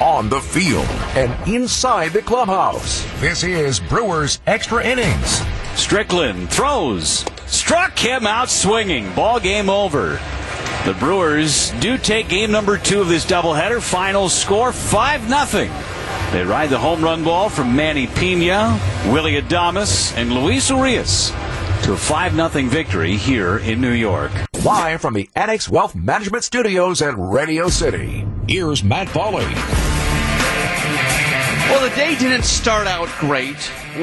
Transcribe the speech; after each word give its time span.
on 0.00 0.28
the 0.28 0.40
field, 0.40 0.86
and 1.14 1.30
inside 1.48 2.12
the 2.12 2.22
clubhouse. 2.22 3.04
This 3.20 3.44
is 3.44 3.80
Brewers 3.80 4.40
Extra 4.46 4.84
Innings. 4.84 5.42
Strickland 5.74 6.50
throws, 6.50 7.24
struck 7.46 7.98
him 7.98 8.26
out 8.26 8.48
swinging. 8.48 9.12
Ball 9.14 9.40
game 9.40 9.68
over. 9.68 10.20
The 10.86 10.94
Brewers 10.94 11.72
do 11.80 11.98
take 11.98 12.28
game 12.28 12.50
number 12.50 12.78
two 12.78 13.02
of 13.02 13.08
this 13.08 13.26
doubleheader. 13.26 13.82
Final 13.82 14.30
score 14.30 14.72
5 14.72 15.28
0. 15.28 15.70
They 16.32 16.44
ride 16.44 16.70
the 16.70 16.78
home 16.78 17.02
run 17.02 17.22
ball 17.22 17.50
from 17.50 17.76
Manny 17.76 18.06
Piña, 18.06 18.78
Willie 19.12 19.40
Adames, 19.40 20.16
and 20.16 20.32
Luis 20.32 20.70
Urias 20.70 21.32
to 21.82 21.92
a 21.92 21.96
5 21.96 22.34
0 22.34 22.48
victory 22.68 23.16
here 23.16 23.58
in 23.58 23.80
New 23.80 23.92
York. 23.92 24.32
Live 24.64 25.00
from 25.00 25.14
the 25.14 25.28
Annex 25.34 25.68
Wealth 25.68 25.94
Management 25.94 26.44
Studios 26.44 27.02
at 27.02 27.14
Radio 27.16 27.68
City, 27.68 28.26
here's 28.48 28.84
Matt 28.84 29.08
Pauley. 29.08 29.89
Well, 31.70 31.88
the 31.88 31.94
day 31.94 32.16
didn't 32.16 32.42
start 32.42 32.88
out 32.88 33.08
great 33.20 33.56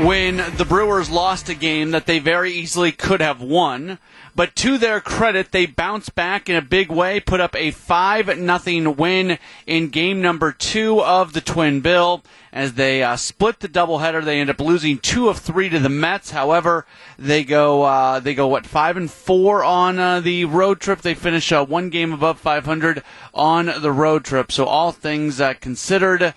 when 0.05 0.37
the 0.55 0.63
Brewers 0.63 1.09
lost 1.09 1.49
a 1.49 1.53
game 1.53 1.91
that 1.91 2.05
they 2.05 2.17
very 2.17 2.53
easily 2.53 2.93
could 2.93 3.19
have 3.19 3.41
won. 3.41 3.99
But 4.33 4.55
to 4.55 4.77
their 4.77 5.01
credit, 5.01 5.51
they 5.51 5.65
bounced 5.65 6.15
back 6.15 6.49
in 6.49 6.55
a 6.55 6.61
big 6.61 6.89
way, 6.89 7.19
put 7.19 7.41
up 7.41 7.53
a 7.57 7.71
5 7.71 8.39
nothing 8.39 8.95
win 8.95 9.37
in 9.65 9.89
game 9.89 10.21
number 10.21 10.53
two 10.53 11.01
of 11.01 11.33
the 11.33 11.41
Twin 11.41 11.81
Bill. 11.81 12.23
As 12.53 12.75
they 12.75 13.03
uh, 13.03 13.17
split 13.17 13.59
the 13.59 13.67
doubleheader, 13.67 14.23
they 14.23 14.39
end 14.39 14.49
up 14.49 14.61
losing 14.61 14.97
two 14.97 15.27
of 15.27 15.37
three 15.37 15.67
to 15.67 15.77
the 15.77 15.89
Mets. 15.89 16.31
However, 16.31 16.85
they 17.19 17.43
go 17.43 17.83
uh, 17.83 18.21
they 18.21 18.33
go 18.33 18.47
what 18.47 18.65
five 18.65 18.95
and 18.95 19.11
four 19.11 19.61
on 19.65 19.99
uh, 19.99 20.21
the 20.21 20.45
road 20.45 20.79
trip. 20.79 21.01
They 21.01 21.15
finish 21.15 21.51
uh, 21.51 21.65
one 21.65 21.89
game 21.89 22.13
above 22.13 22.39
500 22.39 23.03
on 23.33 23.65
the 23.81 23.91
road 23.91 24.23
trip. 24.23 24.53
So 24.53 24.63
all 24.63 24.93
things 24.93 25.41
uh, 25.41 25.53
considered, 25.55 26.33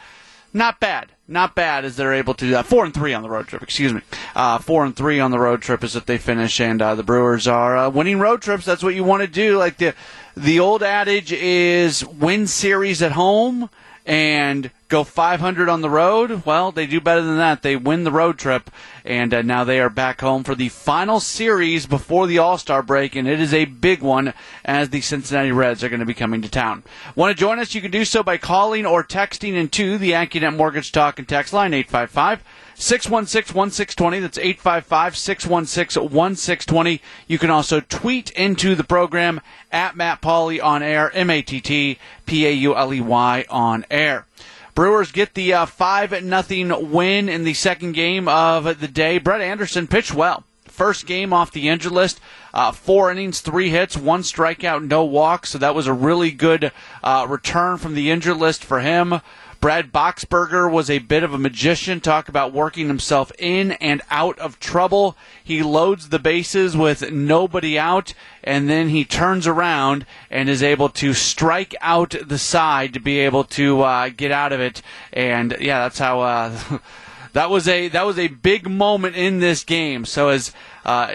not 0.53 0.81
bad 0.81 1.13
not 1.31 1.55
bad 1.55 1.85
as 1.85 1.97
they're 1.97 2.13
able 2.13 2.35
to 2.35 2.45
do 2.45 2.51
that. 2.51 2.67
Four 2.67 2.85
and 2.85 2.93
three 2.93 3.15
on 3.15 3.23
the 3.23 3.31
road 3.31 3.47
trip, 3.47 3.63
excuse 3.63 3.93
me. 3.93 4.03
Uh, 4.35 4.59
four 4.59 4.85
and 4.85 4.97
three 4.97 5.21
on 5.21 5.31
the 5.31 5.39
road 5.39 5.63
trip 5.63 5.85
is 5.85 5.93
that 5.93 6.07
they 6.07 6.19
finish, 6.19 6.61
and 6.61 6.83
uh, 6.83 6.95
the 6.95 7.03
Brewers 7.03 7.47
are 7.47 7.77
uh, 7.77 7.89
winning 7.89 8.19
road 8.19 8.43
trips. 8.43 8.65
That's 8.65 8.83
what 8.83 8.95
you 8.95 9.05
want 9.05 9.23
to 9.23 9.29
do. 9.29 9.57
Like 9.57 9.79
the 9.79 9.95
the 10.37 10.61
old 10.61 10.83
adage 10.83 11.33
is 11.33 12.05
win 12.05 12.47
series 12.47 13.01
at 13.01 13.13
home 13.13 13.71
and 14.05 14.71
go 14.91 15.05
500 15.05 15.69
on 15.69 15.81
the 15.81 15.89
road. 15.89 16.45
Well, 16.45 16.73
they 16.73 16.87
do 16.87 17.01
better 17.01 17.23
than 17.23 17.39
that. 17.39 17.63
They 17.63 17.77
win 17.77 18.05
the 18.05 18.11
road 18.11 18.39
trip, 18.39 18.71
and 19.05 19.33
uh, 19.33 19.43
now 19.43 19.65
they 19.65 19.81
are 19.81 19.89
back 19.89 20.21
home 20.21 20.45
for 20.45 20.55
the 20.55 20.69
final 20.69 21.21
series 21.21 21.87
before 21.87 22.27
the 22.27 22.39
All 22.39 22.59
Star 22.59 22.83
break, 22.83 23.17
and 23.17 23.27
it 23.27 23.41
is 23.41 23.55
a 23.55 23.65
big 23.65 24.03
one 24.03 24.35
as 24.65 24.91
the 24.91 25.01
Cincinnati 25.01 25.53
Reds 25.53 25.83
are 25.83 25.89
going 25.89 26.01
to 26.01 26.07
be 26.07 26.13
coming 26.13 26.43
to 26.43 26.51
town. 26.51 26.83
Want 27.15 27.35
to 27.35 27.41
join 27.41 27.59
us? 27.59 27.75
You 27.75 27.81
can 27.81 27.91
do 27.91 28.05
so 28.05 28.23
by 28.23 28.37
calling 28.37 28.85
or 28.85 29.03
texting 29.03 29.55
into 29.55 29.97
the 29.97 30.11
AccuNet 30.11 30.57
Mortgage 30.57 30.93
Talk 30.93 31.19
and 31.19 31.29
Text 31.29 31.53
line 31.53 31.73
855- 31.73 32.41
616 32.81 33.55
1620. 33.55 34.21
That's 34.21 34.39
855 34.39 35.17
616 35.17 36.03
1620. 36.03 37.03
You 37.27 37.39
can 37.39 37.51
also 37.51 37.81
tweet 37.81 38.31
into 38.31 38.75
the 38.75 38.85
program 38.85 39.43
at 39.71 39.97
Matt 39.97 40.23
Pauley 40.23 40.63
on 40.65 40.83
air, 40.83 41.15
M 41.15 41.29
A 41.29 41.43
T 41.43 41.61
T 41.61 41.99
P 42.25 42.47
A 42.47 42.53
U 42.53 42.75
L 42.75 42.95
E 42.95 43.01
Y 43.03 43.45
on 43.51 43.85
air. 43.91 44.27
Brewers 44.75 45.13
get 45.13 45.35
the 45.35 45.53
uh, 45.53 45.67
5 45.67 46.23
nothing 46.25 46.91
win 46.91 47.29
in 47.29 47.45
the 47.45 47.55
second 47.55 47.93
game 47.93 48.29
of 48.29 48.81
the 48.81 48.89
day. 48.89 49.19
Brett 49.19 49.41
Anderson 49.41 49.87
pitched 49.87 50.15
well. 50.15 50.45
First 50.67 51.07
game 51.07 51.33
off 51.33 51.53
the 51.53 51.69
injured 51.69 51.93
list, 51.93 52.21
uh, 52.55 52.73
four 52.73 53.11
innings, 53.11 53.41
three 53.41 53.69
hits, 53.69 53.97
one 53.97 54.23
strikeout, 54.23 54.87
no 54.87 55.05
walks. 55.05 55.51
So 55.51 55.59
that 55.59 55.75
was 55.75 55.87
a 55.87 55.93
really 55.93 56.31
good 56.31 56.73
uh, 57.03 57.27
return 57.29 57.77
from 57.77 57.95
the 57.95 58.11
injured 58.11 58.39
list 58.39 58.65
for 58.65 58.81
him. 58.81 59.21
Brad 59.61 59.93
Boxberger 59.93 60.71
was 60.71 60.89
a 60.89 61.01
bit 61.01 61.23
of 61.23 61.35
a 61.35 61.39
magician. 61.39 62.01
Talk 62.01 62.31
about 62.31 62.55
working 62.55 62.87
himself 62.87 63.31
in 63.39 63.73
and 63.73 64.01
out 64.11 64.39
of 64.39 64.59
trouble. 64.59 65.19
He 65.45 65.63
loads 65.63 66.09
the 66.09 66.19
bases 66.19 66.75
with 66.75 67.11
nobody 67.13 67.79
out, 67.79 68.15
and 68.43 68.71
then 68.71 68.89
he 68.89 69.05
turns 69.05 69.47
around 69.47 70.07
and 70.31 70.49
is 70.49 70.63
able 70.63 70.89
to 70.91 71.13
strike 71.13 71.75
out 71.83 72.15
the 72.25 72.39
side 72.39 72.95
to 72.95 73.01
be 73.01 73.19
able 73.19 73.45
to 73.45 73.83
uh, 73.83 74.09
get 74.09 74.33
out 74.33 74.53
of 74.53 74.61
it. 74.61 74.81
And 75.13 75.55
yeah, 75.61 75.81
that's 75.81 75.99
how. 75.99 76.21
Uh, 76.23 76.79
that 77.35 77.51
was 77.51 77.69
a 77.69 77.89
that 77.89 78.07
was 78.07 78.19
a 78.19 78.29
big 78.29 78.69
moment 78.69 79.15
in 79.15 79.41
this 79.41 79.63
game. 79.63 80.07
So 80.07 80.31
as 80.31 80.53
uh, 80.87 81.15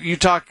you 0.00 0.16
talk 0.16 0.48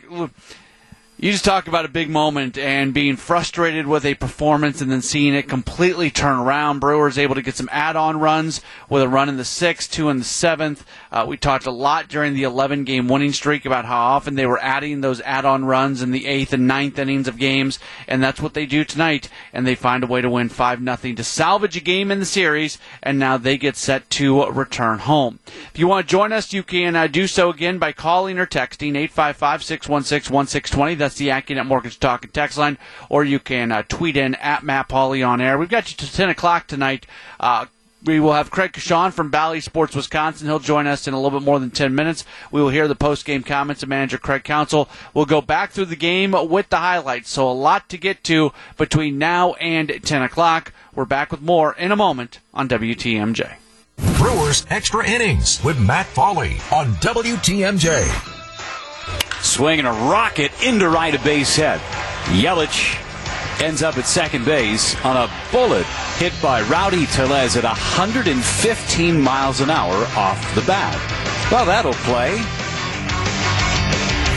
you 1.24 1.32
just 1.32 1.46
talk 1.46 1.70
about 1.70 1.86
a 1.86 1.88
big 1.88 2.10
moment 2.10 2.58
and 2.58 2.94
being 2.94 3.16
frustrated 3.16 3.88
with 3.88 4.04
a 4.04 4.14
performance 4.16 4.82
and 4.82 4.92
then 4.92 5.02
seeing 5.02 5.34
it 5.34 5.48
completely 5.48 6.12
turn 6.12 6.38
around. 6.38 6.80
Brewers 6.80 7.18
able 7.18 7.36
to 7.36 7.42
get 7.42 7.56
some 7.56 7.70
add-on 7.72 8.20
runs 8.20 8.60
with 8.90 9.02
a 9.02 9.08
run 9.08 9.30
in 9.30 9.38
the 9.38 9.46
sixth, 9.46 9.90
two 9.90 10.10
in 10.10 10.18
the 10.18 10.26
seventh. 10.26 10.86
Uh, 11.14 11.24
we 11.26 11.38
talked 11.38 11.66
a 11.66 11.72
lot 11.72 12.10
during 12.10 12.34
the 12.34 12.44
11-game 12.44 13.08
winning 13.08 13.32
streak 13.32 13.64
about 13.64 13.86
how 13.86 13.98
often 14.02 14.36
they 14.36 14.46
were 14.46 14.62
adding 14.62 15.00
those 15.00 15.22
add-on 15.22 15.64
runs 15.64 16.02
in 16.02 16.12
the 16.12 16.28
eighth 16.28 16.52
and 16.52 16.68
ninth 16.68 17.00
innings 17.00 17.30
of 17.30 17.38
games, 17.38 17.80
and 18.06 18.22
that's 18.22 18.42
what 18.42 18.54
they 18.54 18.66
do 18.66 18.84
tonight. 18.84 19.30
And 19.54 19.66
they 19.66 19.76
find 19.76 20.04
a 20.04 20.08
way 20.08 20.20
to 20.20 20.30
win 20.30 20.50
five 20.50 20.82
nothing 20.82 21.16
to 21.16 21.24
salvage 21.24 21.78
a 21.78 21.80
game 21.80 22.12
in 22.12 22.20
the 22.20 22.26
series, 22.26 22.78
and 23.02 23.18
now 23.18 23.38
they 23.38 23.58
get 23.58 23.78
set 23.78 24.10
to 24.10 24.46
return 24.48 25.00
home. 25.00 25.40
If 25.72 25.80
you 25.80 25.88
want 25.88 26.06
to 26.06 26.12
join 26.12 26.34
us, 26.34 26.52
you 26.52 26.64
can 26.64 26.98
uh, 26.98 27.08
do 27.08 27.28
so 27.28 27.50
again 27.50 27.78
by 27.78 27.94
calling 27.94 28.38
or 28.38 28.46
texting 28.46 28.96
855-616-1620. 29.10 30.98
That's 30.98 31.13
the 31.16 31.30
AccuNet 31.30 31.66
Mortgage 31.66 32.00
Talk 32.00 32.24
and 32.24 32.34
text 32.34 32.58
line, 32.58 32.78
or 33.10 33.24
you 33.24 33.40
can 33.40 33.72
uh, 33.72 33.84
tweet 33.88 34.18
in 34.18 34.36
at 34.36 34.64
Matt 34.64 34.90
Pauley 34.90 35.28
on 35.28 35.42
air. 35.42 35.58
We've 35.58 35.70
got 35.70 35.90
you 35.92 35.98
to 35.98 36.12
10 36.12 36.30
o'clock 36.30 36.68
tonight. 36.68 37.06
Uh, 37.40 37.66
we 38.06 38.20
will 38.20 38.34
have 38.34 38.52
Craig 38.52 38.74
Coshun 38.74 39.14
from 39.14 39.30
Bally 39.30 39.62
Sports 39.62 39.96
Wisconsin. 39.96 40.48
He'll 40.48 40.60
join 40.60 40.88
us 40.88 41.08
in 41.08 41.14
a 41.14 41.22
little 41.22 41.40
bit 41.40 41.46
more 41.46 41.60
than 41.60 41.72
10 41.72 41.96
minutes. 41.96 42.26
We 42.52 42.62
will 42.62 42.70
hear 42.70 42.88
the 42.88 42.96
post-game 42.96 43.44
comments 43.44 43.82
of 43.82 43.90
manager 43.90 44.18
Craig 44.18 44.44
Counsell. 44.44 44.90
We'll 45.14 45.26
go 45.26 45.42
back 45.42 45.72
through 45.72 45.86
the 45.86 45.96
game 45.96 46.32
with 46.50 46.70
the 46.70 46.78
highlights. 46.78 47.30
So 47.30 47.50
a 47.50 47.54
lot 47.54 47.90
to 47.90 47.98
get 47.98 48.24
to 48.26 48.52
between 48.78 49.18
now 49.18 49.54
and 49.54 50.00
10 50.04 50.22
o'clock. 50.22 50.74
We're 50.94 51.06
back 51.06 51.32
with 51.32 51.42
more 51.42 51.74
in 51.76 51.92
a 51.92 51.96
moment 51.96 52.40
on 52.54 52.68
WTMJ. 52.68 53.54
Brewers 54.18 54.66
Extra 54.70 55.08
Innings 55.08 55.64
with 55.64 55.80
Matt 55.80 56.08
Pauley 56.08 56.60
on 56.72 56.94
WTMJ. 56.96 58.33
Swinging 59.44 59.86
a 59.86 59.92
rocket 59.92 60.52
into 60.64 60.90
right 60.90 61.14
of 61.14 61.24
base 61.24 61.56
head. 61.56 61.80
Yelich 62.32 63.00
ends 63.62 63.84
up 63.84 63.98
at 63.98 64.08
second 64.08 64.46
base 64.46 64.96
on 65.06 65.16
a 65.16 65.32
bullet 65.52 65.86
hit 66.18 66.34
by 66.42 66.62
Rowdy 66.64 67.06
Tellez 67.08 67.56
at 67.56 67.64
115 67.64 69.22
miles 69.22 69.60
an 69.60 69.70
hour 69.70 69.94
off 70.16 70.56
the 70.56 70.62
bat. 70.62 70.96
Well, 71.52 71.66
that'll 71.66 71.94
play. 71.94 72.38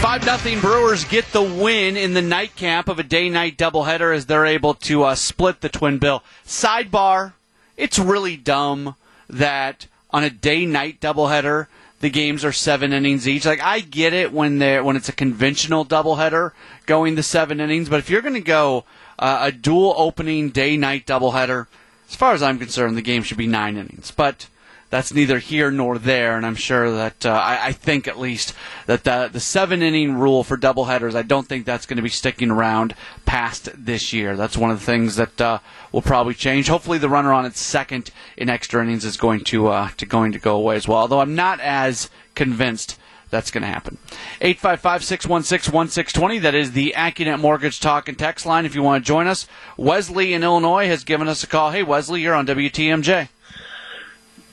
5 0.02 0.40
0 0.40 0.60
Brewers 0.60 1.04
get 1.04 1.24
the 1.32 1.42
win 1.42 1.96
in 1.96 2.14
the 2.14 2.22
nightcap 2.22 2.88
of 2.88 2.98
a 2.98 3.02
day 3.02 3.28
night 3.28 3.56
doubleheader 3.56 4.14
as 4.14 4.26
they're 4.26 4.44
able 4.44 4.74
to 4.74 5.04
uh, 5.04 5.14
split 5.14 5.60
the 5.60 5.68
twin 5.68 5.98
bill. 5.98 6.22
Sidebar, 6.44 7.32
it's 7.76 7.98
really 7.98 8.36
dumb 8.36 8.96
that 9.28 9.86
on 10.10 10.22
a 10.22 10.30
day 10.30 10.66
night 10.66 11.00
doubleheader, 11.00 11.66
the 12.00 12.10
games 12.10 12.44
are 12.44 12.52
seven 12.52 12.92
innings 12.92 13.26
each. 13.26 13.44
Like 13.44 13.62
I 13.62 13.80
get 13.80 14.12
it 14.12 14.32
when 14.32 14.58
they 14.58 14.80
when 14.80 14.96
it's 14.96 15.08
a 15.08 15.12
conventional 15.12 15.84
doubleheader 15.84 16.52
going 16.86 17.14
the 17.14 17.22
seven 17.22 17.60
innings, 17.60 17.88
but 17.88 17.98
if 17.98 18.10
you're 18.10 18.22
going 18.22 18.34
to 18.34 18.40
go 18.40 18.84
uh, 19.18 19.38
a 19.42 19.52
dual 19.52 19.94
opening 19.96 20.50
day 20.50 20.76
night 20.76 21.06
doubleheader, 21.06 21.66
as 22.08 22.16
far 22.16 22.34
as 22.34 22.42
I'm 22.42 22.58
concerned, 22.58 22.96
the 22.96 23.02
game 23.02 23.22
should 23.22 23.38
be 23.38 23.46
nine 23.46 23.76
innings. 23.76 24.10
But 24.10 24.48
that's 24.88 25.12
neither 25.12 25.38
here 25.38 25.70
nor 25.70 25.98
there, 25.98 26.36
and 26.36 26.46
I'm 26.46 26.54
sure 26.54 26.90
that 26.92 27.26
uh, 27.26 27.30
I, 27.30 27.66
I, 27.66 27.72
think 27.72 28.06
at 28.06 28.18
least 28.18 28.54
that 28.86 29.04
the 29.04 29.28
the 29.32 29.40
seven 29.40 29.82
inning 29.82 30.14
rule 30.14 30.44
for 30.44 30.56
doubleheaders, 30.56 31.14
I 31.14 31.22
don't 31.22 31.46
think 31.48 31.66
that's 31.66 31.86
going 31.86 31.96
to 31.96 32.02
be 32.02 32.08
sticking 32.08 32.50
around 32.50 32.94
past 33.24 33.68
this 33.74 34.12
year. 34.12 34.36
That's 34.36 34.56
one 34.56 34.70
of 34.70 34.78
the 34.78 34.86
things 34.86 35.16
that 35.16 35.40
uh, 35.40 35.58
will 35.90 36.02
probably 36.02 36.34
change. 36.34 36.68
Hopefully, 36.68 36.98
the 36.98 37.08
runner 37.08 37.32
on 37.32 37.46
its 37.46 37.60
second 37.60 38.10
in 38.36 38.48
extra 38.48 38.82
innings 38.82 39.04
is 39.04 39.16
going 39.16 39.40
to 39.44 39.68
uh, 39.68 39.90
to 39.96 40.06
going 40.06 40.32
to 40.32 40.38
go 40.38 40.56
away 40.56 40.76
as 40.76 40.86
well. 40.86 40.98
Although 40.98 41.20
I'm 41.20 41.34
not 41.34 41.58
as 41.60 42.08
convinced 42.34 42.96
that's 43.28 43.50
going 43.50 43.62
to 43.62 43.68
happen. 43.68 43.98
855 44.40 45.02
616 45.04 45.72
1620. 45.72 46.38
That 46.38 46.54
is 46.54 46.72
the 46.72 46.94
AccuNet 46.96 47.40
Mortgage 47.40 47.80
Talk 47.80 48.08
and 48.08 48.16
Text 48.16 48.46
line 48.46 48.64
if 48.64 48.74
you 48.74 48.82
want 48.82 49.04
to 49.04 49.06
join 49.06 49.26
us. 49.26 49.48
Wesley 49.76 50.32
in 50.32 50.44
Illinois 50.44 50.86
has 50.86 51.02
given 51.02 51.26
us 51.26 51.42
a 51.42 51.48
call. 51.48 51.72
Hey, 51.72 51.82
Wesley, 51.82 52.20
you're 52.20 52.34
on 52.34 52.46
WTMJ. 52.46 53.28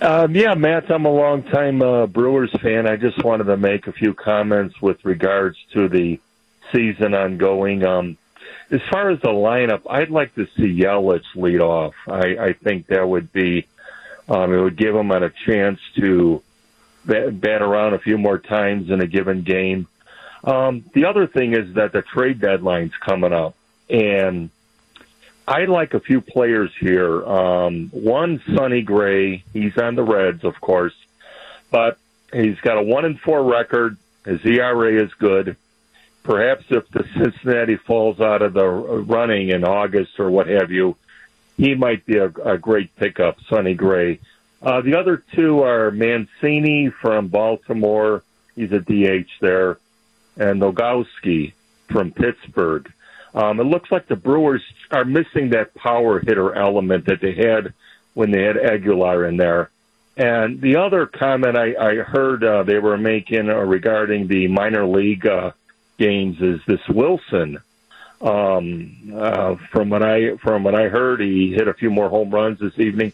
Um, 0.04 0.36
yeah, 0.36 0.54
Matt, 0.54 0.92
I'm 0.92 1.06
a 1.06 1.10
long-time 1.10 1.82
uh, 1.82 2.08
Brewers 2.08 2.52
fan. 2.62 2.90
I 2.90 2.98
just 2.98 3.24
wanted 3.24 3.46
to 3.46 3.56
make 3.56 3.88
a 3.88 3.94
few 3.94 4.14
comments 4.14 4.82
with 4.82 5.06
regards 5.06 5.58
to 5.72 5.88
the 5.88 6.20
season 6.74 7.14
ongoing. 7.14 7.86
Um, 7.86 8.18
as 8.70 8.82
far 8.92 9.12
as 9.12 9.22
the 9.22 9.30
lineup, 9.30 9.84
I'd 9.90 10.10
like 10.10 10.36
to 10.36 10.46
see 10.58 10.78
Yelich 10.78 11.24
lead 11.36 11.62
off. 11.62 11.94
I, 12.06 12.36
I 12.38 12.54
think 12.54 12.88
that 12.88 13.08
would 13.08 13.32
be, 13.32 13.66
um, 14.28 14.54
it 14.54 14.60
would 14.60 14.76
give 14.76 14.94
him 14.94 15.10
a 15.12 15.30
chance 15.30 15.80
to 15.96 16.44
bat, 17.06 17.40
bat 17.40 17.62
around 17.62 17.94
a 17.94 18.00
few 18.00 18.18
more 18.18 18.40
times 18.40 18.90
in 18.90 19.00
a 19.00 19.08
given 19.08 19.44
game. 19.44 19.88
Um, 20.44 20.84
the 20.94 21.06
other 21.06 21.28
thing 21.28 21.54
is 21.54 21.76
that 21.76 21.94
the 21.94 22.02
trade 22.02 22.42
deadline's 22.42 22.98
coming 22.98 23.32
up, 23.32 23.56
and 23.90 24.50
I 25.48 25.66
like 25.66 25.94
a 25.94 26.00
few 26.00 26.22
players 26.22 26.72
here. 26.80 27.24
Um, 27.26 27.90
one, 27.90 28.42
Sonny 28.56 28.82
Gray. 28.82 29.44
He's 29.52 29.78
on 29.78 29.96
the 29.96 30.04
Reds, 30.04 30.44
of 30.44 30.60
course, 30.62 30.96
but 31.70 31.98
he's 32.32 32.60
got 32.62 32.78
a 32.78 32.82
one 32.82 33.06
and 33.06 33.20
four 33.20 33.44
record. 33.44 33.98
His 34.26 34.44
ERA 34.46 35.04
is 35.04 35.14
good. 35.16 35.58
Perhaps 36.24 36.66
if 36.70 36.88
the 36.90 37.06
Cincinnati 37.18 37.76
falls 37.76 38.22
out 38.22 38.42
of 38.42 38.54
the 38.54 38.66
running 38.66 39.50
in 39.50 39.66
August 39.66 40.20
or 40.20 40.30
what 40.30 40.48
have 40.48 40.72
you, 40.72 40.96
he 41.58 41.76
might 41.76 42.06
be 42.06 42.18
a, 42.18 42.28
a 42.28 42.58
great 42.58 42.96
pickup, 42.96 43.38
Sonny 43.50 43.74
Gray. 43.74 44.20
Uh, 44.62 44.80
the 44.80 44.98
other 44.98 45.22
two 45.34 45.62
are 45.62 45.92
Mancini 45.92 46.90
from 46.90 47.28
Baltimore. 47.28 48.24
He's 48.56 48.72
a 48.72 48.80
DH 48.80 49.30
there. 49.42 49.78
And 50.38 50.62
Nogowski 50.62 51.52
from 51.90 52.12
Pittsburgh. 52.12 52.92
Um, 53.34 53.60
it 53.60 53.64
looks 53.64 53.92
like 53.92 54.08
the 54.08 54.16
Brewers 54.16 54.62
are 54.92 55.06
missing 55.06 55.50
that 55.50 55.74
power 55.74 56.20
hitter 56.20 56.54
element 56.54 57.06
that 57.06 57.20
they 57.20 57.34
had 57.34 57.74
when 58.14 58.32
they 58.32 58.44
had 58.44 58.58
Aguilar 58.58 59.26
in 59.26 59.38
there. 59.38 59.70
And 60.16 60.62
the 60.62 60.76
other 60.76 61.08
comment 61.08 61.58
I, 61.58 61.74
I 61.76 61.96
heard 61.96 62.44
uh, 62.44 62.64
they 62.64 62.78
were 62.78 62.98
making 62.98 63.50
uh, 63.50 63.56
regarding 63.56 64.28
the 64.28 64.48
minor 64.48 64.86
league 64.86 65.26
uh, 65.26 65.52
games 65.98 66.40
is 66.40 66.62
this 66.68 66.88
Wilson. 66.88 67.58
Um, 68.22 69.14
uh, 69.14 69.56
from 69.72 69.90
what 69.90 70.04
I 70.04 70.38
from 70.38 70.64
what 70.64 70.76
I 70.76 70.88
heard, 70.88 71.20
he 71.20 71.52
hit 71.54 71.68
a 71.68 71.74
few 71.74 71.90
more 71.90 72.10
home 72.10 72.30
runs 72.30 72.60
this 72.60 72.78
evening. 72.80 73.12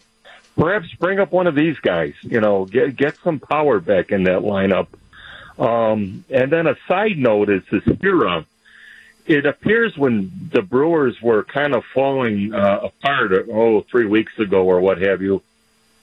Perhaps 0.55 0.93
bring 0.99 1.19
up 1.19 1.31
one 1.31 1.47
of 1.47 1.55
these 1.55 1.79
guys. 1.79 2.13
You 2.21 2.41
know, 2.41 2.65
get 2.65 2.95
get 2.97 3.17
some 3.23 3.39
power 3.39 3.79
back 3.79 4.11
in 4.11 4.23
that 4.23 4.41
lineup. 4.41 4.87
Um, 5.57 6.25
and 6.29 6.51
then 6.51 6.67
a 6.67 6.75
side 6.87 7.17
note 7.17 7.49
is 7.49 7.63
this 7.71 7.83
Hiura 7.83 8.45
it 9.29 9.45
appears 9.45 9.95
when 9.95 10.49
the 10.51 10.63
Brewers 10.63 11.21
were 11.21 11.43
kind 11.43 11.75
of 11.75 11.85
falling 11.93 12.51
uh, 12.51 12.79
apart, 12.85 13.31
oh, 13.51 13.81
three 13.81 14.07
weeks 14.07 14.37
ago 14.39 14.65
or 14.65 14.81
what 14.81 14.99
have 15.03 15.21
you, 15.21 15.43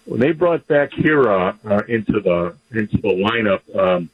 when 0.04 0.20
they 0.20 0.30
brought 0.30 0.68
back 0.68 0.92
Hiura 0.92 1.56
uh, 1.68 1.82
into 1.88 2.20
the 2.20 2.54
into 2.70 2.98
the 2.98 3.08
lineup, 3.08 3.76
um, 3.76 4.08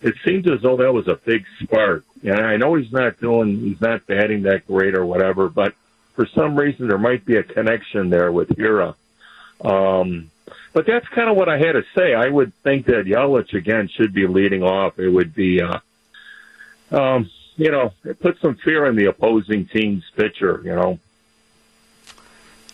it 0.00 0.14
seemed 0.24 0.48
as 0.48 0.62
though 0.62 0.76
that 0.76 0.92
was 0.92 1.08
a 1.08 1.16
big 1.16 1.44
spark. 1.60 2.04
And 2.22 2.38
I 2.38 2.56
know 2.56 2.76
he's 2.76 2.92
not 2.92 3.18
doing, 3.20 3.58
he's 3.58 3.80
not 3.80 4.06
batting 4.06 4.42
that 4.42 4.68
great 4.68 4.94
or 4.94 5.04
whatever, 5.04 5.48
but 5.48 5.74
for 6.14 6.26
some 6.26 6.54
reason 6.54 6.86
there 6.86 6.98
might 6.98 7.24
be 7.24 7.36
a 7.36 7.42
connection 7.42 8.10
there 8.10 8.30
with 8.30 8.48
Hiura. 8.50 8.94
Um, 9.60 10.30
but 10.72 10.86
that's 10.86 11.08
kind 11.08 11.28
of 11.28 11.36
what 11.36 11.48
I 11.48 11.58
had 11.58 11.72
to 11.72 11.84
say. 11.96 12.14
I 12.14 12.28
would 12.28 12.54
think 12.62 12.86
that 12.86 13.06
Yelich 13.06 13.54
again 13.54 13.88
should 13.88 14.14
be 14.14 14.28
leading 14.28 14.62
off. 14.62 15.00
It 15.00 15.08
would 15.08 15.34
be, 15.34 15.60
uh, 15.60 15.80
um, 16.92 17.28
you 17.56 17.70
know, 17.70 17.92
it 18.04 18.20
puts 18.20 18.40
some 18.40 18.56
fear 18.56 18.86
in 18.86 18.96
the 18.96 19.06
opposing 19.06 19.66
team's 19.66 20.04
pitcher, 20.16 20.60
you 20.64 20.74
know. 20.74 20.98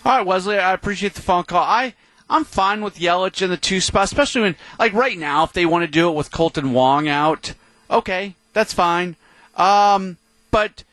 All 0.04 0.16
right, 0.18 0.26
Wesley, 0.26 0.58
I 0.58 0.72
appreciate 0.72 1.14
the 1.14 1.22
phone 1.22 1.44
call. 1.44 1.62
I 1.62 1.94
I'm 2.30 2.44
fine 2.44 2.82
with 2.82 2.98
Yelich 2.98 3.42
in 3.42 3.50
the 3.50 3.56
two 3.56 3.80
spot, 3.80 4.04
especially 4.04 4.42
when 4.42 4.56
like 4.78 4.92
right 4.92 5.18
now 5.18 5.44
if 5.44 5.52
they 5.52 5.66
want 5.66 5.82
to 5.82 5.90
do 5.90 6.08
it 6.08 6.14
with 6.14 6.30
Kolten 6.30 6.72
Wong 6.72 7.08
out, 7.08 7.54
okay, 7.90 8.34
that's 8.52 8.72
fine. 8.72 9.16
Um, 9.56 10.18
but 10.50 10.84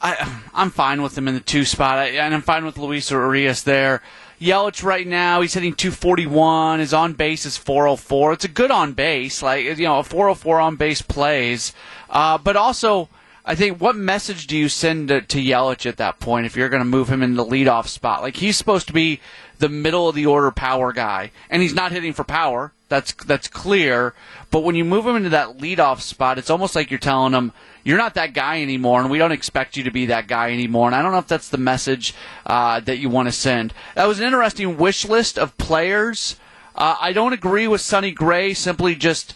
I 0.00 0.40
I'm 0.54 0.70
fine 0.70 1.02
with 1.02 1.16
him 1.16 1.28
in 1.28 1.34
the 1.34 1.40
two 1.40 1.64
spot, 1.64 1.98
I, 1.98 2.08
and 2.08 2.34
I'm 2.34 2.42
fine 2.42 2.64
with 2.64 2.78
Luis 2.78 3.10
Urias 3.10 3.62
there. 3.62 4.02
Yelich 4.40 4.82
right 4.82 5.06
now, 5.06 5.40
he's 5.40 5.54
hitting 5.54 5.72
241. 5.72 6.80
His 6.80 6.92
on 6.92 7.12
base 7.12 7.46
is 7.46 7.56
404. 7.56 8.32
It's 8.32 8.44
a 8.44 8.48
good 8.48 8.72
on 8.72 8.92
base, 8.92 9.40
like 9.40 9.64
you 9.64 9.84
know, 9.84 10.00
a 10.00 10.04
404 10.04 10.60
on 10.60 10.76
base 10.76 11.00
plays. 11.00 11.72
Uh, 12.10 12.38
but 12.38 12.56
also, 12.56 13.08
I 13.44 13.56
think 13.56 13.80
what 13.80 13.96
message 13.96 14.46
do 14.46 14.56
you 14.56 14.68
send 14.68 15.08
to, 15.08 15.20
to 15.20 15.38
Yelich 15.38 15.86
at 15.86 15.96
that 15.96 16.20
point 16.20 16.46
if 16.46 16.54
you're 16.54 16.68
going 16.68 16.80
to 16.80 16.84
move 16.84 17.08
him 17.08 17.22
in 17.22 17.34
the 17.34 17.44
leadoff 17.44 17.88
spot? 17.88 18.22
Like 18.22 18.36
he's 18.36 18.56
supposed 18.56 18.86
to 18.86 18.92
be 18.92 19.20
the 19.58 19.68
middle 19.68 20.08
of 20.08 20.14
the 20.14 20.26
order 20.26 20.50
power 20.52 20.92
guy, 20.92 21.32
and 21.50 21.60
he's 21.60 21.74
not 21.74 21.92
hitting 21.92 22.12
for 22.12 22.24
power. 22.24 22.72
That's 22.88 23.12
that's 23.12 23.48
clear. 23.48 24.14
But 24.50 24.60
when 24.60 24.76
you 24.76 24.84
move 24.84 25.06
him 25.06 25.16
into 25.16 25.30
that 25.30 25.58
leadoff 25.58 26.00
spot, 26.00 26.38
it's 26.38 26.50
almost 26.50 26.76
like 26.76 26.90
you're 26.90 27.00
telling 27.00 27.32
him 27.32 27.52
you're 27.82 27.98
not 27.98 28.14
that 28.14 28.32
guy 28.32 28.62
anymore, 28.62 29.00
and 29.00 29.10
we 29.10 29.18
don't 29.18 29.32
expect 29.32 29.76
you 29.76 29.84
to 29.84 29.90
be 29.90 30.06
that 30.06 30.28
guy 30.28 30.52
anymore. 30.52 30.86
And 30.86 30.94
I 30.94 31.02
don't 31.02 31.10
know 31.10 31.18
if 31.18 31.26
that's 31.26 31.48
the 31.48 31.58
message 31.58 32.14
uh, 32.46 32.78
that 32.80 32.98
you 32.98 33.08
want 33.08 33.26
to 33.26 33.32
send. 33.32 33.74
That 33.96 34.06
was 34.06 34.20
an 34.20 34.26
interesting 34.26 34.76
wish 34.76 35.04
list 35.04 35.36
of 35.36 35.56
players. 35.58 36.36
Uh, 36.76 36.96
I 37.00 37.12
don't 37.12 37.32
agree 37.32 37.66
with 37.66 37.80
Sonny 37.80 38.12
Gray. 38.12 38.54
Simply 38.54 38.94
just 38.94 39.34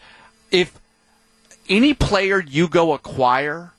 if 0.52 0.78
any 1.68 1.92
player 1.92 2.40
you 2.40 2.68
go 2.68 2.92
acquire 2.92 3.72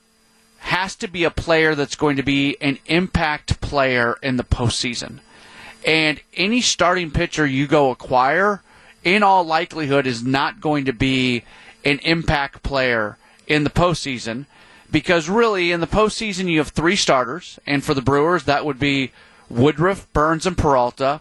has 0.58 0.94
to 0.96 1.08
be 1.08 1.24
a 1.24 1.30
player 1.30 1.74
that's 1.74 1.96
going 1.96 2.16
to 2.16 2.22
be 2.22 2.56
an 2.60 2.78
impact 2.86 3.60
player 3.60 4.16
in 4.22 4.36
the 4.36 4.44
postseason. 4.44 5.20
And 5.86 6.20
any 6.34 6.60
starting 6.60 7.10
pitcher 7.10 7.46
you 7.46 7.66
go 7.66 7.90
acquire, 7.90 8.62
in 9.04 9.22
all 9.22 9.44
likelihood, 9.44 10.06
is 10.06 10.22
not 10.22 10.60
going 10.60 10.84
to 10.86 10.92
be 10.92 11.44
an 11.84 12.00
impact 12.00 12.62
player 12.62 13.16
in 13.46 13.64
the 13.64 13.70
postseason 13.70 14.46
because 14.90 15.28
really 15.28 15.72
in 15.72 15.80
the 15.80 15.86
postseason 15.86 16.50
you 16.50 16.58
have 16.58 16.68
three 16.68 16.96
starters, 16.96 17.58
and 17.66 17.84
for 17.84 17.94
the 17.94 18.02
Brewers 18.02 18.44
that 18.44 18.64
would 18.64 18.78
be 18.78 19.12
Woodruff, 19.48 20.10
Burns, 20.12 20.46
and 20.46 20.56
Peralta, 20.56 21.20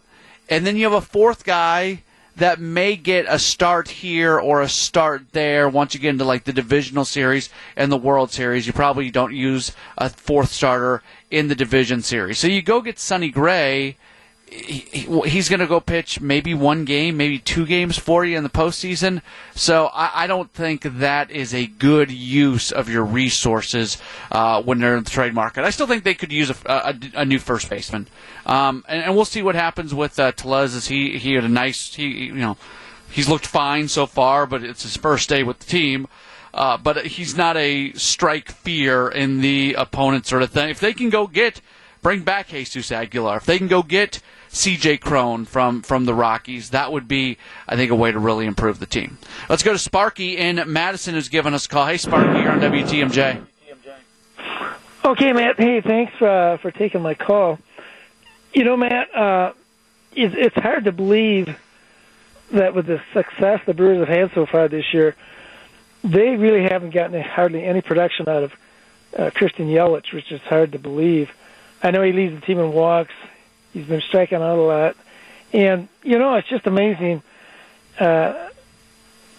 and 0.49 0.65
then 0.65 0.77
you 0.77 0.83
have 0.83 0.93
a 0.93 1.01
fourth 1.01 1.43
guy 1.43 2.03
that 2.37 2.59
may 2.59 2.95
get 2.95 3.25
a 3.27 3.39
start 3.39 3.87
here 3.87 4.39
or 4.39 4.61
a 4.61 4.69
start 4.69 5.23
there 5.31 5.67
once 5.67 5.93
you 5.93 5.99
get 5.99 6.09
into 6.09 6.23
like 6.23 6.43
the 6.43 6.53
divisional 6.53 7.03
series 7.03 7.49
and 7.75 7.91
the 7.91 7.97
World 7.97 8.31
Series. 8.31 8.67
You 8.67 8.73
probably 8.73 9.09
don't 9.09 9.33
use 9.33 9.71
a 9.97 10.09
fourth 10.09 10.51
starter 10.51 11.01
in 11.31 11.47
the 11.47 11.55
division 11.55 12.01
series. 12.01 12.37
So 12.37 12.47
you 12.47 12.61
go 12.61 12.81
get 12.81 12.99
Sonny 12.99 13.29
Gray. 13.29 13.97
He's 14.49 15.49
going 15.49 15.59
to 15.59 15.67
go 15.67 15.79
pitch 15.79 16.21
maybe 16.21 16.53
one 16.53 16.85
game, 16.85 17.17
maybe 17.17 17.37
two 17.37 17.65
games 17.65 17.97
for 17.97 18.23
you 18.23 18.37
in 18.37 18.43
the 18.43 18.49
postseason. 18.49 19.21
So 19.53 19.87
I, 19.87 20.23
I 20.23 20.27
don't 20.27 20.51
think 20.53 20.83
that 20.83 21.29
is 21.31 21.53
a 21.53 21.67
good 21.67 22.11
use 22.11 22.71
of 22.71 22.89
your 22.89 23.03
resources 23.03 23.97
uh, 24.31 24.61
when 24.61 24.79
they're 24.79 24.95
in 24.95 25.03
the 25.03 25.09
trade 25.09 25.33
market. 25.33 25.63
I 25.63 25.69
still 25.69 25.87
think 25.87 26.03
they 26.03 26.13
could 26.13 26.31
use 26.31 26.49
a, 26.49 26.55
a, 26.65 26.95
a 27.21 27.25
new 27.25 27.39
first 27.39 27.69
baseman. 27.69 28.07
Um, 28.45 28.85
and, 28.87 29.03
and, 29.03 29.15
we'll 29.15 29.25
see 29.25 29.41
what 29.41 29.55
happens 29.55 29.93
with 29.93 30.17
uh, 30.19 30.31
Tellez. 30.31 30.75
As 30.75 30.87
he 30.87 31.17
he 31.17 31.33
had 31.33 31.43
a 31.43 31.49
nice 31.49 31.93
he 31.93 32.07
you 32.07 32.33
know 32.33 32.57
he's 33.11 33.27
looked 33.27 33.45
fine 33.45 33.89
so 33.89 34.05
far, 34.05 34.45
but 34.45 34.63
it's 34.63 34.83
his 34.83 34.95
first 34.95 35.27
day 35.27 35.43
with 35.43 35.59
the 35.59 35.65
team. 35.65 36.07
Uh, 36.53 36.77
but 36.77 37.05
he's 37.05 37.35
not 37.35 37.57
a 37.57 37.91
strike 37.93 38.49
fear 38.49 39.09
in 39.09 39.41
the 39.41 39.73
opponent 39.77 40.25
sort 40.25 40.41
of 40.41 40.49
thing. 40.49 40.69
If 40.69 40.79
they 40.79 40.93
can 40.93 41.09
go 41.09 41.27
get 41.27 41.61
bring 42.01 42.21
back 42.21 42.47
Jesus 42.47 42.91
Aguilar, 42.91 43.37
if 43.37 43.45
they 43.45 43.57
can 43.57 43.67
go 43.67 43.83
get 43.83 44.21
C.J. 44.49 44.97
Cron 44.97 45.45
from 45.45 45.81
from 45.81 46.05
the 46.05 46.13
Rockies, 46.13 46.71
that 46.71 46.91
would 46.91 47.07
be 47.07 47.37
I 47.67 47.75
think 47.75 47.91
a 47.91 47.95
way 47.95 48.11
to 48.11 48.19
really 48.19 48.45
improve 48.45 48.79
the 48.79 48.85
team. 48.85 49.17
Let's 49.49 49.63
go 49.63 49.73
to 49.73 49.79
Sparky 49.79 50.37
in 50.37 50.61
Madison, 50.71 51.13
who's 51.13 51.29
given 51.29 51.53
us 51.53 51.65
a 51.65 51.69
call. 51.69 51.85
Hey, 51.85 51.97
Sparky, 51.97 52.39
you're 52.39 52.51
on 52.51 52.59
WTMJ. 52.59 53.45
Okay, 55.05 55.31
Matt. 55.31 55.57
Hey, 55.57 55.81
thanks 55.81 56.13
for 56.17 56.27
uh, 56.27 56.57
for 56.57 56.71
taking 56.71 57.01
my 57.01 57.13
call. 57.13 57.59
You 58.53 58.63
know, 58.63 58.75
Matt, 58.75 59.15
uh, 59.15 59.53
it's, 60.13 60.35
it's 60.35 60.55
hard 60.55 60.85
to 60.85 60.91
believe 60.91 61.55
that 62.51 62.73
with 62.73 62.87
the 62.87 63.01
success 63.13 63.61
the 63.65 63.73
Brewers 63.73 63.99
have 63.99 64.07
had 64.07 64.31
so 64.33 64.45
far 64.45 64.67
this 64.67 64.93
year, 64.93 65.15
they 66.03 66.35
really 66.35 66.63
haven't 66.63 66.93
gotten 66.93 67.21
hardly 67.21 67.63
any 67.63 67.81
production 67.81 68.27
out 68.27 68.43
of 68.43 68.53
uh, 69.17 69.29
Christian 69.33 69.67
Yelich, 69.67 70.13
which 70.13 70.31
is 70.31 70.41
hard 70.41 70.71
to 70.73 70.79
believe. 70.79 71.29
I 71.81 71.91
know 71.91 72.01
he 72.01 72.11
leads 72.11 72.35
the 72.35 72.45
team 72.45 72.59
in 72.59 72.73
walks. 72.73 73.13
He's 73.77 73.85
been 73.85 74.01
striking 74.01 74.39
out 74.39 74.57
a 74.57 74.61
lot, 74.61 74.95
and 75.53 75.87
you 76.01 76.17
know 76.17 76.33
it's 76.33 76.47
just 76.47 76.65
amazing 76.65 77.21
uh, 77.99 78.49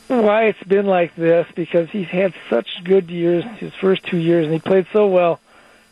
why 0.07 0.45
it's 0.45 0.63
been 0.63 0.87
like 0.87 1.17
this 1.17 1.49
because 1.57 1.91
he's 1.91 2.07
had 2.07 2.35
such 2.49 2.85
good 2.85 3.11
years 3.11 3.43
his 3.59 3.75
first 3.75 4.05
two 4.05 4.17
years, 4.17 4.45
and 4.45 4.55
he 4.55 4.61
played 4.61 4.87
so 4.93 5.09
well 5.09 5.41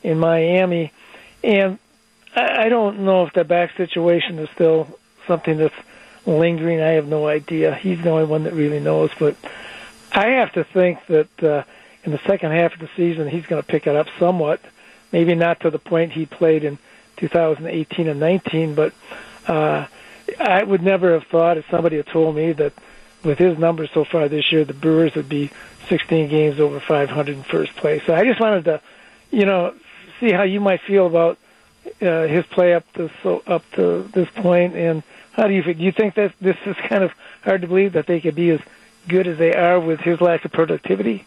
in 0.05 0.21
Miami, 0.21 0.93
and 1.43 1.81
I 2.37 2.69
don't 2.69 3.01
know 3.01 3.27
if 3.27 3.33
the 3.33 3.43
back 3.43 3.77
situation 3.77 4.39
is 4.39 4.49
still 4.51 4.97
something 5.27 5.57
that's 5.57 5.75
lingering. 6.25 6.81
I 6.81 6.91
have 6.91 7.09
no 7.09 7.27
idea. 7.27 7.75
He's 7.75 8.01
the 8.01 8.11
only 8.11 8.27
one 8.27 8.45
that 8.45 8.53
really 8.53 8.79
knows. 8.79 9.11
But 9.19 9.35
I 10.13 10.29
have 10.35 10.53
to 10.53 10.63
think 10.63 11.05
that 11.09 11.43
uh, 11.43 11.65
in 12.05 12.13
the 12.13 12.21
second 12.29 12.53
half 12.53 12.75
of 12.75 12.79
the 12.79 12.91
season, 12.97 13.27
he's 13.27 13.47
going 13.47 13.61
to 13.61 13.67
pick 13.67 13.89
it 13.89 13.97
up 13.97 14.07
somewhat. 14.21 14.61
Maybe 15.11 15.35
not 15.35 15.59
to 15.63 15.71
the 15.71 15.81
point 15.81 16.13
he 16.13 16.27
played 16.27 16.63
in 16.63 16.79
2018 17.17 18.09
and 18.09 18.21
19, 18.21 18.75
but 18.75 18.93
uh, 19.47 19.87
I 20.39 20.63
would 20.63 20.83
never 20.83 21.13
have 21.13 21.25
thought 21.25 21.57
if 21.59 21.67
somebody 21.71 21.97
had 21.97 22.07
told 22.07 22.37
me 22.37 22.53
that 22.53 22.73
with 23.23 23.39
his 23.39 23.59
numbers 23.59 23.91
so 23.93 24.05
far 24.05 24.29
this 24.29 24.53
year, 24.53 24.65
the 24.65 24.75
Brewers 24.75 25.15
would 25.15 25.29
be 25.29 25.51
16 25.89 26.29
games 26.29 26.61
over 26.61 26.81
500 26.81 27.37
in 27.37 27.43
first 27.43 27.75
place. 27.77 28.03
So 28.07 28.15
I 28.15 28.25
just 28.25 28.41
wanted 28.41 28.65
to, 28.67 28.81
you 29.31 29.45
know, 29.45 29.75
see 30.21 30.33
how 30.33 30.43
you 30.43 30.61
might 30.61 30.81
feel 30.81 31.07
about 31.07 31.39
uh, 32.01 32.27
his 32.27 32.45
play 32.47 32.75
up 32.75 32.91
to 32.95 33.11
so 33.23 33.43
up 33.47 33.69
to 33.73 34.03
this 34.13 34.29
point, 34.31 34.75
and 34.75 35.03
how 35.33 35.47
do 35.47 35.55
you 35.55 35.63
do 35.63 35.83
you 35.83 35.93
think 35.93 36.15
that 36.15 36.33
this 36.41 36.57
is 36.67 36.77
kind 36.77 37.05
of 37.05 37.13
hard 37.43 37.61
to 37.61 37.69
believe 37.69 37.93
that 37.93 38.07
they 38.07 38.21
could 38.21 38.35
be 38.35 38.51
as 38.51 38.61
good 39.09 39.27
as 39.27 39.39
they 39.39 39.55
are 39.55 39.79
with 39.79 40.01
his 40.01 40.21
lack 40.21 40.45
of 40.45 40.53
productivity? 40.53 41.25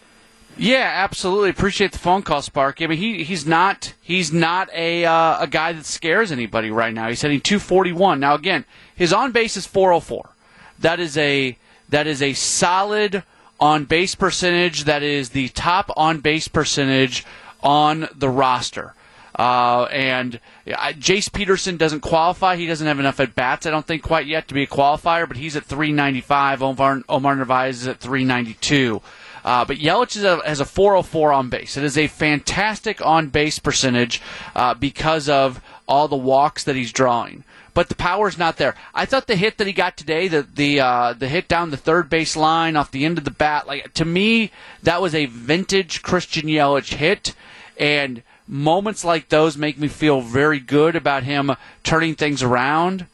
Yeah, 0.59 0.91
absolutely. 0.93 1.49
Appreciate 1.51 1.93
the 1.93 1.99
phone 1.99 2.21
call, 2.21 2.41
Sparky. 2.41 2.83
I 2.83 2.87
mean, 2.87 2.97
he 2.97 3.23
he's 3.23 3.45
not 3.45 3.93
he's 4.01 4.33
not 4.33 4.69
a 4.73 5.05
uh, 5.05 5.41
a 5.41 5.47
guy 5.47 5.71
that 5.71 5.85
scares 5.85 6.33
anybody 6.33 6.69
right 6.69 6.93
now. 6.93 7.07
He's 7.07 7.21
hitting 7.21 7.39
241. 7.39 8.19
Now 8.19 8.35
again, 8.35 8.65
his 8.93 9.13
on 9.13 9.31
base 9.31 9.55
is 9.55 9.65
404. 9.65 10.29
That 10.79 10.99
is 10.99 11.17
a 11.17 11.57
that 11.87 12.07
is 12.07 12.21
a 12.21 12.33
solid 12.33 13.23
on 13.57 13.85
base 13.85 14.15
percentage. 14.15 14.83
That 14.83 15.01
is 15.01 15.29
the 15.29 15.47
top 15.49 15.91
on 15.95 16.19
base 16.19 16.49
percentage 16.49 17.25
on 17.63 18.09
the 18.13 18.29
roster. 18.29 18.95
Uh, 19.37 19.83
and 19.85 20.41
uh, 20.67 20.91
Jace 20.91 21.31
Peterson 21.31 21.77
doesn't 21.77 22.01
qualify. 22.01 22.57
He 22.57 22.67
doesn't 22.67 22.85
have 22.85 22.99
enough 22.99 23.21
at 23.21 23.33
bats, 23.33 23.65
I 23.65 23.69
don't 23.69 23.87
think, 23.87 24.03
quite 24.03 24.27
yet 24.27 24.49
to 24.49 24.53
be 24.53 24.63
a 24.63 24.67
qualifier, 24.67 25.25
but 25.25 25.37
he's 25.37 25.55
at 25.55 25.63
395. 25.63 26.61
Omar, 26.61 27.01
Omar 27.07 27.37
Narvaez 27.37 27.83
is 27.83 27.87
at 27.87 28.01
392. 28.01 29.01
Uh, 29.43 29.65
but 29.65 29.77
Yelich 29.77 30.21
a, 30.23 30.45
has 30.47 30.59
a 30.59 30.65
404 30.65 31.31
on 31.31 31.49
base. 31.49 31.77
It 31.77 31.83
is 31.83 31.97
a 31.97 32.07
fantastic 32.07 33.05
on 33.05 33.29
base 33.29 33.59
percentage 33.59 34.21
uh, 34.55 34.73
because 34.73 35.29
of 35.29 35.61
all 35.87 36.07
the 36.07 36.15
walks 36.15 36.63
that 36.63 36.75
he's 36.75 36.91
drawing. 36.91 37.43
But 37.73 37.89
the 37.89 37.95
power's 37.95 38.37
not 38.37 38.57
there. 38.57 38.75
I 38.93 39.05
thought 39.05 39.27
the 39.27 39.35
hit 39.35 39.57
that 39.57 39.67
he 39.67 39.73
got 39.73 39.95
today, 39.95 40.27
the 40.27 40.41
the 40.41 40.81
uh, 40.81 41.13
the 41.13 41.27
hit 41.27 41.47
down 41.47 41.69
the 41.69 41.77
third 41.77 42.09
base 42.09 42.35
line 42.35 42.75
off 42.75 42.91
the 42.91 43.05
end 43.05 43.17
of 43.17 43.23
the 43.23 43.31
bat, 43.31 43.67
like 43.67 43.93
to 43.93 44.05
me, 44.05 44.51
that 44.83 45.01
was 45.01 45.15
a 45.15 45.27
vintage 45.27 46.01
Christian 46.01 46.47
Yelich 46.47 46.95
hit, 46.95 47.35
and 47.77 48.23
moments 48.47 49.05
like 49.05 49.29
those 49.29 49.55
make 49.55 49.77
me 49.77 49.87
feel 49.87 50.21
very 50.21 50.59
good 50.59 50.95
about 50.95 51.23
him 51.23 51.55
turning 51.83 52.15
things 52.15 52.41
around. 52.41 53.05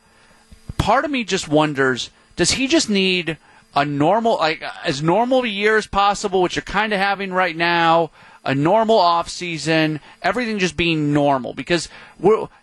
Part 0.77 1.05
of 1.05 1.11
me 1.11 1.23
just 1.23 1.47
wonders, 1.47 2.09
does 2.35 2.51
he 2.51 2.67
just 2.67 2.89
need 2.89 3.37
a 3.75 3.85
normal, 3.85 4.37
like 4.37 4.63
as 4.83 5.03
normal 5.03 5.43
a 5.43 5.47
year 5.47 5.77
as 5.77 5.87
possible, 5.87 6.41
which 6.41 6.55
you're 6.55 6.63
kind 6.63 6.93
of 6.93 6.99
having 6.99 7.33
right 7.33 7.55
now, 7.55 8.11
a 8.43 8.53
normal 8.55 8.97
off 8.97 9.27
season, 9.27 9.99
everything 10.21 10.59
just 10.59 10.77
being 10.77 11.11
normal 11.11 11.53
because 11.53 11.89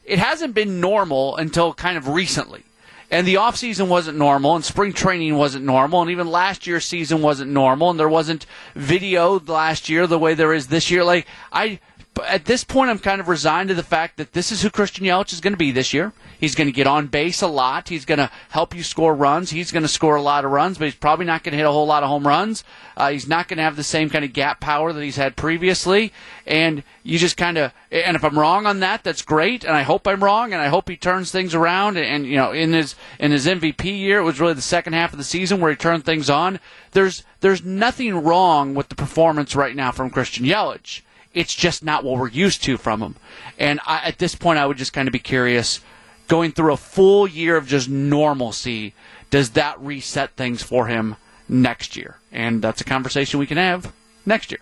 it 0.05 0.19
hasn't 0.19 0.55
been 0.55 0.81
normal 0.81 1.37
until 1.37 1.75
kind 1.75 1.97
of 1.99 2.09
recently. 2.09 2.63
And 3.11 3.27
the 3.27 3.37
off 3.37 3.57
season 3.57 3.91
wasn't 3.91 4.17
normal, 4.17 4.57
and 4.57 4.65
spring 4.65 4.95
training 4.95 5.37
wasn't 5.37 5.67
normal, 5.67 6.01
and 6.01 6.11
even 6.11 6.29
last 6.29 6.67
year's 6.67 6.87
season 6.87 7.21
wasn't 7.21 7.51
normal, 7.51 7.91
and 7.91 8.01
there 8.01 8.09
wasn't 8.09 8.47
video 8.75 9.39
last 9.39 9.91
year 9.91 10.07
the 10.07 10.19
way 10.19 10.33
there 10.33 10.55
is 10.55 10.69
this 10.69 10.91
year. 10.91 11.05
Like 11.05 11.27
I, 11.53 11.79
at 12.27 12.45
this 12.45 12.63
point, 12.63 12.91
I'm 12.91 12.99
kind 12.99 13.21
of 13.21 13.29
resigned 13.29 13.71
to 13.71 13.75
the 13.75 13.83
fact 13.83 14.19
that 14.19 14.33
this 14.33 14.53
is 14.53 14.63
who 14.63 14.71
Christian 14.71 15.07
Yelich 15.07 15.33
is 15.33 15.41
going 15.41 15.55
to 15.55 15.59
be 15.59 15.71
this 15.71 15.95
year. 15.95 16.13
He's 16.39 16.55
going 16.55 16.67
to 16.67 16.73
get 16.73 16.87
on 16.87 17.07
base 17.07 17.41
a 17.41 17.47
lot. 17.47 17.89
He's 17.89 18.05
going 18.05 18.19
to 18.19 18.31
help 18.51 18.75
you 18.75 18.83
score 18.83 19.15
runs. 19.15 19.51
He's 19.51 19.73
going 19.73 19.83
to 19.83 19.89
score 19.89 20.17
a 20.17 20.23
lot 20.23 20.45
of 20.45 20.51
runs, 20.51 20.77
but 20.77 20.85
he's 20.85 20.95
probably 20.95 21.25
not 21.25 21.43
going 21.43 21.53
to 21.53 21.57
hit 21.57 21.67
a 21.67 21.73
whole 21.73 21.87
lot 21.87 22.03
of 22.03 22.11
home 22.11 22.27
runs. 22.27 22.65
Uh, 22.97 23.11
he's 23.11 23.27
not 23.27 23.49
going 23.49 23.57
to 23.57 23.63
have 23.63 23.77
the 23.77 23.83
same 23.83 24.11
kind 24.11 24.25
of 24.25 24.33
gap 24.33 24.61
power 24.61 24.93
that 24.93 25.03
he's 25.03 25.17
had 25.17 25.37
previously. 25.37 26.13
And 26.47 26.83
you 27.03 27.19
just 27.19 27.37
kind 27.37 27.57
of, 27.57 27.73
and 27.91 28.15
if 28.15 28.25
I'm 28.25 28.39
wrong 28.39 28.67
on 28.67 28.81
that, 28.81 29.05
that's 29.05 29.23
great. 29.23 29.65
And 29.65 29.75
I 29.75 29.83
hope 29.83 30.07
I'm 30.07 30.23
wrong, 30.23 30.53
and 30.53 30.61
I 30.61 30.69
hope 30.69 30.89
he 30.89 30.97
turns 30.97 31.31
things 31.31 31.55
around. 31.55 31.97
And, 31.97 32.07
and 32.07 32.27
you 32.27 32.37
know, 32.37 32.53
in 32.53 32.73
his 32.73 32.95
in 33.19 33.31
his 33.31 33.47
MVP 33.47 33.85
year, 33.85 34.19
it 34.19 34.25
was 34.25 34.41
really 34.41 34.55
the 34.55 34.63
second 34.63 34.93
half 34.93 35.13
of 35.13 35.19
the 35.19 35.25
season 35.25 35.61
where 35.61 35.71
he 35.71 35.77
turned 35.77 36.05
things 36.05 36.29
on. 36.29 36.61
There's 36.91 37.25
there's 37.41 37.65
nothing 37.65 38.23
wrong 38.23 38.75
with 38.75 38.89
the 38.89 38.97
performance 38.97 39.57
right 39.57 39.75
now 39.75 39.93
from 39.93 40.11
Christian 40.11 40.45
Yelich. 40.45 41.03
It's 41.35 41.55
just 41.55 41.83
not 41.85 42.05
what 42.05 42.19
we're 42.19 42.29
used 42.29 42.63
to 42.65 42.77
from 42.77 43.01
him. 43.01 43.17
And 43.59 43.81
I, 43.87 44.07
at 44.09 44.19
this 44.19 44.35
point, 44.35 44.59
I 44.59 44.67
would 44.67 44.77
just 44.77 44.93
kind 44.93 45.09
of 45.09 45.13
be 45.13 45.19
curious 45.19 45.81
going 46.29 46.53
through 46.53 46.73
a 46.73 46.77
full 46.77 47.27
year 47.27 47.57
of 47.57 47.67
just 47.67 47.89
normalcy, 47.89 48.95
does 49.31 49.51
that 49.51 49.79
reset 49.81 50.31
things 50.31 50.63
for 50.63 50.87
him 50.87 51.17
next 51.49 51.97
year? 51.97 52.17
And 52.31 52.63
that's 52.63 52.81
a 52.81 52.85
conversation 52.85 53.39
we 53.39 53.47
can 53.47 53.59
have 53.59 53.93
next 54.25 54.51
year. 54.51 54.61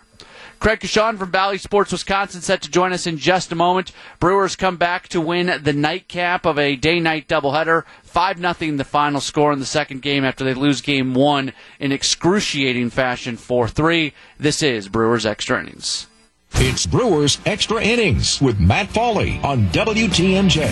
Craig 0.58 0.80
Coshun 0.80 1.16
from 1.16 1.30
Bally 1.30 1.56
Sports 1.56 1.90
Wisconsin 1.90 2.42
set 2.42 2.60
to 2.62 2.70
join 2.70 2.92
us 2.92 3.06
in 3.06 3.16
just 3.16 3.50
a 3.50 3.54
moment. 3.54 3.92
Brewers 4.18 4.56
come 4.56 4.76
back 4.76 5.08
to 5.08 5.20
win 5.20 5.62
the 5.62 5.72
nightcap 5.72 6.44
of 6.44 6.58
a 6.58 6.76
day-night 6.76 7.28
doubleheader. 7.28 7.84
5 8.02 8.38
0 8.38 8.76
the 8.76 8.84
final 8.84 9.22
score 9.22 9.54
in 9.54 9.58
the 9.58 9.64
second 9.64 10.02
game 10.02 10.22
after 10.22 10.44
they 10.44 10.52
lose 10.52 10.82
game 10.82 11.14
one 11.14 11.54
in 11.78 11.92
excruciating 11.92 12.90
fashion 12.90 13.38
4 13.38 13.68
3. 13.68 14.12
This 14.38 14.62
is 14.62 14.88
Brewers 14.88 15.24
Extra 15.24 15.60
Innings. 15.60 16.08
It's 16.54 16.86
Brewers 16.86 17.38
Extra 17.46 17.82
Innings 17.82 18.40
with 18.40 18.60
Matt 18.60 18.88
Pauley 18.88 19.42
on 19.42 19.66
WTMJ. 19.68 20.68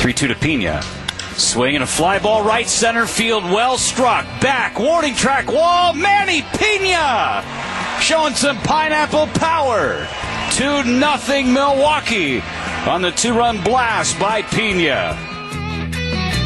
3 0.00 0.12
2 0.12 0.28
to 0.28 0.34
Piña. 0.34 0.82
Swinging 1.38 1.82
a 1.82 1.86
fly 1.86 2.18
ball 2.18 2.44
right 2.44 2.68
center 2.68 3.06
field, 3.06 3.44
well 3.44 3.78
struck. 3.78 4.24
Back, 4.40 4.78
warning 4.78 5.14
track 5.14 5.50
wall, 5.50 5.94
Manny 5.94 6.42
Piña 6.42 7.42
showing 8.00 8.34
some 8.34 8.58
pineapple 8.58 9.28
power. 9.28 10.06
2 10.52 10.84
nothing 10.84 11.52
Milwaukee 11.52 12.40
on 12.86 13.00
the 13.00 13.12
two 13.12 13.32
run 13.32 13.62
blast 13.62 14.18
by 14.18 14.42
Piña. 14.42 15.14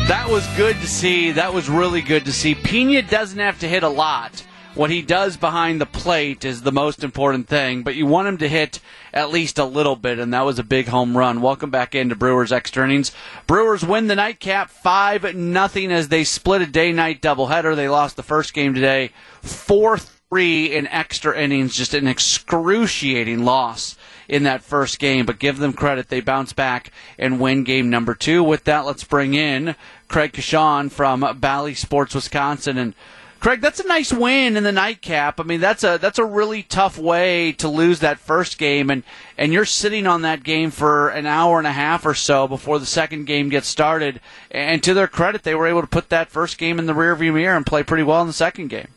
That 0.07 0.29
was 0.29 0.47
good 0.57 0.77
to 0.77 0.87
see. 0.87 1.33
That 1.33 1.53
was 1.53 1.69
really 1.69 2.03
good 2.03 2.27
to 2.27 2.33
see. 2.33 2.55
Piña 2.55 3.09
doesn't 3.09 3.39
have 3.39 3.59
to 3.61 3.69
hit 3.69 3.83
a 3.83 3.89
lot 3.89 4.45
what 4.77 4.91
he 4.91 5.01
does 5.01 5.39
behind 5.39 5.81
the 5.81 5.87
plate 5.87 6.45
is 6.45 6.61
the 6.61 6.71
most 6.71 7.03
important 7.03 7.49
thing, 7.49 7.83
but 7.83 7.95
you 7.95 8.05
want 8.05 8.29
him 8.29 8.37
to 8.37 8.49
hit 8.49 8.79
at 9.13 9.31
least 9.31 9.59
a 9.59 9.65
little 9.65 9.97
bit, 9.97 10.19
and 10.19 10.35
that 10.35 10.45
was 10.45 10.59
a 10.59 10.65
big 10.65 10.87
home 10.87 11.17
run. 11.17 11.41
Welcome 11.41 11.71
back 11.71 11.95
into 11.95 12.15
Brewers 12.15 12.53
extra 12.53 12.85
innings. 12.85 13.11
Brewers 13.47 13.85
win 13.85 14.07
the 14.07 14.15
nightcap 14.15 14.69
5 14.69 15.35
nothing 15.35 15.91
as 15.91 16.09
they 16.09 16.25
split 16.25 16.61
a 16.61 16.67
day 16.67 16.93
night 16.93 17.23
doubleheader. 17.23 17.75
They 17.75 17.89
lost 17.89 18.17
the 18.17 18.23
first 18.23 18.53
game 18.53 18.75
today 18.75 19.13
4 19.41 19.97
3 19.97 20.75
in 20.75 20.87
extra 20.89 21.41
innings, 21.41 21.75
just 21.75 21.95
an 21.95 22.07
excruciating 22.07 23.45
loss 23.45 23.97
in 24.29 24.43
that 24.43 24.63
first 24.63 24.99
game, 24.99 25.25
but 25.25 25.39
give 25.39 25.59
them 25.59 25.73
credit. 25.73 26.09
They 26.09 26.21
bounce 26.21 26.53
back 26.53 26.91
and 27.19 27.41
win 27.41 27.65
game 27.65 27.89
number 27.89 28.15
two. 28.15 28.43
With 28.43 28.65
that, 28.65 28.85
let's 28.85 29.05
bring 29.05 29.35
in 29.35 29.77
Craig 30.09 30.33
Coshun 30.33 30.91
from 30.91 31.25
Bally 31.39 31.75
Sports 31.75 32.15
Wisconsin. 32.15 32.77
And 32.77 32.95
Craig, 33.39 33.61
that's 33.61 33.81
a 33.81 33.87
nice 33.87 34.13
win 34.13 34.57
in 34.57 34.65
the 34.65 34.73
nightcap. 34.73 35.39
I 35.39 35.43
mean, 35.43 35.61
that's 35.61 35.85
a 35.85 35.99
that's 35.99 36.19
a 36.19 36.25
really 36.25 36.63
tough 36.63 36.99
way 36.99 37.53
to 37.53 37.69
lose 37.69 38.01
that 38.01 38.19
first 38.19 38.59
game, 38.59 38.91
and 38.91 39.03
and 39.37 39.53
you're 39.53 39.67
sitting 39.67 40.07
on 40.07 40.23
that 40.23 40.43
game 40.43 40.71
for 40.71 41.11
an 41.11 41.27
hour 41.27 41.59
and 41.59 41.67
a 41.67 41.73
half 41.73 42.07
or 42.07 42.15
so 42.15 42.49
before 42.49 42.79
the 42.79 42.87
second 42.87 43.27
game 43.27 43.49
gets 43.49 43.69
started. 43.69 44.21
And 44.51 44.83
to 44.83 44.95
their 44.95 45.07
credit, 45.07 45.43
they 45.43 45.55
were 45.55 45.67
able 45.67 45.83
to 45.83 45.87
put 45.87 46.09
that 46.09 46.31
first 46.31 46.59
game 46.59 46.79
in 46.79 46.87
the 46.87 46.95
rearview 46.95 47.35
mirror 47.35 47.57
and 47.57 47.67
play 47.67 47.83
pretty 47.83 48.03
well 48.03 48.23
in 48.23 48.27
the 48.27 48.33
second 48.33 48.69
game. 48.69 48.89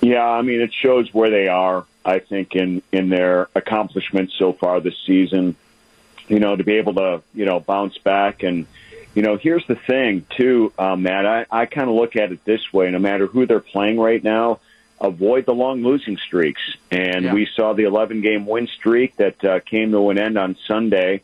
Yeah, 0.00 0.24
I 0.24 0.42
mean, 0.42 0.60
it 0.60 0.72
shows 0.72 1.12
where 1.12 1.30
they 1.30 1.48
are. 1.48 1.84
I 2.04 2.18
think 2.18 2.54
in 2.54 2.82
in 2.92 3.08
their 3.08 3.48
accomplishments 3.54 4.34
so 4.38 4.52
far 4.52 4.80
this 4.80 4.98
season. 5.06 5.56
You 6.28 6.38
know, 6.40 6.56
to 6.56 6.64
be 6.64 6.76
able 6.76 6.94
to 6.94 7.22
you 7.34 7.44
know 7.44 7.60
bounce 7.60 7.98
back 7.98 8.42
and 8.42 8.66
you 9.14 9.22
know, 9.22 9.36
here's 9.36 9.66
the 9.66 9.76
thing, 9.76 10.26
too, 10.36 10.72
uh, 10.78 10.96
Matt. 10.96 11.26
I, 11.26 11.46
I 11.50 11.66
kind 11.66 11.88
of 11.88 11.94
look 11.94 12.16
at 12.16 12.32
it 12.32 12.44
this 12.44 12.72
way 12.72 12.90
no 12.90 12.98
matter 12.98 13.26
who 13.26 13.46
they're 13.46 13.60
playing 13.60 13.98
right 13.98 14.22
now, 14.22 14.60
avoid 15.00 15.46
the 15.46 15.54
long 15.54 15.82
losing 15.82 16.16
streaks. 16.16 16.62
And 16.90 17.24
yeah. 17.24 17.34
we 17.34 17.46
saw 17.46 17.72
the 17.74 17.84
11 17.84 18.20
game 18.20 18.46
win 18.46 18.66
streak 18.66 19.16
that 19.16 19.44
uh, 19.44 19.60
came 19.60 19.92
to 19.92 20.10
an 20.10 20.18
end 20.18 20.36
on 20.36 20.56
Sunday. 20.66 21.22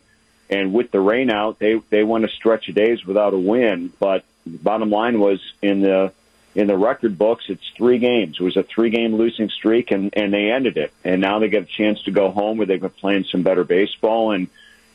And 0.49 0.73
with 0.73 0.91
the 0.91 0.99
rain 0.99 1.29
out, 1.29 1.59
they, 1.59 1.75
they 1.89 2.03
went 2.03 2.25
a 2.25 2.29
stretch 2.29 2.69
of 2.69 2.75
days 2.75 3.05
without 3.05 3.33
a 3.33 3.39
win. 3.39 3.91
But 3.99 4.23
bottom 4.45 4.89
line 4.89 5.19
was 5.19 5.39
in 5.61 5.81
the 5.81 6.13
in 6.53 6.67
the 6.67 6.77
record 6.77 7.17
books, 7.17 7.45
it's 7.47 7.65
three 7.77 7.97
games. 7.97 8.37
It 8.39 8.43
was 8.43 8.57
a 8.57 8.63
three 8.63 8.89
game 8.89 9.15
losing 9.15 9.49
streak, 9.49 9.91
and, 9.91 10.09
and 10.13 10.33
they 10.33 10.51
ended 10.51 10.77
it. 10.77 10.91
And 11.03 11.21
now 11.21 11.39
they 11.39 11.47
get 11.47 11.63
a 11.63 11.65
chance 11.65 12.03
to 12.03 12.11
go 12.11 12.29
home 12.29 12.57
where 12.57 12.67
they've 12.67 12.81
been 12.81 12.89
playing 12.89 13.23
some 13.25 13.41
better 13.41 13.63
baseball. 13.63 14.31
And 14.31 14.49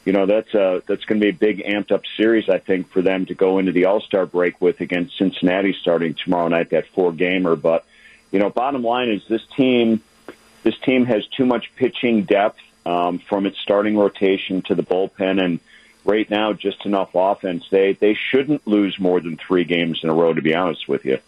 you 0.07 0.13
know 0.13 0.25
that's 0.25 0.55
uh 0.55 0.81
that's 0.87 1.05
going 1.05 1.21
to 1.21 1.25
be 1.25 1.31
a 1.31 1.33
big 1.33 1.65
amped 1.65 1.91
up 1.93 2.05
series 2.17 2.49
I 2.49 2.59
think 2.59 2.89
for 2.91 3.03
them 3.03 3.27
to 3.27 3.35
go 3.35 3.59
into 3.59 3.73
the 3.73 3.85
All 3.87 4.01
Star 4.01 4.25
break 4.25 4.59
with 4.61 4.81
against 4.81 5.19
Cincinnati 5.19 5.77
starting 5.79 6.15
tomorrow 6.15 6.49
night 6.49 6.71
that 6.71 6.87
four 6.95 7.13
gamer. 7.13 7.57
But 7.57 7.85
you 8.31 8.39
know, 8.39 8.49
bottom 8.49 8.83
line 8.83 9.11
is 9.11 9.27
this 9.29 9.45
team 9.57 10.01
this 10.63 10.79
team 10.79 11.05
has 11.07 11.27
too 11.27 11.45
much 11.45 11.75
pitching 11.75 12.23
depth 12.25 12.61
um, 12.87 13.19
from 13.19 13.47
its 13.47 13.59
starting 13.59 13.97
rotation 13.97 14.63
to 14.63 14.75
the 14.75 14.83
bullpen 14.83 15.45
and 15.45 15.61
right 16.05 16.31
now 16.31 16.53
just 16.53 16.87
enough 16.87 17.11
offense. 17.15 17.69
They 17.69 17.93
they 17.93 18.15
shouldn't 18.15 18.67
lose 18.67 18.99
more 19.01 19.21
than 19.21 19.37
three 19.37 19.65
games 19.65 20.01
in 20.05 20.09
a 20.09 20.15
row. 20.15 20.33
To 20.33 20.41
be 20.41 20.55
honest 20.55 20.89
with 20.89 21.05
you. 21.05 21.19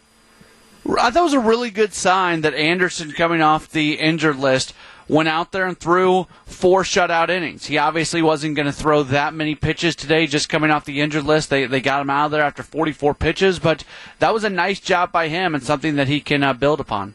I 0.88 1.10
thought 1.10 1.20
it 1.20 1.22
was 1.22 1.32
a 1.34 1.40
really 1.40 1.70
good 1.70 1.92
sign 1.92 2.42
that 2.42 2.54
Anderson 2.54 3.12
coming 3.12 3.42
off 3.42 3.68
the 3.68 3.94
injured 3.94 4.36
list 4.36 4.72
went 5.08 5.28
out 5.28 5.52
there 5.52 5.66
and 5.66 5.78
threw 5.78 6.26
four 6.46 6.82
shutout 6.82 7.30
innings. 7.30 7.66
He 7.66 7.78
obviously 7.78 8.22
wasn't 8.22 8.56
going 8.56 8.66
to 8.66 8.72
throw 8.72 9.02
that 9.04 9.34
many 9.34 9.54
pitches 9.54 9.96
today, 9.96 10.26
just 10.26 10.48
coming 10.48 10.70
off 10.70 10.84
the 10.84 11.00
injured 11.00 11.24
list. 11.24 11.50
They 11.50 11.66
they 11.66 11.80
got 11.80 12.00
him 12.00 12.10
out 12.10 12.26
of 12.26 12.30
there 12.32 12.42
after 12.42 12.62
44 12.62 13.14
pitches, 13.14 13.58
but 13.58 13.84
that 14.18 14.34
was 14.34 14.44
a 14.44 14.50
nice 14.50 14.80
job 14.80 15.12
by 15.12 15.28
him 15.28 15.54
and 15.54 15.62
something 15.62 15.96
that 15.96 16.08
he 16.08 16.20
can 16.20 16.42
uh, 16.42 16.52
build 16.52 16.80
upon. 16.80 17.14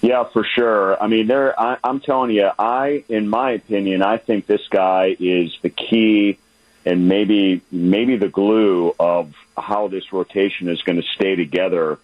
Yeah, 0.00 0.24
for 0.24 0.44
sure. 0.44 1.00
I 1.02 1.08
mean, 1.08 1.26
there. 1.26 1.58
I, 1.58 1.76
I'm 1.82 2.00
telling 2.00 2.30
you, 2.30 2.50
I, 2.58 3.04
in 3.08 3.28
my 3.28 3.52
opinion, 3.52 4.02
I 4.02 4.16
think 4.18 4.46
this 4.46 4.66
guy 4.68 5.16
is 5.18 5.56
the 5.62 5.70
key 5.70 6.38
and 6.84 7.08
maybe 7.08 7.60
maybe 7.70 8.16
the 8.16 8.28
glue 8.28 8.94
of 8.98 9.34
how 9.56 9.88
this 9.88 10.12
rotation 10.12 10.68
is 10.68 10.80
going 10.82 11.00
to 11.00 11.06
stay 11.14 11.34
together 11.36 11.98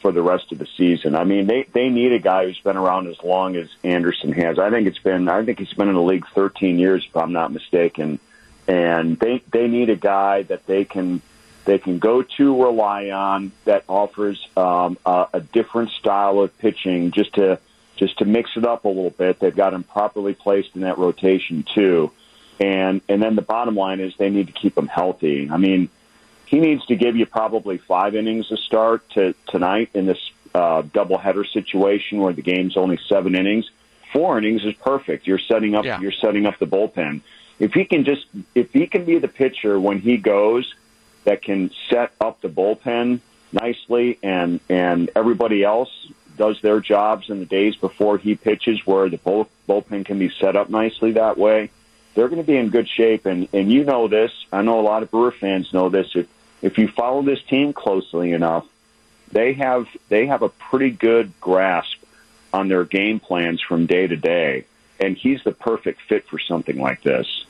for 0.00 0.12
the 0.12 0.22
rest 0.22 0.52
of 0.52 0.58
the 0.58 0.66
season. 0.76 1.14
I 1.14 1.24
mean, 1.24 1.46
they 1.46 1.66
they 1.72 1.88
need 1.88 2.12
a 2.12 2.18
guy 2.18 2.44
who's 2.44 2.60
been 2.60 2.76
around 2.76 3.08
as 3.08 3.22
long 3.22 3.56
as 3.56 3.68
Anderson 3.82 4.32
has. 4.32 4.58
I 4.58 4.70
think 4.70 4.86
it's 4.86 4.98
been 4.98 5.28
I 5.28 5.44
think 5.44 5.58
he's 5.58 5.72
been 5.72 5.88
in 5.88 5.94
the 5.94 6.02
league 6.02 6.26
13 6.34 6.78
years 6.78 7.04
if 7.06 7.16
I'm 7.16 7.32
not 7.32 7.52
mistaken. 7.52 8.20
And 8.66 9.18
they 9.18 9.42
they 9.50 9.66
need 9.66 9.90
a 9.90 9.96
guy 9.96 10.42
that 10.44 10.66
they 10.66 10.84
can 10.84 11.22
they 11.64 11.78
can 11.78 11.98
go 11.98 12.22
to 12.22 12.64
rely 12.64 13.10
on 13.10 13.52
that 13.64 13.84
offers 13.88 14.48
um, 14.56 14.96
a, 15.04 15.26
a 15.34 15.40
different 15.40 15.90
style 15.90 16.40
of 16.40 16.56
pitching 16.58 17.10
just 17.10 17.34
to 17.34 17.58
just 17.96 18.18
to 18.18 18.24
mix 18.24 18.50
it 18.56 18.64
up 18.64 18.84
a 18.84 18.88
little 18.88 19.10
bit. 19.10 19.40
They've 19.40 19.54
got 19.54 19.74
him 19.74 19.82
properly 19.82 20.32
placed 20.32 20.70
in 20.74 20.82
that 20.82 20.98
rotation 20.98 21.64
too. 21.74 22.12
And 22.60 23.00
and 23.08 23.22
then 23.22 23.36
the 23.36 23.42
bottom 23.42 23.74
line 23.74 24.00
is 24.00 24.14
they 24.16 24.30
need 24.30 24.46
to 24.46 24.52
keep 24.52 24.76
him 24.78 24.86
healthy. 24.86 25.48
I 25.50 25.56
mean, 25.56 25.90
he 26.48 26.60
needs 26.60 26.84
to 26.86 26.96
give 26.96 27.14
you 27.14 27.26
probably 27.26 27.76
five 27.76 28.14
innings 28.14 28.48
to 28.48 28.56
start 28.56 29.08
to 29.10 29.34
tonight 29.48 29.90
in 29.92 30.06
this 30.06 30.30
uh, 30.54 30.80
doubleheader 30.82 31.46
situation 31.52 32.20
where 32.20 32.32
the 32.32 32.40
game's 32.40 32.76
only 32.78 32.98
seven 33.06 33.34
innings. 33.34 33.70
Four 34.14 34.38
innings 34.38 34.64
is 34.64 34.72
perfect. 34.74 35.26
You're 35.26 35.38
setting 35.38 35.74
up 35.74 35.84
Yeah. 35.84 36.00
you're 36.00 36.10
setting 36.12 36.46
up 36.46 36.58
the 36.58 36.66
bullpen. 36.66 37.20
If 37.58 37.74
he 37.74 37.84
can 37.84 38.04
just 38.04 38.24
if 38.54 38.72
he 38.72 38.86
can 38.86 39.04
be 39.04 39.18
the 39.18 39.28
pitcher 39.28 39.78
when 39.78 39.98
he 40.00 40.16
goes 40.16 40.74
that 41.24 41.42
can 41.42 41.70
set 41.90 42.12
up 42.18 42.40
the 42.40 42.48
bullpen 42.48 43.20
nicely 43.52 44.18
and 44.22 44.60
and 44.70 45.10
everybody 45.14 45.62
else 45.64 45.90
does 46.38 46.58
their 46.62 46.80
jobs 46.80 47.28
in 47.28 47.40
the 47.40 47.46
days 47.46 47.76
before 47.76 48.16
he 48.16 48.36
pitches 48.36 48.86
where 48.86 49.10
the 49.10 49.18
bull, 49.18 49.48
bullpen 49.68 50.06
can 50.06 50.18
be 50.18 50.30
set 50.30 50.56
up 50.56 50.70
nicely 50.70 51.12
that 51.12 51.36
way 51.36 51.68
they're 52.14 52.28
going 52.28 52.40
to 52.40 52.46
be 52.46 52.56
in 52.56 52.70
good 52.70 52.88
shape 52.88 53.26
and 53.26 53.48
and 53.52 53.70
you 53.70 53.84
know 53.84 54.08
this 54.08 54.32
I 54.52 54.62
know 54.62 54.80
a 54.80 54.86
lot 54.92 55.02
of 55.02 55.10
Brewer 55.10 55.32
fans 55.32 55.72
know 55.74 55.88
this 55.90 56.08
if 56.14 56.26
if 56.62 56.78
you 56.78 56.88
follow 56.88 57.22
this 57.22 57.42
team 57.42 57.72
closely 57.72 58.32
enough 58.32 58.66
they 59.32 59.52
have 59.52 59.86
they 60.08 60.26
have 60.26 60.42
a 60.42 60.48
pretty 60.48 60.90
good 60.90 61.32
grasp 61.40 62.02
on 62.52 62.68
their 62.68 62.84
game 62.84 63.20
plans 63.20 63.60
from 63.60 63.86
day 63.86 64.06
to 64.06 64.16
day 64.16 64.64
and 65.00 65.16
he's 65.16 65.42
the 65.44 65.52
perfect 65.52 66.00
fit 66.02 66.26
for 66.26 66.38
something 66.38 66.78
like 66.80 67.02
this 67.02 67.44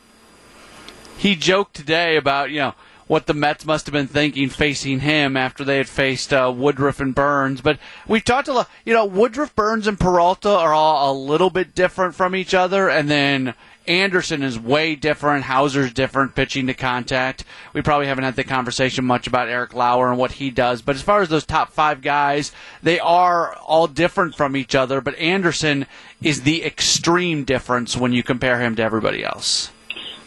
he 1.17 1.35
joked 1.35 1.75
today 1.75 2.17
about 2.17 2.51
you 2.51 2.59
know 2.59 2.75
what 3.09 3.27
the 3.27 3.35
Mets 3.35 3.65
must 3.65 3.87
have 3.87 3.93
been 3.93 4.07
thinking 4.07 4.51
facing 4.51 5.01
him 5.01 5.37
after 5.37 5.65
they 5.65 5.79
had 5.79 5.89
faced 5.89 6.33
uh, 6.33 6.53
Woodruff 6.55 7.01
and 7.01 7.15
Burns. 7.15 7.61
But 7.61 7.79
we've 8.07 8.25
talked 8.25 8.49
a 8.49 8.53
lot. 8.53 8.71
You 8.85 8.95
know, 8.95 9.07
Woodruff, 9.07 9.57
Burns, 9.57 9.87
and 9.87 9.99
Peralta 9.99 10.51
are 10.51 10.75
all 10.75 11.11
a 11.11 11.15
little 11.19 11.51
bit 11.51 11.75
different 11.75 12.15
from 12.15 12.37
each 12.37 12.55
other, 12.55 12.89
and 12.89 13.11
then. 13.11 13.55
Anderson 13.89 14.43
is 14.43 14.59
way 14.59 14.95
different. 14.95 15.45
Houser's 15.45 15.93
different, 15.93 16.35
pitching 16.35 16.67
to 16.67 16.75
contact. 16.75 17.45
We 17.73 17.81
probably 17.83 18.07
haven't 18.07 18.25
had 18.25 18.37
the 18.37 18.45
conversation 18.45 19.05
much 19.05 19.27
about 19.27 19.49
Eric 19.49 19.75
Lauer 19.75 20.11
and 20.11 20.19
what 20.19 20.33
he 20.33 20.51
does. 20.51 20.83
But 20.83 20.97
as 20.97 21.03
far 21.03 21.23
as 21.23 21.31
those 21.31 21.47
top 21.47 21.73
five 21.73 22.03
guys, 22.03 22.53
they 22.83 23.01
are 23.01 23.55
all 23.55 23.87
different 23.87 24.37
from 24.37 24.57
each 24.57 24.75
other. 24.75 25.01
But 25.01 25.17
Anderson 25.17 25.87
is 26.23 26.43
the 26.43 26.65
extreme 26.65 27.45
difference 27.45 27.97
when 27.97 28.13
you 28.13 28.23
compare 28.23 28.61
him 28.61 28.77
to 28.77 28.83
everybody 28.83 29.25
else. 29.25 29.71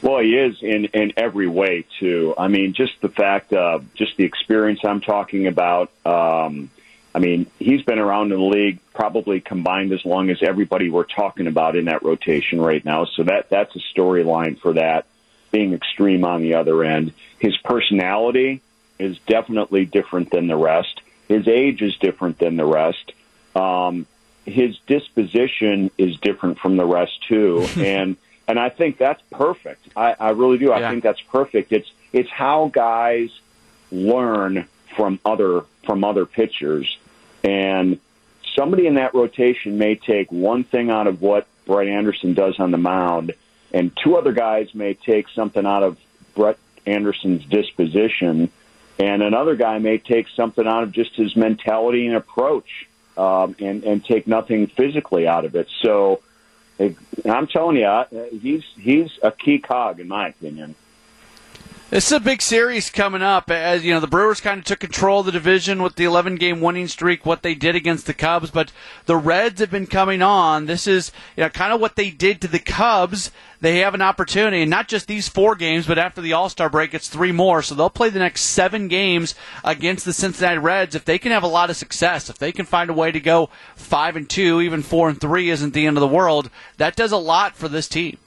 Well, 0.02 0.20
he 0.20 0.36
is 0.36 0.58
in 0.64 0.86
in 0.86 1.14
every 1.16 1.48
way 1.48 1.86
too. 2.00 2.34
I 2.36 2.48
mean, 2.48 2.74
just 2.74 2.94
the 3.02 3.10
fact, 3.10 3.54
of 3.54 3.94
just 3.94 4.18
the 4.18 4.24
experience 4.24 4.80
I'm 4.84 5.02
talking 5.02 5.46
about. 5.46 5.92
Um, 6.06 6.72
I 7.14 7.20
mean, 7.20 7.46
he's 7.60 7.82
been 7.82 8.00
around 8.00 8.32
in 8.32 8.40
the 8.40 8.46
league 8.46 8.80
probably 8.94 9.42
combined 9.42 9.92
as 9.92 10.06
long 10.06 10.30
as 10.30 10.42
everybody 10.42 10.90
we're 10.90 11.04
talking 11.04 11.48
about 11.48 11.76
in 11.76 11.86
that 11.86 12.04
rotation 12.04 12.62
right 12.62 12.84
now. 12.84 13.06
So 13.06 13.24
that 13.24 13.50
that's 13.50 13.76
a 13.76 13.80
storyline 13.80 14.60
for 14.60 14.74
that 14.74 15.06
being 15.52 15.74
extreme 15.74 16.24
on 16.24 16.42
the 16.42 16.54
other 16.54 16.84
end. 16.84 17.14
His 17.40 17.58
personality 17.58 18.62
is 18.98 19.18
definitely 19.28 19.84
different 19.86 20.32
than 20.32 20.48
the 20.48 20.56
rest. 20.56 21.02
His 21.28 21.48
age 21.48 21.82
is 21.82 21.98
different 21.98 22.38
than 22.40 22.56
the 22.56 22.66
rest. 22.66 23.12
Um, 23.56 24.06
his 24.46 24.78
disposition 24.88 25.92
is 25.98 26.18
different 26.18 26.60
from 26.60 26.78
the 26.78 26.86
rest 26.86 27.22
too, 27.28 27.68
and 27.78 28.16
and 28.48 28.58
I 28.60 28.70
think 28.70 28.98
that's 28.98 29.22
perfect. 29.32 29.86
I, 29.96 30.16
I 30.20 30.30
really 30.32 30.58
do. 30.58 30.72
I 30.72 30.80
Yeah. 30.80 30.90
think 30.92 31.04
that's 31.04 31.22
perfect. 31.22 31.74
It's 31.74 31.92
it's 32.14 32.30
how 32.30 32.70
guys 32.74 33.30
learn 33.92 34.66
from 34.96 35.20
other 35.26 35.64
from 35.86 36.04
other 36.04 36.26
pitchers, 36.26 36.98
and 37.44 38.00
somebody 38.56 38.88
in 38.88 38.96
that 38.96 39.14
rotation 39.14 39.78
may 39.78 39.96
take 39.96 40.32
one 40.32 40.64
thing 40.64 40.90
out 40.90 41.08
of 41.08 41.22
what 41.22 41.48
Brett 41.66 41.88
Anderson 41.88 42.34
does 42.34 42.60
on 42.60 42.72
the 42.72 42.78
mound, 42.78 43.34
and 43.74 43.92
two 44.04 44.16
other 44.18 44.32
guys 44.32 44.74
may 44.76 44.94
take 44.94 45.30
something 45.30 45.66
out 45.66 45.84
of 45.84 45.98
Brett 46.36 46.58
Anderson's 46.86 47.46
disposition, 47.46 48.52
and 49.00 49.24
another 49.24 49.56
guy 49.56 49.80
may 49.80 49.98
take 49.98 50.28
something 50.30 50.68
out 50.68 50.84
of 50.84 50.92
just 50.92 51.16
his 51.16 51.36
mentality 51.36 52.08
and 52.08 52.16
approach, 52.16 52.88
um, 53.18 53.56
and 53.60 53.84
and 53.84 54.04
take 54.06 54.28
nothing 54.28 54.68
physically 54.68 55.28
out 55.28 55.46
of 55.46 55.56
it. 55.56 55.70
So. 55.82 56.22
I'm 57.26 57.46
telling 57.46 57.76
you, 57.76 58.06
he's 58.42 58.64
he's 58.76 59.12
a 59.22 59.32
key 59.32 59.60
cog 59.60 60.00
in 60.00 60.08
my 60.08 60.30
opinion. 60.30 60.74
This 61.92 62.06
is 62.06 62.14
a 62.14 62.20
big 62.22 62.42
series 62.42 62.90
coming 62.90 63.22
up. 63.22 63.52
As 63.52 63.84
you 63.84 63.94
know, 63.94 64.00
the 64.00 64.08
Brewers 64.08 64.40
kind 64.40 64.60
of 64.60 64.64
took 64.64 64.80
control 64.80 65.20
of 65.20 65.26
the 65.26 65.32
division 65.34 65.84
with 65.84 65.98
the 65.98 66.06
11 66.06 66.38
game 66.38 66.62
winning 66.62 66.88
streak, 66.88 67.26
what 67.26 67.42
they 67.42 67.54
did 67.54 67.76
against 67.76 68.06
the 68.06 68.14
Cubs, 68.14 68.50
but 68.50 68.72
the 69.08 69.18
Reds 69.18 69.60
have 69.60 69.72
been 69.72 69.88
coming 69.88 70.22
on. 70.22 70.68
This 70.68 70.88
is 70.88 71.12
you 71.36 71.44
know, 71.44 71.50
kind 71.50 71.74
of 71.74 71.82
what 71.82 71.98
they 71.98 72.10
did 72.10 72.40
to 72.40 72.48
the 72.48 72.60
Cubs. 72.60 73.30
They 73.60 73.80
have 73.80 73.94
an 73.94 74.02
opportunity, 74.02 74.62
and 74.62 74.70
not 74.70 74.88
just 74.88 75.06
these 75.08 75.28
four 75.28 75.54
games, 75.54 75.86
but 75.86 76.00
after 76.00 76.22
the 76.22 76.32
All 76.32 76.48
Star 76.48 76.70
break, 76.70 76.94
it's 76.94 77.10
three 77.10 77.34
more. 77.34 77.62
So 77.62 77.76
they'll 77.76 77.90
play 77.90 78.08
the 78.08 78.20
next 78.20 78.44
seven 78.44 78.88
games 78.88 79.36
against 79.66 80.06
the 80.06 80.14
Cincinnati 80.14 80.60
Reds. 80.60 80.96
If 80.96 81.04
they 81.04 81.20
can 81.20 81.34
have 81.34 81.44
a 81.44 81.48
lot 81.48 81.70
of 81.70 81.76
success, 81.76 82.30
if 82.30 82.38
they 82.38 82.54
can 82.54 82.66
find 82.66 82.90
a 82.90 82.94
way 82.94 83.12
to 83.12 83.20
go 83.20 83.50
five 83.76 84.16
and 84.16 84.30
two, 84.30 84.62
even 84.62 84.82
four 84.82 85.10
and 85.10 85.20
three 85.20 85.50
isn't 85.50 85.74
the 85.74 85.88
end 85.88 85.98
of 85.98 86.02
the 86.02 86.08
world. 86.08 86.50
That 86.78 86.96
does 86.96 87.12
a 87.12 87.18
lot 87.18 87.58
for 87.58 87.68
this 87.68 87.90
team. 87.90 88.18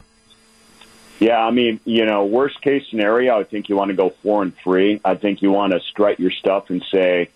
Yeah, 1.20 1.38
I 1.38 1.50
mean, 1.50 1.80
you 1.84 2.04
know, 2.06 2.24
worst 2.24 2.60
case 2.60 2.86
scenario, 2.88 3.38
I 3.38 3.44
think 3.44 3.68
you 3.68 3.76
want 3.76 3.90
to 3.90 3.96
go 3.96 4.10
four 4.10 4.42
and 4.42 4.56
three. 4.56 5.00
I 5.04 5.14
think 5.14 5.42
you 5.42 5.52
want 5.52 5.72
to 5.72 5.80
strut 5.80 6.18
your 6.18 6.32
stuff 6.32 6.70
and 6.70 6.82
say 6.90 7.28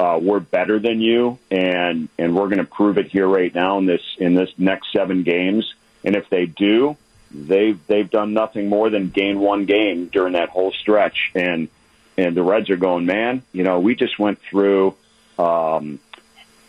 uh, 0.00 0.18
we're 0.20 0.40
better 0.40 0.78
than 0.78 1.00
you, 1.00 1.38
and 1.50 2.08
and 2.18 2.34
we're 2.34 2.46
going 2.46 2.58
to 2.58 2.64
prove 2.64 2.98
it 2.98 3.06
here 3.06 3.28
right 3.28 3.54
now 3.54 3.78
in 3.78 3.86
this 3.86 4.02
in 4.18 4.34
this 4.34 4.50
next 4.58 4.92
seven 4.92 5.22
games. 5.22 5.74
And 6.02 6.16
if 6.16 6.28
they 6.28 6.46
do, 6.46 6.96
they've 7.30 7.78
they've 7.86 8.10
done 8.10 8.32
nothing 8.32 8.68
more 8.68 8.90
than 8.90 9.10
gain 9.10 9.38
one 9.38 9.64
game 9.64 10.06
during 10.06 10.32
that 10.32 10.48
whole 10.48 10.72
stretch. 10.72 11.30
And 11.34 11.68
and 12.18 12.36
the 12.36 12.42
Reds 12.42 12.68
are 12.70 12.76
going, 12.76 13.06
man. 13.06 13.42
You 13.52 13.62
know, 13.62 13.80
we 13.80 13.94
just 13.94 14.18
went 14.18 14.40
through. 14.40 14.96
Um, 15.38 16.00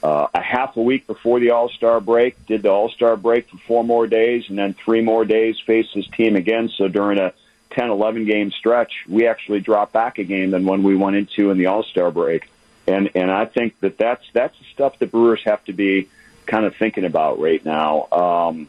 uh, 0.04 0.28
a 0.34 0.42
half 0.42 0.78
a 0.78 0.82
week 0.82 1.08
before 1.08 1.40
the 1.40 1.52
All 1.52 1.70
Star 1.70 2.00
break, 2.00 2.46
did 2.46 2.64
the 2.64 2.70
All 2.70 2.90
Star 2.90 3.16
break 3.16 3.50
for 3.50 3.58
four 3.68 3.84
more 3.84 4.08
days, 4.08 4.46
and 4.50 4.58
then 4.58 4.74
three 4.74 5.02
more 5.02 5.26
days 5.26 5.60
faced 5.60 5.94
this 5.94 6.08
team 6.08 6.36
again. 6.36 6.70
So 6.70 6.88
during 6.88 7.20
a 7.20 7.34
10, 7.72 7.90
11 7.90 8.26
game 8.26 8.52
stretch, 8.52 9.06
we 9.08 9.28
actually 9.28 9.60
dropped 9.60 9.94
back 9.94 10.18
a 10.18 10.24
game 10.24 10.52
than 10.52 10.66
when 10.66 10.84
we 10.84 10.96
went 10.96 11.16
into 11.16 11.52
in 11.52 11.58
the 11.58 11.68
All 11.68 11.84
Star 11.84 12.12
break. 12.12 12.50
And 12.88 13.12
and 13.16 13.32
I 13.32 13.46
think 13.46 13.80
that 13.82 13.98
that's 13.98 14.26
that's 14.34 14.58
the 14.58 14.66
stuff 14.74 14.98
the 15.00 15.08
Brewers 15.08 15.44
have 15.44 15.64
to 15.66 15.74
be 15.74 16.10
kind 16.46 16.66
of 16.66 16.76
thinking 16.76 17.06
about 17.06 17.40
right 17.40 17.64
now. 17.64 18.08
Um, 18.12 18.68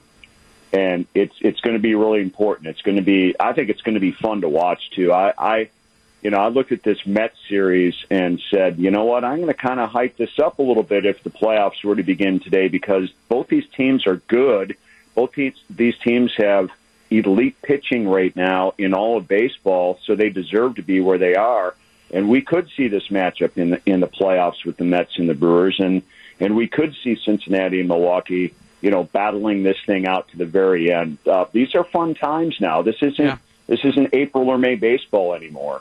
and 0.73 1.07
it's 1.15 1.35
it's 1.41 1.61
going 1.61 1.75
to 1.75 1.83
be 1.83 1.95
really 1.95 2.21
important. 2.21 2.69
It's 2.69 2.83
going 2.83 2.97
to 2.97 3.03
be 3.03 3.35
I 3.41 3.53
think 3.53 3.71
it's 3.71 3.83
going 3.83 3.95
to 3.95 4.01
be 4.01 4.13
fun 4.13 4.43
to 4.43 4.49
watch 4.49 4.91
too. 4.91 5.13
I, 5.13 5.33
I 5.37 5.71
you 6.23 6.31
know, 6.31 6.39
I 6.39 6.49
looked 6.49 6.73
at 6.73 6.83
this 6.83 7.05
Mets 7.05 7.37
series 7.49 7.95
and 8.11 8.41
said, 8.51 8.79
you 8.79 8.91
know 8.91 9.05
what, 9.05 9.25
I'm 9.25 9.37
going 9.37 9.49
to 9.49 9.55
kind 9.55 9.81
of 9.81 9.91
hype 9.91 10.17
this 10.17 10.39
up 10.39 10.59
a 10.59 10.63
little 10.63 10.83
bit 10.85 11.05
if 11.05 11.23
the 11.23 11.31
playoffs 11.31 11.83
were 11.85 11.97
to 11.97 12.03
begin 12.03 12.39
today 12.41 12.69
because 12.69 13.11
both 13.29 13.49
these 13.49 13.69
teams 13.77 14.07
are 14.07 14.17
good. 14.29 14.77
Both 15.15 15.33
these, 15.33 15.55
these 15.69 15.99
teams 15.99 16.33
have 16.37 16.71
elite 17.11 17.61
pitching 17.63 18.09
right 18.09 18.35
now 18.37 18.73
in 18.79 18.95
all 18.95 19.19
of 19.19 19.29
baseball, 19.29 19.99
so 20.05 20.15
they 20.15 20.31
deserve 20.31 20.77
to 20.77 20.83
be 20.83 21.01
where 21.01 21.19
they 21.19 21.35
are. 21.35 21.75
And 22.13 22.29
we 22.29 22.41
could 22.43 22.69
see 22.77 22.89
this 22.89 23.09
matchup 23.09 23.57
in 23.57 23.71
the 23.71 23.81
in 23.87 24.01
the 24.01 24.07
playoffs 24.07 24.65
with 24.67 24.77
the 24.77 24.85
Mets 24.85 25.19
and 25.19 25.29
the 25.29 25.35
Brewers, 25.35 25.81
and 25.81 26.03
and 26.41 26.55
we 26.55 26.67
could 26.69 26.95
see 27.03 27.17
Cincinnati 27.17 27.81
and 27.81 27.89
Milwaukee, 27.89 28.55
you 28.83 28.91
know, 28.91 29.05
battling 29.05 29.63
this 29.63 29.79
thing 29.87 30.07
out 30.07 30.29
to 30.29 30.37
the 30.37 30.45
very 30.45 30.93
end. 30.93 31.17
Uh, 31.27 31.47
these 31.53 31.75
are 31.75 31.85
fun 31.85 32.15
times 32.15 32.57
now. 32.61 32.83
This 32.83 32.97
isn't 33.03 33.25
Yeah. 33.25 33.39
this 33.67 33.81
isn't 33.85 34.11
April 34.13 34.49
or 34.51 34.59
May 34.59 34.75
baseball 34.75 35.35
anymore. 35.35 35.81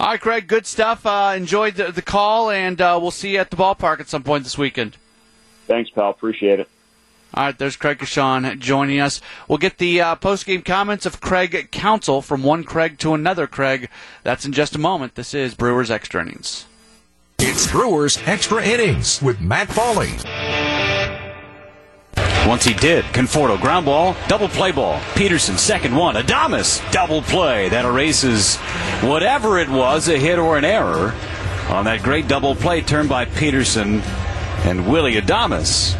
All 0.00 0.06
right, 0.06 0.20
Craig, 0.20 0.46
good 0.46 0.64
stuff. 0.64 1.04
Uh, 1.04 1.34
enjoyed 1.36 1.74
the, 1.74 1.92
the 1.92 2.00
call, 2.00 2.50
and 2.50 2.80
uh, 2.80 2.98
we'll 3.00 3.10
see 3.10 3.32
you 3.32 3.38
at 3.38 3.50
the 3.50 3.56
ballpark 3.56 4.00
at 4.00 4.08
some 4.08 4.22
point 4.22 4.44
this 4.44 4.56
weekend. 4.56 4.96
Thanks, 5.66 5.90
pal. 5.90 6.08
Appreciate 6.08 6.58
it. 6.58 6.70
All 7.34 7.44
right, 7.44 7.58
there's 7.58 7.76
Craig 7.76 7.98
Coshun 7.98 8.58
joining 8.58 8.98
us. 8.98 9.20
We'll 9.46 9.58
get 9.58 9.76
the 9.76 10.00
uh, 10.00 10.14
post-game 10.14 10.62
comments 10.62 11.04
of 11.04 11.20
Craig 11.20 11.68
Counsell 11.70 12.22
from 12.22 12.42
one 12.42 12.64
Craig 12.64 12.96
to 13.00 13.12
another 13.12 13.46
Craig. 13.46 13.90
That's 14.22 14.46
in 14.46 14.54
just 14.54 14.74
a 14.74 14.78
moment. 14.78 15.16
This 15.16 15.34
is 15.34 15.54
Brewers 15.54 15.90
Extra 15.90 16.22
Innings. 16.22 16.64
It's 17.38 17.70
Brewers 17.70 18.18
Extra 18.24 18.64
Innings 18.64 19.20
with 19.20 19.38
Matt 19.38 19.68
Pauley. 19.68 20.18
Once 22.46 22.64
he 22.64 22.74
did. 22.74 23.04
Conforto, 23.06 23.60
ground 23.60 23.86
ball, 23.86 24.16
double 24.26 24.48
play 24.48 24.72
ball. 24.72 25.00
Peterson, 25.14 25.56
second 25.56 25.94
one. 25.94 26.14
Adames, 26.16 26.80
double 26.90 27.22
play. 27.22 27.68
That 27.68 27.84
erases 27.84 28.56
whatever 29.02 29.58
it 29.58 29.68
was, 29.68 30.08
a 30.08 30.16
hit 30.16 30.38
or 30.38 30.56
an 30.56 30.64
error. 30.64 31.14
on 31.68 31.84
that 31.84 32.02
great 32.02 32.26
double 32.26 32.56
play 32.56 32.80
turned 32.80 33.08
by 33.08 33.24
Peterson 33.26 34.00
and 34.64 34.90
Willie 34.90 35.14
Adames. 35.14 35.96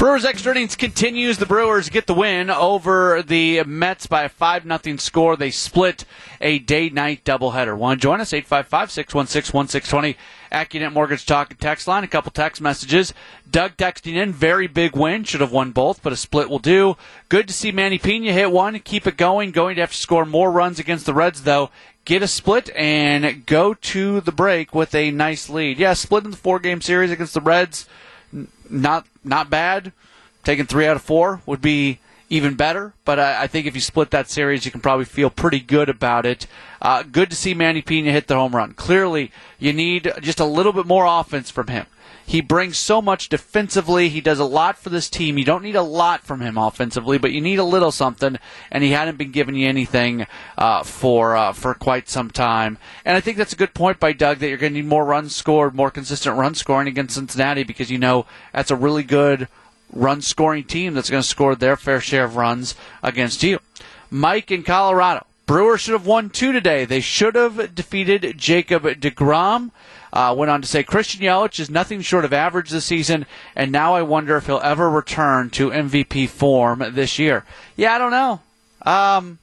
Brewers 0.00 0.24
extra 0.24 0.52
innings 0.52 0.76
continues. 0.76 1.36
The 1.36 1.44
Brewers 1.44 1.90
get 1.90 2.06
the 2.06 2.14
win 2.14 2.48
over 2.48 3.22
the 3.22 3.62
Mets 3.64 4.06
by 4.06 4.22
a 4.22 4.30
5 4.30 4.62
0 4.82 4.96
score. 4.96 5.36
They 5.36 5.50
split 5.50 6.06
a 6.40 6.58
day 6.58 6.88
night 6.88 7.22
doubleheader. 7.22 7.76
Want 7.76 8.00
to 8.00 8.02
join 8.02 8.18
us? 8.18 8.32
855 8.32 8.90
616 8.90 9.54
1620. 9.54 10.16
AccuNet 10.50 10.94
Mortgage 10.94 11.26
Talk 11.26 11.50
and 11.50 11.60
Text 11.60 11.86
Line. 11.86 12.02
A 12.02 12.08
couple 12.08 12.32
text 12.32 12.62
messages. 12.62 13.12
Doug 13.50 13.76
texting 13.76 14.14
in. 14.14 14.32
Very 14.32 14.66
big 14.66 14.96
win. 14.96 15.22
Should 15.24 15.42
have 15.42 15.52
won 15.52 15.70
both, 15.70 16.02
but 16.02 16.14
a 16.14 16.16
split 16.16 16.48
will 16.48 16.58
do. 16.58 16.96
Good 17.28 17.46
to 17.48 17.52
see 17.52 17.70
Manny 17.70 17.98
Piña 17.98 18.32
hit 18.32 18.50
one. 18.50 18.78
Keep 18.78 19.06
it 19.06 19.18
going. 19.18 19.50
Going 19.50 19.74
to 19.74 19.82
have 19.82 19.92
to 19.92 19.98
score 19.98 20.24
more 20.24 20.50
runs 20.50 20.78
against 20.78 21.04
the 21.04 21.12
Reds, 21.12 21.42
though. 21.42 21.68
Get 22.06 22.22
a 22.22 22.26
split 22.26 22.70
and 22.74 23.44
go 23.44 23.74
to 23.74 24.22
the 24.22 24.32
break 24.32 24.74
with 24.74 24.94
a 24.94 25.10
nice 25.10 25.50
lead. 25.50 25.78
Yeah, 25.78 25.92
split 25.92 26.24
in 26.24 26.30
the 26.30 26.38
four 26.38 26.58
game 26.58 26.80
series 26.80 27.10
against 27.10 27.34
the 27.34 27.42
Reds 27.42 27.86
not 28.68 29.06
not 29.24 29.50
bad. 29.50 29.92
Taking 30.42 30.66
three 30.66 30.86
out 30.86 30.96
of 30.96 31.02
four 31.02 31.42
would 31.46 31.60
be 31.60 31.98
even 32.30 32.54
better. 32.54 32.94
But 33.04 33.18
I, 33.18 33.42
I, 33.42 33.46
think 33.48 33.66
if 33.66 33.74
you 33.74 33.80
split 33.80 34.10
that 34.12 34.30
series, 34.30 34.64
you 34.64 34.70
can 34.70 34.80
probably 34.80 35.04
feel 35.04 35.28
pretty 35.28 35.60
good 35.60 35.88
about 35.88 36.24
it. 36.24 36.46
Uh, 36.80 37.02
good 37.02 37.28
to 37.30 37.36
see 37.36 37.52
Manny 37.52 37.82
Piña 37.82 38.12
hit 38.12 38.28
the 38.28 38.36
home 38.36 38.56
run. 38.56 38.72
Clearly, 38.72 39.32
you 39.58 39.72
need 39.72 40.10
just 40.22 40.40
a 40.40 40.46
little 40.46 40.72
bit 40.72 40.86
more 40.86 41.04
offense 41.04 41.50
from 41.50 41.66
him. 41.66 41.86
He 42.30 42.40
brings 42.40 42.78
so 42.78 43.02
much 43.02 43.28
defensively. 43.28 44.08
He 44.08 44.20
does 44.20 44.38
a 44.38 44.44
lot 44.44 44.78
for 44.78 44.88
this 44.88 45.10
team. 45.10 45.36
You 45.36 45.44
don't 45.44 45.64
need 45.64 45.74
a 45.74 45.82
lot 45.82 46.22
from 46.22 46.40
him 46.40 46.56
offensively, 46.56 47.18
but 47.18 47.32
you 47.32 47.40
need 47.40 47.58
a 47.58 47.64
little 47.64 47.90
something. 47.90 48.38
And 48.70 48.84
he 48.84 48.92
hadn't 48.92 49.18
been 49.18 49.32
giving 49.32 49.56
you 49.56 49.68
anything 49.68 50.28
uh, 50.56 50.84
for 50.84 51.36
uh, 51.36 51.52
for 51.52 51.74
quite 51.74 52.08
some 52.08 52.30
time. 52.30 52.78
And 53.04 53.16
I 53.16 53.20
think 53.20 53.36
that's 53.36 53.52
a 53.52 53.56
good 53.56 53.74
point 53.74 53.98
by 53.98 54.12
Doug 54.12 54.38
that 54.38 54.48
you're 54.48 54.58
going 54.58 54.74
to 54.74 54.78
need 54.78 54.88
more 54.88 55.04
runs 55.04 55.34
scored, 55.34 55.74
more 55.74 55.90
consistent 55.90 56.36
run 56.36 56.54
scoring 56.54 56.86
against 56.86 57.16
Cincinnati 57.16 57.64
because 57.64 57.90
you 57.90 57.98
know 57.98 58.26
that's 58.52 58.70
a 58.70 58.76
really 58.76 59.02
good 59.02 59.48
run 59.92 60.22
scoring 60.22 60.64
team 60.64 60.94
that's 60.94 61.10
going 61.10 61.22
to 61.22 61.28
score 61.28 61.54
their 61.54 61.76
fair 61.76 62.00
share 62.00 62.24
of 62.24 62.36
runs 62.36 62.74
against 63.02 63.42
you. 63.42 63.58
Mike 64.10 64.50
in 64.50 64.62
Colorado. 64.62 65.26
Brewers 65.46 65.80
should 65.80 65.94
have 65.94 66.06
won 66.06 66.30
two 66.30 66.52
today. 66.52 66.84
They 66.84 67.00
should 67.00 67.34
have 67.34 67.74
defeated 67.74 68.38
Jacob 68.38 68.84
DeGrom. 68.84 69.72
Uh, 70.12 70.34
went 70.36 70.50
on 70.50 70.62
to 70.62 70.68
say 70.68 70.82
Christian 70.82 71.22
Yelich 71.22 71.58
is 71.60 71.70
nothing 71.70 72.00
short 72.00 72.24
of 72.24 72.32
average 72.32 72.70
this 72.70 72.84
season, 72.84 73.26
and 73.54 73.70
now 73.70 73.94
I 73.94 74.02
wonder 74.02 74.36
if 74.36 74.46
he'll 74.46 74.60
ever 74.62 74.90
return 74.90 75.50
to 75.50 75.70
MVP 75.70 76.28
form 76.28 76.84
this 76.92 77.18
year. 77.18 77.44
Yeah, 77.76 77.94
I 77.94 77.98
don't 77.98 78.10
know. 78.10 78.40
Um, 78.82 79.38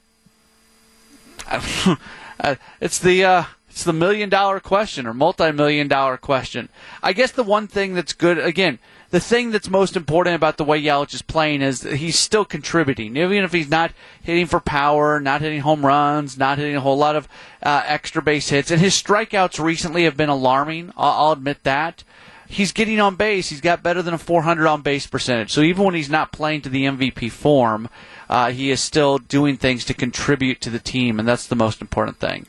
uh, 2.40 2.56
it's 2.82 3.00
the 3.00 3.24
uh, 3.24 3.44
it's 3.70 3.84
the 3.84 3.94
million 3.94 4.30
dollar 4.30 4.60
question 4.60 5.08
or 5.08 5.14
multi 5.14 5.52
million 5.52 5.88
dollar 5.88 6.18
question. 6.18 6.68
I 7.02 7.14
guess 7.14 7.32
the 7.32 7.44
one 7.44 7.68
thing 7.68 7.94
that's 7.94 8.14
good 8.14 8.38
again 8.38 8.80
the 9.10 9.20
thing 9.20 9.52
that's 9.52 9.70
most 9.70 9.96
important 9.96 10.36
about 10.36 10.58
the 10.58 10.64
way 10.64 10.82
Yelich 10.82 11.14
is 11.14 11.22
playing 11.22 11.62
is 11.62 11.84
he's 11.84 12.20
still 12.20 12.44
contributing, 12.44 13.16
even 13.16 13.44
if 13.44 13.54
he's 13.54 13.70
not 13.70 13.92
hitting 14.22 14.46
for 14.46 14.60
power, 14.60 15.20
not 15.20 15.42
hitting 15.42 15.62
home 15.62 15.86
runs, 15.86 16.38
not 16.38 16.58
hitting 16.58 16.76
a 16.76 16.82
whole 16.82 16.98
lot 16.98 17.16
of 17.16 17.28
uh, 17.64 17.84
extra 17.86 18.22
base 18.22 18.50
hits. 18.50 18.70
And 18.70 18.82
his 18.82 19.02
strikeouts 19.02 19.64
recently 19.64 20.04
have 20.04 20.18
been 20.18 20.30
alarming. 20.30 20.92
I'll, 20.98 21.28
I'll 21.28 21.32
admit 21.32 21.64
that. 21.64 22.04
He's 22.50 22.72
getting 22.72 23.00
on 23.00 23.16
base. 23.16 23.50
He's 23.50 23.62
got 23.62 23.84
better 23.84 24.02
than 24.02 24.14
a 24.14 24.18
400 24.18 24.68
on 24.68 24.82
base 24.82 25.06
percentage. 25.06 25.52
So 25.52 25.62
even 25.62 25.84
when 25.84 25.96
he's 25.96 26.10
not 26.10 26.32
playing 26.32 26.62
to 26.62 26.70
the 26.70 26.86
MVP 26.86 27.32
form, 27.32 27.90
uh, 28.30 28.52
he 28.52 28.72
is 28.72 28.82
still 28.82 29.18
doing 29.18 29.58
things 29.58 29.84
to 29.86 29.94
contribute 29.94 30.62
to 30.62 30.70
the 30.70 30.80
team, 30.80 31.20
and 31.20 31.28
that's 31.28 31.48
the 31.48 31.56
most 31.56 31.82
important 31.82 32.20
thing. 32.20 32.46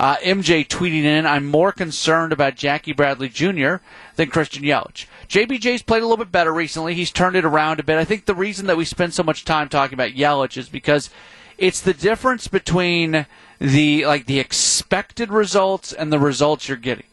Uh, 0.00 0.16
MJ 0.22 0.66
tweeting 0.66 1.04
in, 1.04 1.26
I'm 1.26 1.44
more 1.44 1.72
concerned 1.72 2.32
about 2.32 2.54
Jackie 2.54 2.94
Bradley 2.94 3.28
Jr. 3.28 3.76
than 4.16 4.30
Christian 4.30 4.62
Yelich. 4.62 5.04
JBJ's 5.28 5.82
played 5.82 6.02
a 6.02 6.06
little 6.06 6.24
bit 6.24 6.32
better 6.32 6.54
recently. 6.54 6.94
He's 6.94 7.10
turned 7.10 7.36
it 7.36 7.44
around 7.44 7.80
a 7.80 7.82
bit. 7.82 7.98
I 7.98 8.06
think 8.06 8.24
the 8.24 8.34
reason 8.34 8.66
that 8.68 8.78
we 8.78 8.86
spend 8.86 9.12
so 9.12 9.22
much 9.22 9.44
time 9.44 9.68
talking 9.68 9.92
about 9.92 10.12
Yelich 10.12 10.56
is 10.56 10.70
because 10.70 11.10
it's 11.58 11.82
the 11.82 11.92
difference 11.92 12.48
between 12.48 13.26
the 13.58 14.06
like 14.06 14.24
the 14.24 14.38
expected 14.38 15.30
results 15.30 15.92
and 15.92 16.10
the 16.10 16.18
results 16.18 16.66
you're 16.66 16.78
getting. 16.78 17.04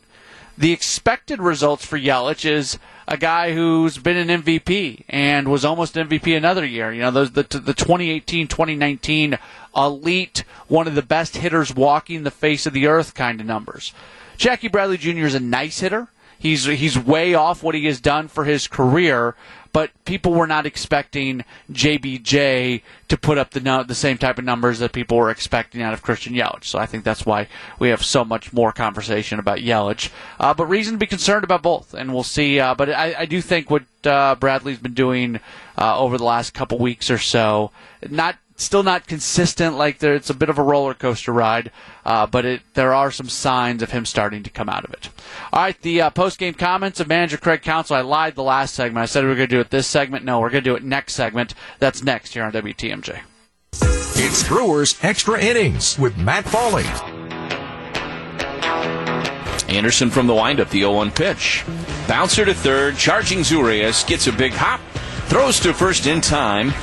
The 0.57 0.71
expected 0.71 1.39
results 1.39 1.85
for 1.85 1.99
Yelich 1.99 2.43
is 2.43 2.79
a 3.07 3.15
guy 3.15 3.53
who's 3.53 3.99
been 3.99 4.17
an 4.17 4.41
MVP 4.41 5.03
and 5.07 5.49
was 5.49 5.63
almost 5.63 5.93
MVP 5.93 6.35
another 6.35 6.65
year. 6.65 6.91
You 6.91 7.01
know, 7.01 7.11
those 7.11 7.31
the 7.31 7.43
the 7.43 7.75
2018 7.75 8.47
2019 8.47 9.37
elite, 9.75 10.43
one 10.67 10.87
of 10.87 10.95
the 10.95 11.03
best 11.03 11.37
hitters 11.37 11.75
walking 11.75 12.23
the 12.23 12.31
face 12.31 12.65
of 12.65 12.73
the 12.73 12.87
earth 12.87 13.13
kind 13.13 13.39
of 13.39 13.45
numbers. 13.45 13.93
Jackie 14.37 14.67
Bradley 14.67 14.97
Jr. 14.97 15.25
is 15.25 15.35
a 15.35 15.39
nice 15.39 15.79
hitter. 15.79 16.07
He's 16.39 16.65
he's 16.65 16.97
way 16.97 17.33
off 17.33 17.63
what 17.63 17.75
he 17.75 17.85
has 17.85 17.99
done 17.99 18.27
for 18.27 18.45
his 18.45 18.67
career, 18.67 19.35
but 19.73 19.91
people 20.05 20.33
were 20.33 20.47
not 20.47 20.65
expecting 20.65 21.43
JBJ 21.71 22.81
to 23.07 23.17
put 23.17 23.37
up 23.37 23.51
the 23.51 23.85
the 23.87 23.95
same 23.95 24.17
type 24.17 24.37
of 24.37 24.45
numbers 24.45 24.79
that 24.79 24.91
people 24.91 25.17
were 25.17 25.29
expecting 25.29 25.81
out 25.81 25.93
of 25.93 26.01
Christian 26.01 26.33
Yelich. 26.33 26.65
So 26.65 26.79
I 26.79 26.85
think 26.85 27.03
that's 27.03 27.25
why 27.25 27.47
we 27.79 27.89
have 27.89 28.03
so 28.03 28.23
much 28.23 28.53
more 28.53 28.71
conversation 28.71 29.39
about 29.39 29.59
Yelich. 29.59 30.11
Uh, 30.39 30.53
but 30.53 30.65
reason 30.65 30.93
to 30.93 30.97
be 30.97 31.07
concerned 31.07 31.43
about 31.43 31.63
both, 31.63 31.93
and 31.93 32.13
we'll 32.13 32.23
see. 32.23 32.59
Uh, 32.59 32.75
but 32.75 32.89
I, 32.89 33.15
I, 33.19 33.25
do 33.25 33.41
think 33.41 33.69
what 33.69 33.83
uh, 34.05 34.35
Bradley's 34.35 34.79
been 34.79 34.93
doing 34.93 35.39
uh, 35.77 35.99
over 35.99 36.17
the 36.17 36.23
last 36.23 36.53
couple 36.53 36.77
weeks 36.79 37.09
or 37.11 37.17
so, 37.17 37.71
not 38.09 38.37
still 38.57 38.83
not 38.83 39.07
consistent. 39.07 39.77
Like 39.77 39.99
there, 39.99 40.15
it's 40.15 40.29
a 40.29 40.33
bit 40.33 40.49
of 40.49 40.57
a 40.57 40.63
roller 40.63 40.93
coaster 40.93 41.31
ride, 41.31 41.71
uh, 42.05 42.27
but 42.27 42.43
it, 42.43 42.61
there 42.73 42.93
are 42.93 43.11
some 43.11 43.29
signs 43.29 43.81
of 43.81 43.91
him 43.91 44.05
starting 44.05 44.43
to 44.43 44.49
come 44.49 44.67
out 44.67 44.83
of 44.83 44.91
it. 44.91 45.09
All 45.53 45.61
right, 45.61 45.81
the 45.81 46.01
uh, 46.01 46.09
post 46.09 46.39
game 46.39 46.55
comments 46.55 46.99
of 46.99 47.07
manager 47.07 47.37
Craig 47.37 47.61
Counsell. 47.61 47.95
I 47.95 48.01
lied 48.01 48.35
the 48.35 48.43
last 48.43 48.73
segment. 48.73 49.03
I 49.03 49.05
said 49.05 49.23
we 49.23 49.29
were 49.29 49.35
going 49.35 49.49
to 49.49 49.55
do 49.55 49.61
it 49.61 49.69
this 49.69 49.87
segment. 49.87 50.25
No, 50.25 50.39
we're 50.39 50.49
going 50.49 50.63
to 50.63 50.69
do 50.69 50.75
it 50.75 50.83
next 50.83 51.13
segment. 51.13 51.53
That's 51.79 52.03
next 52.03 52.33
here 52.33 52.43
on 52.43 52.51
WTMJ. 52.51 53.21
It's 54.19 54.47
Brewers 54.47 54.97
Extra 55.03 55.39
Innings 55.39 55.97
with 55.97 56.17
Matt 56.17 56.45
Pauley. 56.45 56.85
Anderson 59.69 60.09
from 60.09 60.27
the 60.27 60.33
windup, 60.33 60.69
the 60.69 60.79
0 60.79 60.93
1 60.93 61.11
pitch. 61.11 61.63
Bouncer 62.07 62.45
to 62.45 62.53
third, 62.53 62.95
charging 62.97 63.43
Urias, 63.43 64.03
gets 64.05 64.27
a 64.27 64.31
big 64.31 64.53
hop, 64.53 64.79
throws 65.27 65.59
to 65.59 65.73
first 65.73 66.07
in 66.07 66.21
time, 66.21 66.73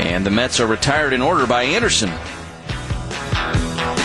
and 0.00 0.24
the 0.24 0.30
Mets 0.30 0.60
are 0.60 0.66
retired 0.66 1.12
in 1.12 1.20
order 1.20 1.46
by 1.46 1.62
Anderson. 1.62 2.10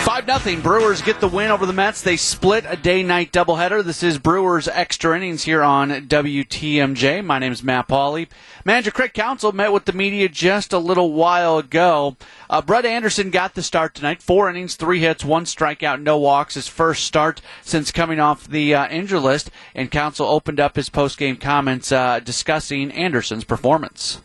5 0.06 0.42
0. 0.42 0.60
Brewers 0.60 1.02
get 1.02 1.20
the 1.20 1.28
win 1.28 1.50
over 1.50 1.66
the 1.66 1.72
Mets. 1.72 2.00
They 2.00 2.16
split 2.16 2.64
a 2.68 2.76
day 2.76 3.02
night 3.02 3.32
doubleheader. 3.32 3.84
This 3.84 4.02
is 4.02 4.18
Brewers 4.18 4.68
extra 4.68 5.16
innings 5.16 5.44
here 5.44 5.62
on 5.62 5.90
WTMJ. 5.90 7.24
My 7.24 7.38
name 7.38 7.52
is 7.52 7.62
Matt 7.62 7.88
Pauley. 7.88 8.28
Manager 8.64 8.90
Craig 8.90 9.14
Counsell 9.14 9.52
met 9.52 9.72
with 9.72 9.84
the 9.84 9.92
media 9.92 10.28
just 10.28 10.72
a 10.72 10.78
little 10.78 11.12
while 11.12 11.58
ago. 11.58 12.16
Uh, 12.48 12.62
Brett 12.62 12.86
Anderson 12.86 13.30
got 13.30 13.54
the 13.54 13.62
start 13.62 13.94
tonight. 13.94 14.22
Four 14.22 14.48
innings, 14.48 14.76
three 14.76 15.00
hits, 15.00 15.24
one 15.24 15.44
strikeout, 15.44 16.00
no 16.00 16.16
walks. 16.18 16.54
His 16.54 16.68
first 16.68 17.04
start 17.04 17.40
since 17.62 17.90
coming 17.90 18.20
off 18.20 18.48
the 18.48 18.74
uh, 18.74 18.88
injury 18.88 19.20
list. 19.20 19.50
And 19.74 19.90
Counsell 19.90 20.26
opened 20.26 20.60
up 20.60 20.76
his 20.76 20.88
post 20.88 21.18
game 21.18 21.36
comments 21.36 21.90
uh, 21.90 22.20
discussing 22.20 22.90
Anderson's 22.92 23.44
performance. 23.44 24.20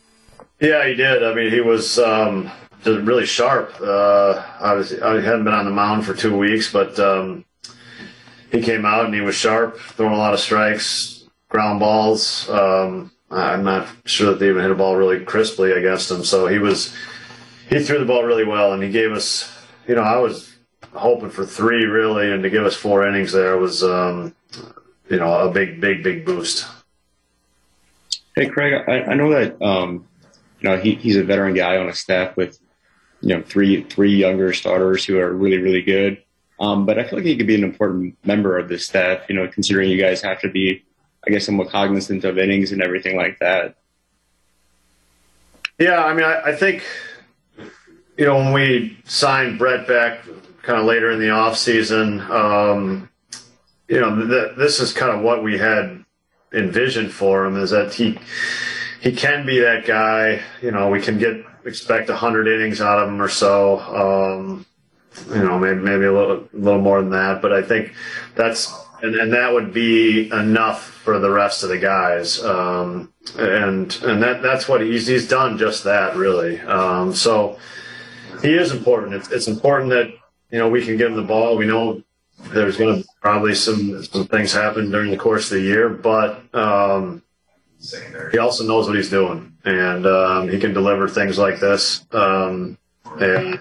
Yeah, 0.61 0.87
he 0.87 0.93
did. 0.93 1.23
I 1.23 1.33
mean, 1.33 1.51
he 1.51 1.59
was 1.59 1.97
um, 1.97 2.51
just 2.83 3.01
really 3.01 3.25
sharp. 3.25 3.73
Uh, 3.81 4.43
obviously, 4.59 5.01
I 5.01 5.19
hadn't 5.19 5.43
been 5.43 5.55
on 5.55 5.65
the 5.65 5.71
mound 5.71 6.05
for 6.05 6.13
two 6.13 6.37
weeks, 6.37 6.71
but 6.71 6.99
um, 6.99 7.45
he 8.51 8.61
came 8.61 8.85
out 8.85 9.05
and 9.05 9.13
he 9.13 9.21
was 9.21 9.33
sharp, 9.33 9.79
throwing 9.79 10.13
a 10.13 10.17
lot 10.17 10.35
of 10.35 10.39
strikes, 10.39 11.23
ground 11.49 11.79
balls. 11.79 12.47
Um, 12.47 13.11
I'm 13.31 13.63
not 13.63 13.87
sure 14.05 14.27
that 14.27 14.39
they 14.39 14.49
even 14.49 14.61
hit 14.61 14.69
a 14.69 14.75
ball 14.75 14.95
really 14.95 15.25
crisply 15.25 15.71
against 15.71 16.11
him. 16.11 16.23
So 16.23 16.45
he 16.45 16.59
was 16.59 16.95
he 17.67 17.79
threw 17.79 17.97
the 17.97 18.05
ball 18.05 18.23
really 18.23 18.45
well, 18.45 18.73
and 18.73 18.83
he 18.83 18.91
gave 18.91 19.13
us. 19.13 19.51
You 19.87 19.95
know, 19.95 20.03
I 20.03 20.17
was 20.19 20.55
hoping 20.93 21.31
for 21.31 21.43
three 21.43 21.85
really, 21.85 22.31
and 22.31 22.43
to 22.43 22.51
give 22.51 22.65
us 22.65 22.75
four 22.75 23.07
innings 23.07 23.31
there 23.31 23.57
was, 23.57 23.83
um, 23.83 24.35
you 25.09 25.17
know, 25.17 25.33
a 25.39 25.51
big, 25.51 25.81
big, 25.81 26.03
big 26.03 26.23
boost. 26.23 26.67
Hey, 28.35 28.47
Craig, 28.47 28.83
I, 28.87 29.11
I 29.11 29.13
know 29.15 29.31
that 29.31 29.59
um, 29.61 30.07
you 30.61 30.69
know, 30.69 30.77
he, 30.77 30.95
he's 30.95 31.17
a 31.17 31.23
veteran 31.23 31.53
guy 31.53 31.77
on 31.77 31.89
a 31.89 31.93
staff 31.93 32.37
with, 32.37 32.59
you 33.21 33.35
know, 33.35 33.41
three 33.41 33.83
three 33.83 34.15
younger 34.15 34.53
starters 34.53 35.03
who 35.05 35.19
are 35.19 35.33
really 35.33 35.57
really 35.57 35.81
good. 35.81 36.23
Um, 36.59 36.85
but 36.85 36.99
I 36.99 37.03
feel 37.03 37.19
like 37.19 37.25
he 37.25 37.35
could 37.35 37.47
be 37.47 37.55
an 37.55 37.63
important 37.63 38.15
member 38.23 38.57
of 38.57 38.69
this 38.69 38.85
staff. 38.85 39.21
You 39.27 39.35
know, 39.35 39.47
considering 39.47 39.89
you 39.89 39.99
guys 39.99 40.21
have 40.21 40.39
to 40.41 40.49
be, 40.49 40.83
I 41.27 41.31
guess, 41.31 41.45
somewhat 41.45 41.69
cognizant 41.69 42.23
of 42.23 42.37
innings 42.37 42.71
and 42.71 42.81
everything 42.81 43.17
like 43.17 43.39
that. 43.39 43.75
Yeah, 45.79 46.03
I 46.03 46.13
mean, 46.13 46.25
I, 46.25 46.51
I 46.51 46.55
think, 46.55 46.83
you 48.15 48.25
know, 48.25 48.35
when 48.35 48.53
we 48.53 48.99
signed 49.05 49.57
Brett 49.57 49.87
back 49.87 50.23
kind 50.61 50.79
of 50.79 50.85
later 50.85 51.09
in 51.09 51.19
the 51.19 51.31
off 51.31 51.57
season, 51.57 52.21
um, 52.29 53.09
you 53.87 53.99
know, 53.99 54.15
th- 54.27 54.57
this 54.57 54.79
is 54.79 54.93
kind 54.93 55.11
of 55.11 55.23
what 55.23 55.41
we 55.43 55.57
had 55.57 56.05
envisioned 56.53 57.11
for 57.11 57.45
him 57.45 57.57
is 57.57 57.71
that 57.71 57.95
he 57.95 58.19
he 59.01 59.11
can 59.11 59.45
be 59.45 59.59
that 59.59 59.85
guy. 59.85 60.41
You 60.61 60.71
know, 60.71 60.89
we 60.89 61.01
can 61.01 61.17
get 61.17 61.43
expect 61.65 62.09
hundred 62.09 62.47
innings 62.47 62.81
out 62.81 62.99
of 62.99 63.09
him 63.09 63.21
or 63.21 63.29
so. 63.29 63.79
Um, 63.79 64.65
you 65.29 65.43
know, 65.43 65.59
maybe 65.59 65.79
maybe 65.79 66.05
a 66.05 66.13
little, 66.13 66.47
little 66.53 66.81
more 66.81 67.01
than 67.01 67.11
that. 67.11 67.41
But 67.41 67.51
I 67.51 67.61
think 67.63 67.93
that's 68.35 68.73
and, 69.01 69.15
and 69.15 69.33
that 69.33 69.51
would 69.51 69.73
be 69.73 70.31
enough 70.31 70.83
for 70.83 71.19
the 71.19 71.31
rest 71.31 71.63
of 71.63 71.69
the 71.69 71.79
guys. 71.79 72.41
Um, 72.43 73.11
and 73.37 73.97
and 74.03 74.21
that 74.21 74.43
that's 74.43 74.67
what 74.67 74.81
he's 74.81 75.07
he's 75.07 75.27
done 75.27 75.57
just 75.57 75.83
that 75.83 76.15
really. 76.15 76.59
Um, 76.61 77.13
so 77.13 77.57
he 78.41 78.53
is 78.53 78.71
important. 78.71 79.15
It's, 79.15 79.31
it's 79.31 79.47
important 79.47 79.89
that 79.89 80.13
you 80.51 80.59
know 80.59 80.69
we 80.69 80.85
can 80.85 80.95
give 80.97 81.09
him 81.09 81.17
the 81.17 81.23
ball. 81.23 81.57
We 81.57 81.65
know 81.65 82.03
there's 82.53 82.77
going 82.77 83.01
to 83.01 83.07
probably 83.19 83.55
some 83.55 84.03
some 84.03 84.27
things 84.27 84.53
happen 84.53 84.91
during 84.91 85.09
the 85.09 85.17
course 85.17 85.51
of 85.51 85.57
the 85.57 85.63
year, 85.63 85.89
but 85.89 86.43
um, 86.55 87.23
he 88.31 88.37
also 88.37 88.65
knows 88.65 88.87
what 88.87 88.95
he's 88.95 89.09
doing, 89.09 89.55
and 89.65 90.05
um, 90.05 90.49
he 90.49 90.59
can 90.59 90.73
deliver 90.73 91.07
things 91.07 91.37
like 91.37 91.59
this, 91.59 92.05
um, 92.11 92.77
and 93.19 93.59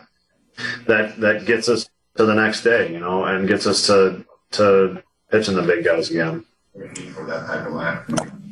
that 0.86 1.18
that 1.20 1.46
gets 1.46 1.68
us 1.68 1.88
to 2.16 2.24
the 2.26 2.34
next 2.34 2.62
day, 2.62 2.92
you 2.92 3.00
know, 3.00 3.24
and 3.24 3.48
gets 3.48 3.66
us 3.66 3.86
to 3.86 4.24
to 4.52 5.02
pitching 5.30 5.54
the 5.54 5.62
big 5.62 5.84
guys 5.84 6.10
again. 6.10 6.44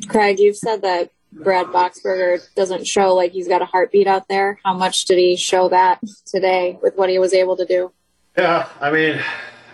Craig, 0.08 0.38
you've 0.38 0.56
said 0.56 0.82
that 0.82 1.10
Brad 1.32 1.66
Boxberger 1.66 2.42
doesn't 2.54 2.86
show 2.86 3.14
like 3.14 3.32
he's 3.32 3.48
got 3.48 3.62
a 3.62 3.66
heartbeat 3.66 4.06
out 4.06 4.28
there. 4.28 4.58
How 4.64 4.74
much 4.74 5.04
did 5.04 5.18
he 5.18 5.36
show 5.36 5.68
that 5.68 6.00
today 6.24 6.78
with 6.82 6.96
what 6.96 7.10
he 7.10 7.18
was 7.18 7.34
able 7.34 7.56
to 7.56 7.66
do? 7.66 7.92
Yeah, 8.36 8.68
I 8.80 8.90
mean, 8.90 9.20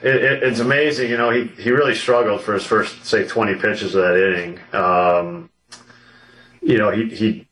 it, 0.02 0.14
it, 0.16 0.42
it's 0.42 0.60
amazing. 0.60 1.10
You 1.10 1.16
know, 1.16 1.30
he, 1.30 1.46
he 1.62 1.70
really 1.70 1.94
struggled 1.94 2.40
for 2.42 2.54
his 2.54 2.64
first, 2.64 3.04
say, 3.04 3.26
20 3.26 3.54
pitches 3.56 3.94
of 3.94 4.02
that 4.02 4.16
inning. 4.16 4.60
Um, 4.72 5.50
you 6.64 6.78
know, 6.78 6.90
he, 6.90 7.08
he 7.14 7.46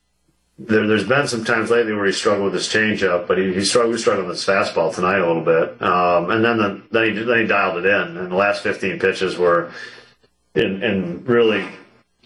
there, 0.59 0.85
has 0.85 1.05
been 1.05 1.29
some 1.29 1.45
times 1.45 1.71
lately 1.71 1.93
where 1.93 2.07
he 2.07 2.13
struggled 2.13 2.45
with 2.45 2.55
his 2.55 2.69
changeup, 2.69 3.27
but 3.27 3.39
he, 3.39 3.53
he 3.53 3.65
struggled, 3.65 3.93
with 3.93 4.05
his 4.05 4.45
fastball 4.45 4.95
tonight 4.95 5.19
a 5.19 5.27
little 5.27 5.45
bit. 5.45 5.81
Um, 5.83 6.31
and 6.31 6.45
then 6.45 6.59
the, 6.59 6.83
then 6.91 7.17
he 7.17 7.23
then 7.23 7.41
he 7.41 7.47
dialed 7.47 7.85
it 7.85 7.87
in, 7.87 8.17
and 8.17 8.31
the 8.31 8.37
last 8.37 8.63
15 8.63 8.99
pitches 8.99 9.37
were 9.37 9.73
in, 10.55 10.83
in 10.83 11.25
really 11.25 11.67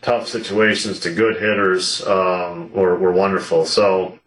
tough 0.03 0.29
situations 0.29 1.01
to 1.01 1.15
good 1.15 1.37
hitters 1.37 2.05
um, 2.07 2.73
were, 2.73 2.97
were 2.97 3.13
wonderful. 3.13 3.65
So, 3.65 4.19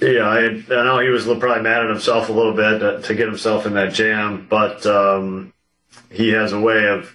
yeah, 0.00 0.22
I, 0.22 0.44
I, 0.46 0.84
know 0.84 0.98
he 0.98 1.08
was 1.08 1.24
probably 1.24 1.62
mad 1.62 1.82
at 1.82 1.90
himself 1.90 2.28
a 2.28 2.32
little 2.32 2.54
bit 2.54 2.78
to, 2.80 3.00
to 3.02 3.14
get 3.14 3.28
himself 3.28 3.66
in 3.66 3.74
that 3.74 3.92
jam, 3.92 4.46
but 4.48 4.84
um, 4.86 5.52
he 6.10 6.30
has 6.30 6.52
a 6.52 6.60
way 6.60 6.86
of, 6.86 7.14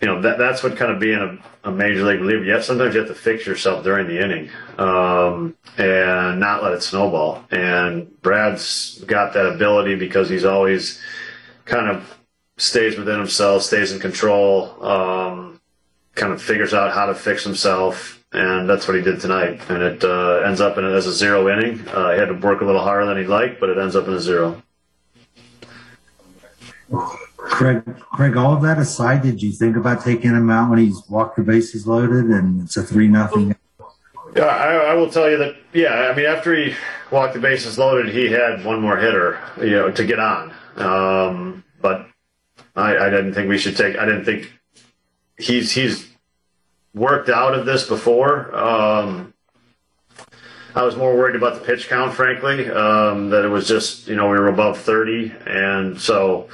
you 0.00 0.06
know, 0.06 0.20
that 0.22 0.38
that's 0.38 0.62
what 0.62 0.76
kind 0.76 0.92
of 0.92 1.00
being 1.00 1.18
a, 1.64 1.68
a 1.68 1.72
major 1.72 2.04
league 2.04 2.20
reliever. 2.20 2.44
Yeah, 2.44 2.60
sometimes 2.60 2.94
you 2.94 3.00
have 3.00 3.08
to 3.08 3.14
fix 3.14 3.46
yourself 3.46 3.82
during 3.82 4.06
the 4.06 4.22
inning 4.22 4.50
um, 4.78 5.56
and 5.78 6.38
not 6.38 6.62
let 6.62 6.72
it 6.72 6.82
snowball. 6.82 7.44
And 7.50 8.20
Brad's 8.22 9.02
got 9.06 9.32
that 9.34 9.46
ability 9.46 9.94
because 9.94 10.28
he's 10.28 10.44
always 10.44 11.00
kind 11.64 11.88
of 11.88 12.18
stays 12.58 12.98
within 12.98 13.18
himself, 13.18 13.62
stays 13.62 13.92
in 13.92 14.00
control. 14.00 14.84
Um, 14.84 15.56
kind 16.16 16.32
of 16.32 16.42
figures 16.42 16.74
out 16.74 16.92
how 16.92 17.06
to 17.06 17.14
fix 17.14 17.44
himself, 17.44 18.24
and 18.32 18.68
that's 18.68 18.88
what 18.88 18.96
he 18.96 19.02
did 19.02 19.20
tonight. 19.20 19.60
And 19.68 19.82
it 19.82 20.02
uh, 20.02 20.40
ends 20.44 20.60
up 20.60 20.76
in 20.78 20.84
as 20.84 21.06
a 21.06 21.12
zero 21.12 21.48
inning. 21.48 21.86
Uh, 21.88 22.12
he 22.12 22.18
had 22.18 22.28
to 22.28 22.34
work 22.34 22.62
a 22.62 22.64
little 22.64 22.80
harder 22.80 23.06
than 23.06 23.18
he'd 23.18 23.28
like, 23.28 23.60
but 23.60 23.68
it 23.68 23.78
ends 23.78 23.94
up 23.94 24.08
in 24.08 24.14
a 24.14 24.20
zero. 24.20 24.62
Craig, 27.46 27.82
Craig, 28.00 28.36
all 28.36 28.52
of 28.52 28.62
that 28.62 28.78
aside, 28.78 29.22
did 29.22 29.40
you 29.40 29.52
think 29.52 29.76
about 29.76 30.02
taking 30.02 30.30
him 30.30 30.50
out 30.50 30.68
when 30.68 30.78
he's 30.78 31.02
walked 31.08 31.36
the 31.36 31.42
bases 31.42 31.86
loaded 31.86 32.26
and 32.26 32.62
it's 32.62 32.76
a 32.76 32.82
three 32.82 33.08
nothing? 33.08 33.54
Yeah, 34.34 34.44
I, 34.44 34.90
I, 34.90 34.94
will 34.94 35.08
tell 35.08 35.30
you 35.30 35.38
that. 35.38 35.56
Yeah, 35.72 35.94
I 35.94 36.14
mean, 36.14 36.26
after 36.26 36.54
he 36.54 36.74
walked 37.10 37.34
the 37.34 37.40
bases 37.40 37.78
loaded, 37.78 38.12
he 38.12 38.30
had 38.30 38.64
one 38.64 38.82
more 38.82 38.98
hitter, 38.98 39.40
you 39.58 39.70
know, 39.70 39.90
to 39.90 40.04
get 40.04 40.18
on. 40.18 40.52
Um, 40.76 41.64
but 41.80 42.06
I, 42.74 42.98
I 42.98 43.10
didn't 43.10 43.32
think 43.32 43.48
we 43.48 43.58
should 43.58 43.76
take. 43.76 43.96
I 43.96 44.04
didn't 44.04 44.24
think 44.24 44.52
he's 45.38 45.72
he's 45.72 46.06
worked 46.94 47.28
out 47.28 47.54
of 47.54 47.64
this 47.64 47.86
before. 47.86 48.54
Um, 48.54 49.32
I 50.74 50.82
was 50.82 50.94
more 50.94 51.16
worried 51.16 51.36
about 51.36 51.54
the 51.54 51.64
pitch 51.64 51.88
count, 51.88 52.12
frankly, 52.12 52.68
um, 52.68 53.30
that 53.30 53.46
it 53.46 53.48
was 53.48 53.66
just, 53.66 54.08
you 54.08 54.14
know, 54.14 54.28
we 54.28 54.38
were 54.38 54.48
above 54.48 54.78
30. 54.78 55.32
And 55.46 55.98
so 55.98 56.48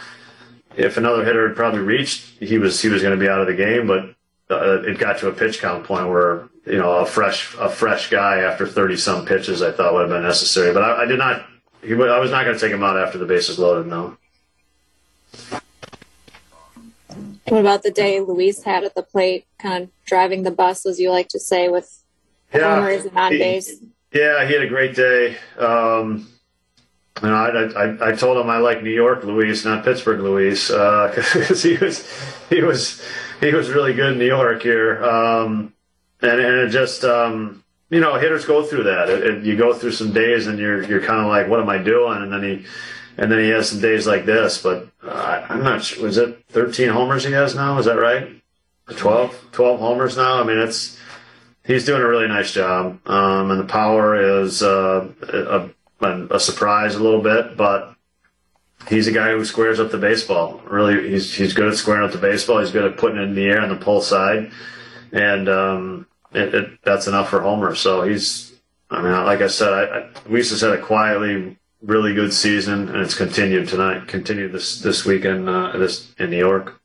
if 0.77 0.97
another 0.97 1.25
hitter 1.25 1.49
had 1.49 1.57
probably 1.57 1.81
reached, 1.81 2.39
he 2.41 2.59
was, 2.59 2.81
he 2.81 2.89
was 2.89 3.03
going 3.03 3.19
to 3.19 3.21
be 3.21 3.29
out 3.29 3.41
of 3.41 3.47
the 3.47 3.55
game, 3.55 3.87
but 3.87 4.15
uh, 4.51 4.83
it 4.83 4.99
got 4.99 5.19
to 5.19 5.29
a 5.29 5.33
pitch 5.33 5.61
count 5.61 5.85
point 5.85 6.09
where, 6.09 6.49
you 6.67 6.79
know, 6.79 6.93
a 6.99 7.07
fresh, 7.07 7.55
a 7.59 7.69
fresh 7.69 8.11
guy 8.11 8.39
after 8.41 8.67
30 8.67 8.97
some 8.97 9.27
pitches, 9.27 9.63
I 9.63 9.73
thought 9.73 9.95
would 9.95 10.03
have 10.03 10.11
been 10.11 10.23
necessary, 10.23 10.73
but 10.73 10.83
I, 10.83 11.03
I 11.03 11.07
did 11.07 11.19
not, 11.19 11.47
he, 11.83 11.95
I 11.95 12.19
was 12.19 12.31
not 12.31 12.45
going 12.45 12.57
to 12.57 12.61
take 12.61 12.73
him 12.73 12.83
out 12.83 12.97
after 12.97 13.19
the 13.19 13.27
bases 13.27 13.59
loaded. 13.59 13.89
No. 13.89 14.17
What 17.49 17.61
about 17.61 17.83
the 17.83 17.91
day 17.91 18.21
Luis 18.21 18.63
had 18.63 18.85
at 18.85 18.95
the 18.95 19.03
plate, 19.03 19.47
kind 19.59 19.85
of 19.85 19.91
driving 20.07 20.43
the 20.43 20.51
bus, 20.51 20.87
as 20.87 20.99
you 20.99 21.11
like 21.11 21.29
to 21.29 21.41
say, 21.41 21.69
with 21.69 22.03
yeah, 22.55 22.77
homers 22.77 23.05
and 23.05 23.19
on 23.19 23.33
base? 23.33 23.77
Yeah, 24.13 24.47
he 24.47 24.53
had 24.55 24.63
a 24.63 24.69
great 24.69 24.95
day. 24.95 25.37
Um, 25.59 26.29
you 27.21 27.29
know, 27.29 27.35
I, 27.35 27.85
I, 27.85 28.09
I, 28.09 28.13
told 28.13 28.39
him 28.39 28.49
I 28.49 28.59
like 28.59 28.83
New 28.83 28.91
York 28.91 29.23
Luis, 29.25 29.65
not 29.65 29.85
Pittsburgh 29.85 30.21
Luis, 30.21 30.69
because 30.69 31.65
uh, 31.65 31.69
he 31.69 31.77
was 31.77 32.07
he 32.49 32.63
was 32.63 33.03
he 33.41 33.53
was 33.53 33.69
really 33.71 33.93
good 33.93 34.13
in 34.13 34.19
New 34.19 34.27
York 34.27 34.63
here, 34.63 35.05
um, 35.05 35.75
and 36.21 36.41
and 36.41 36.57
it 36.61 36.69
just 36.71 37.05
um, 37.05 37.63
you 37.91 38.01
know 38.01 38.19
hitters 38.19 38.45
go 38.45 38.63
through 38.63 38.85
that. 38.85 39.11
It, 39.11 39.27
it, 39.27 39.45
you 39.45 39.57
go 39.57 39.75
through 39.75 39.93
some 39.93 40.13
days 40.13 40.47
and 40.47 40.59
you're 40.59 40.83
you're 40.85 41.03
kind 41.03 41.21
of 41.21 41.27
like, 41.27 41.49
what 41.49 41.61
am 41.61 41.69
I 41.69 41.79
doing? 41.79 42.23
And 42.23 42.33
then 42.33 42.43
he 42.43 42.65
and 43.19 43.31
then 43.31 43.41
he 43.41 43.51
has 43.51 43.69
some 43.69 43.81
days 43.81 44.07
like 44.07 44.25
this. 44.25 44.63
But 44.63 44.89
uh, 45.03 45.47
I'm 45.49 45.63
not 45.63 45.85
sure. 45.85 46.05
Was 46.05 46.17
it 46.17 46.45
13 46.49 46.89
homers 46.89 47.25
he 47.25 47.33
has 47.33 47.55
now? 47.55 47.79
Is 47.79 47.87
that 47.87 47.99
right? 47.99 48.43
12, 48.97 49.49
12 49.53 49.81
homers 49.81 50.17
now. 50.17 50.41
I 50.41 50.45
mean, 50.45 50.59
it's 50.59 50.99
he's 51.65 51.85
doing 51.85 52.03
a 52.03 52.09
really 52.09 52.29
nice 52.29 52.53
job, 52.53 52.99
um, 53.07 53.51
and 53.51 53.61
the 53.61 53.65
power 53.65 54.43
is 54.43 54.63
uh, 54.63 55.09
a, 55.23 55.71
a, 56.03 56.27
a, 56.31 56.41
surprise 56.41 56.95
a 56.95 57.03
little 57.03 57.21
bit, 57.21 57.57
but 57.57 57.95
he's 58.89 59.07
a 59.07 59.13
guy 59.13 59.31
who 59.31 59.45
squares 59.45 59.81
up 59.81 59.91
the 59.91 59.99
baseball. 59.99 60.61
Really, 60.65 61.11
he's 61.11 61.35
he's 61.35 61.55
good 61.55 61.69
at 61.69 61.77
squaring 61.77 62.05
up 62.05 62.13
the 62.13 62.19
baseball. 62.19 62.61
He's 62.61 62.71
good 62.71 62.85
at 62.85 62.99
putting 62.99 63.19
it 63.19 63.23
in 63.23 63.35
the 63.35 63.47
air 63.47 63.61
on 63.61 63.69
the 63.69 63.77
pull 63.77 64.01
side, 64.01 64.51
and 65.13 65.49
um, 65.49 66.07
it, 66.33 66.55
it, 66.55 66.79
that's 66.83 67.07
enough 67.07 67.31
for 67.31 67.41
Homer. 67.41 67.75
So 67.75 68.03
he's, 68.03 68.53
I 68.91 69.03
mean, 69.03 69.13
like 69.13 69.41
I 69.41 69.49
said, 69.49 69.73
I, 69.73 69.83
I, 69.83 70.11
we 70.29 70.39
to 70.39 70.45
say 70.45 70.73
it 70.73 70.83
quietly 70.83 71.57
really 71.83 72.15
good 72.15 72.33
season, 72.33 72.89
and 72.89 72.99
it's 72.99 73.15
continued 73.15 73.69
tonight, 73.69 74.09
continued 74.09 74.53
this 74.53 74.81
this 74.81 75.05
weekend 75.05 75.49
uh, 75.49 75.77
this 75.77 76.15
in 76.19 76.31
New 76.31 76.39
York. 76.39 76.79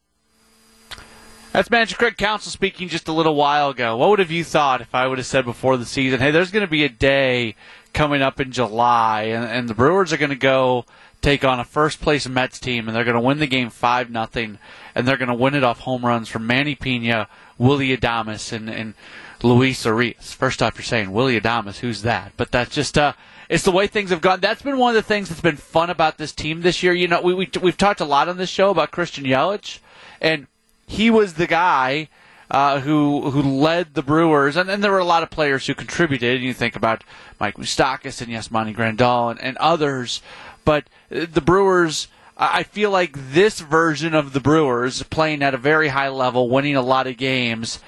That's 1.54 1.72
Magic 1.72 1.98
Craig 1.98 2.18
Counsell 2.18 2.52
speaking 2.52 2.88
just 2.88 3.08
a 3.08 3.12
little 3.12 3.34
while 3.34 3.70
ago. 3.70 3.98
What 3.98 4.10
would 4.10 4.20
have 4.20 4.30
you 4.30 4.44
thought 4.44 4.82
if 4.82 4.94
I 4.94 5.08
would 5.08 5.18
have 5.18 5.26
said 5.26 5.44
before 5.44 5.76
the 5.78 5.86
season, 5.86 6.20
hey, 6.20 6.30
there's 6.30 6.52
going 6.52 6.66
to 6.66 6.70
be 6.70 6.84
a 6.84 6.90
day 6.90 7.56
coming 7.98 8.22
up 8.22 8.40
in 8.40 8.52
July, 8.52 9.24
and, 9.24 9.44
and 9.44 9.68
the 9.68 9.74
Brewers 9.74 10.14
are 10.14 10.18
going 10.18 10.30
to 10.30 10.36
go 10.36 10.86
take 11.24 11.44
on 11.44 11.60
a 11.60 11.66
first 11.66 12.00
place 12.00 12.28
Mets 12.30 12.60
team, 12.60 12.88
and 12.88 12.96
they're 12.96 13.04
going 13.04 13.16
to 13.16 13.20
win 13.20 13.40
the 13.40 13.48
game 13.48 13.72
five 13.72 14.12
nothing, 14.12 14.60
and 14.94 15.08
they're 15.08 15.18
going 15.18 15.30
to 15.30 15.34
win 15.34 15.56
it 15.56 15.64
off 15.64 15.80
home 15.80 16.06
runs 16.06 16.30
from 16.30 16.46
Manny 16.46 16.76
Piña, 16.76 17.26
Willy 17.58 17.98
Adames, 17.98 18.54
and 18.54 18.70
and 18.70 18.94
Luis 19.42 19.84
Urias. 19.84 20.32
First 20.32 20.62
off, 20.62 20.76
you're 20.76 20.84
saying 20.84 21.12
Willie 21.12 21.42
Adames, 21.42 21.80
who's 21.80 22.04
that? 22.04 22.34
But 22.38 22.52
that's 22.52 22.74
just 22.74 23.00
uh 23.00 23.14
it's 23.50 23.64
the 23.64 23.72
way 23.72 23.88
things 23.88 24.12
have 24.12 24.22
gone. 24.22 24.42
That's 24.42 24.62
been 24.62 24.78
one 24.78 24.96
of 24.96 25.04
the 25.04 25.08
things 25.08 25.30
that's 25.30 25.42
been 25.42 25.58
fun 25.58 25.90
about 25.90 26.20
this 26.20 26.34
team 26.34 26.62
this 26.62 26.84
year. 26.84 26.94
You 26.94 27.08
know, 27.08 27.22
we, 27.22 27.34
we 27.34 27.50
we've 27.62 27.78
talked 27.78 28.00
a 28.00 28.06
lot 28.06 28.30
on 28.30 28.38
this 28.38 28.50
show 28.50 28.70
about 28.70 28.92
Christian 28.92 29.26
Yelich, 29.26 29.80
and 30.22 30.46
he 30.86 31.10
was 31.10 31.34
the 31.34 31.48
guy 31.48 32.10
uh, 32.50 32.80
who 32.80 33.32
who 33.32 33.42
led 33.42 33.94
the 33.94 34.02
Brewers, 34.02 34.56
and 34.56 34.70
then 34.70 34.82
there 34.82 34.92
were 34.92 35.00
a 35.00 35.06
lot 35.06 35.24
of 35.24 35.30
players 35.30 35.68
who 35.68 35.74
contributed. 35.74 36.42
You 36.42 36.54
think 36.54 36.76
about 36.76 37.04
Mike 37.40 37.58
Moustakas 37.58 38.22
and 38.22 38.32
Yasmani 38.32 38.76
Grandal 38.76 39.32
and, 39.32 39.42
and 39.42 39.58
others, 39.58 40.22
but 40.66 40.86
the 41.10 41.42
Brewers. 41.42 42.08
I 42.40 42.62
feel 42.62 42.92
like 42.92 43.32
this 43.32 43.62
version 43.62 44.14
of 44.14 44.32
the 44.34 44.40
Brewers 44.40 45.02
playing 45.02 45.42
at 45.42 45.56
a 45.56 45.58
very 45.58 45.88
high 45.88 46.10
level, 46.10 46.50
winning 46.50 46.76
a 46.76 46.84
lot 46.84 47.08
of 47.08 47.18
games. 47.18 47.80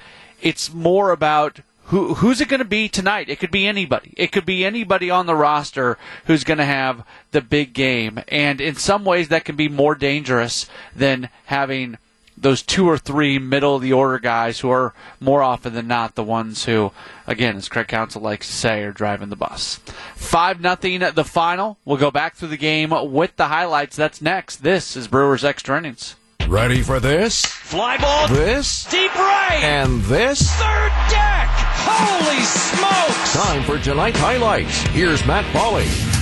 It's 0.42 0.74
more 0.74 1.12
about 1.12 1.60
who 1.90 2.14
who's 2.14 2.40
it 2.40 2.48
going 2.48 2.58
to 2.58 2.64
be 2.64 2.88
tonight? 2.88 3.28
It 3.28 3.40
could 3.40 3.50
be 3.50 3.66
anybody. 3.66 4.12
It 4.16 4.32
could 4.32 4.46
be 4.46 4.64
anybody 4.64 5.10
on 5.10 5.26
the 5.26 5.34
roster 5.34 5.98
who's 6.26 6.44
going 6.44 6.58
to 6.58 6.64
have 6.64 7.04
the 7.32 7.40
big 7.40 7.72
game. 7.72 8.22
And 8.28 8.60
in 8.60 8.76
some 8.76 9.04
ways, 9.04 9.28
that 9.28 9.44
can 9.44 9.56
be 9.56 9.68
more 9.68 9.94
dangerous 9.94 10.68
than 10.94 11.28
having 11.46 11.98
those 12.40 12.62
two 12.62 12.88
or 12.88 12.98
three 12.98 13.38
middle 13.38 13.76
of 13.76 13.82
the 13.82 13.92
order 13.92 14.18
guys 14.18 14.60
who 14.60 14.70
are 14.70 14.94
more 15.20 15.42
often 15.42 15.74
than 15.74 15.86
not 15.86 16.14
the 16.14 16.22
ones 16.22 16.64
who, 16.64 16.92
again, 17.26 17.56
as 17.56 17.68
Craig 17.68 17.88
Counsell 17.88 18.22
likes 18.22 18.46
to 18.46 18.52
say, 18.52 18.82
are 18.82 18.92
driving 18.92 19.28
the 19.28 19.36
bus. 19.36 19.76
Five 20.14 20.60
nothing 20.60 21.00
the 21.00 21.24
final. 21.24 21.78
We'll 21.84 21.96
go 21.96 22.10
back 22.10 22.34
through 22.34 22.48
the 22.48 22.56
game 22.56 22.92
with 23.12 23.36
the 23.36 23.46
highlights. 23.48 23.96
That's 23.96 24.22
next. 24.22 24.56
This 24.56 24.96
is 24.96 25.08
Brewers 25.08 25.44
Extra 25.44 25.78
Innings. 25.78 26.16
Ready 26.48 26.82
for 26.82 26.98
this? 26.98 27.44
Fly 27.44 27.96
ball. 27.98 28.28
This. 28.28 28.84
Deep 28.86 29.14
right. 29.14 29.60
And 29.62 30.02
this. 30.02 30.50
Third 30.50 30.92
deck. 31.08 31.48
Holy 31.82 32.40
smokes. 32.42 33.32
Time 33.34 33.62
for 33.62 33.78
tonight's 33.78 34.18
highlights. 34.18 34.82
Here's 34.88 35.24
Matt 35.26 35.44
Pauley. 35.54 36.19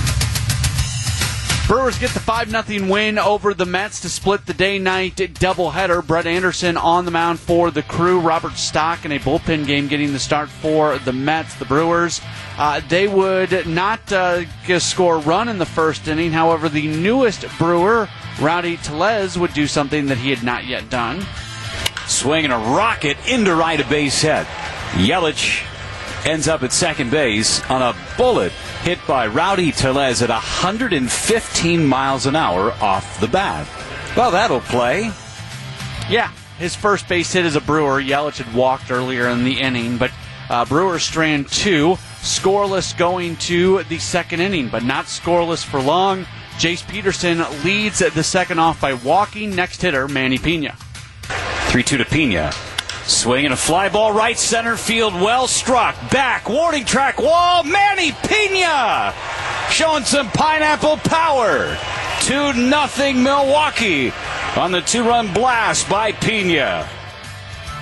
Brewers 1.69 1.99
get 1.99 2.09
the 2.09 2.19
5 2.19 2.49
0 2.49 2.91
win 2.91 3.19
over 3.19 3.53
the 3.53 3.63
Mets 3.63 4.01
to 4.01 4.09
split 4.09 4.47
the 4.47 4.55
day 4.55 4.79
night 4.79 5.17
doubleheader. 5.17 6.03
Brett 6.05 6.25
Anderson 6.25 6.77
on 6.77 7.05
the 7.05 7.11
mound 7.11 7.39
for 7.39 7.69
the 7.69 7.83
crew. 7.83 8.19
Robert 8.19 8.57
Stock 8.57 9.05
in 9.05 9.11
a 9.11 9.19
bullpen 9.19 9.67
game 9.67 9.87
getting 9.87 10.11
the 10.11 10.17
start 10.17 10.49
for 10.49 10.97
the 10.97 11.13
Mets. 11.13 11.53
The 11.53 11.65
Brewers, 11.65 12.21
uh, 12.57 12.81
they 12.89 13.07
would 13.07 13.67
not 13.67 14.11
uh, 14.11 14.45
score 14.79 15.17
a 15.17 15.19
run 15.19 15.47
in 15.47 15.59
the 15.59 15.65
first 15.67 16.07
inning. 16.07 16.31
However, 16.31 16.69
the 16.69 16.87
newest 16.87 17.45
Brewer, 17.59 18.09
Rowdy 18.41 18.77
Tellez, 18.77 19.37
would 19.37 19.53
do 19.53 19.67
something 19.67 20.07
that 20.07 20.17
he 20.17 20.31
had 20.31 20.41
not 20.41 20.65
yet 20.65 20.89
done. 20.89 21.23
Swinging 22.07 22.49
a 22.49 22.57
rocket 22.57 23.15
into 23.27 23.53
right 23.53 23.79
of 23.79 23.87
base 23.89 24.23
hit. 24.23 24.47
Yelich 24.93 25.63
ends 26.25 26.47
up 26.47 26.63
at 26.63 26.73
second 26.73 27.11
base 27.11 27.63
on 27.69 27.81
a 27.81 27.95
bullet 28.17 28.51
hit 28.83 28.99
by 29.07 29.27
Rowdy 29.27 29.71
Tellez 29.71 30.21
at 30.21 30.29
115 30.29 31.85
miles 31.85 32.25
an 32.25 32.35
hour 32.35 32.71
off 32.81 33.19
the 33.19 33.27
bat. 33.27 33.67
Well, 34.15 34.31
that'll 34.31 34.61
play. 34.61 35.11
Yeah, 36.09 36.31
his 36.57 36.75
first 36.75 37.07
base 37.07 37.31
hit 37.31 37.45
as 37.45 37.55
a 37.55 37.61
Brewer. 37.61 38.01
Yelich 38.01 38.43
had 38.43 38.53
walked 38.53 38.91
earlier 38.91 39.27
in 39.27 39.43
the 39.43 39.59
inning, 39.59 39.97
but 39.97 40.11
uh, 40.49 40.65
Brewers 40.65 41.03
strand 41.03 41.47
two, 41.49 41.97
scoreless 42.21 42.97
going 42.97 43.35
to 43.37 43.83
the 43.83 43.99
second 43.99 44.39
inning, 44.39 44.69
but 44.69 44.83
not 44.83 45.05
scoreless 45.05 45.63
for 45.63 45.79
long. 45.79 46.25
Jace 46.57 46.85
Peterson 46.87 47.45
leads 47.63 47.99
the 47.99 48.23
second 48.23 48.59
off 48.59 48.81
by 48.81 48.93
walking. 48.93 49.55
Next 49.55 49.81
hitter, 49.81 50.07
Manny 50.07 50.37
Piña. 50.37 50.75
3 51.69 51.83
2 51.83 51.97
to 51.97 52.03
Piña. 52.03 52.68
Swing 53.09 53.45
and 53.45 53.53
a 53.53 53.57
fly 53.57 53.89
ball 53.89 54.11
right 54.11 54.37
center 54.37 54.77
field, 54.77 55.15
well 55.15 55.47
struck. 55.47 55.95
Back, 56.11 56.47
warning 56.47 56.85
track 56.85 57.19
wall, 57.19 57.63
Manny 57.63 58.11
Piña 58.11 59.13
showing 59.71 60.03
some 60.03 60.29
pineapple 60.29 60.97
power. 60.97 61.75
2 62.21 62.53
nothing 62.53 63.23
Milwaukee 63.23 64.11
on 64.55 64.71
the 64.71 64.81
two 64.81 65.03
run 65.03 65.33
blast 65.33 65.89
by 65.89 66.11
Piña. 66.11 66.87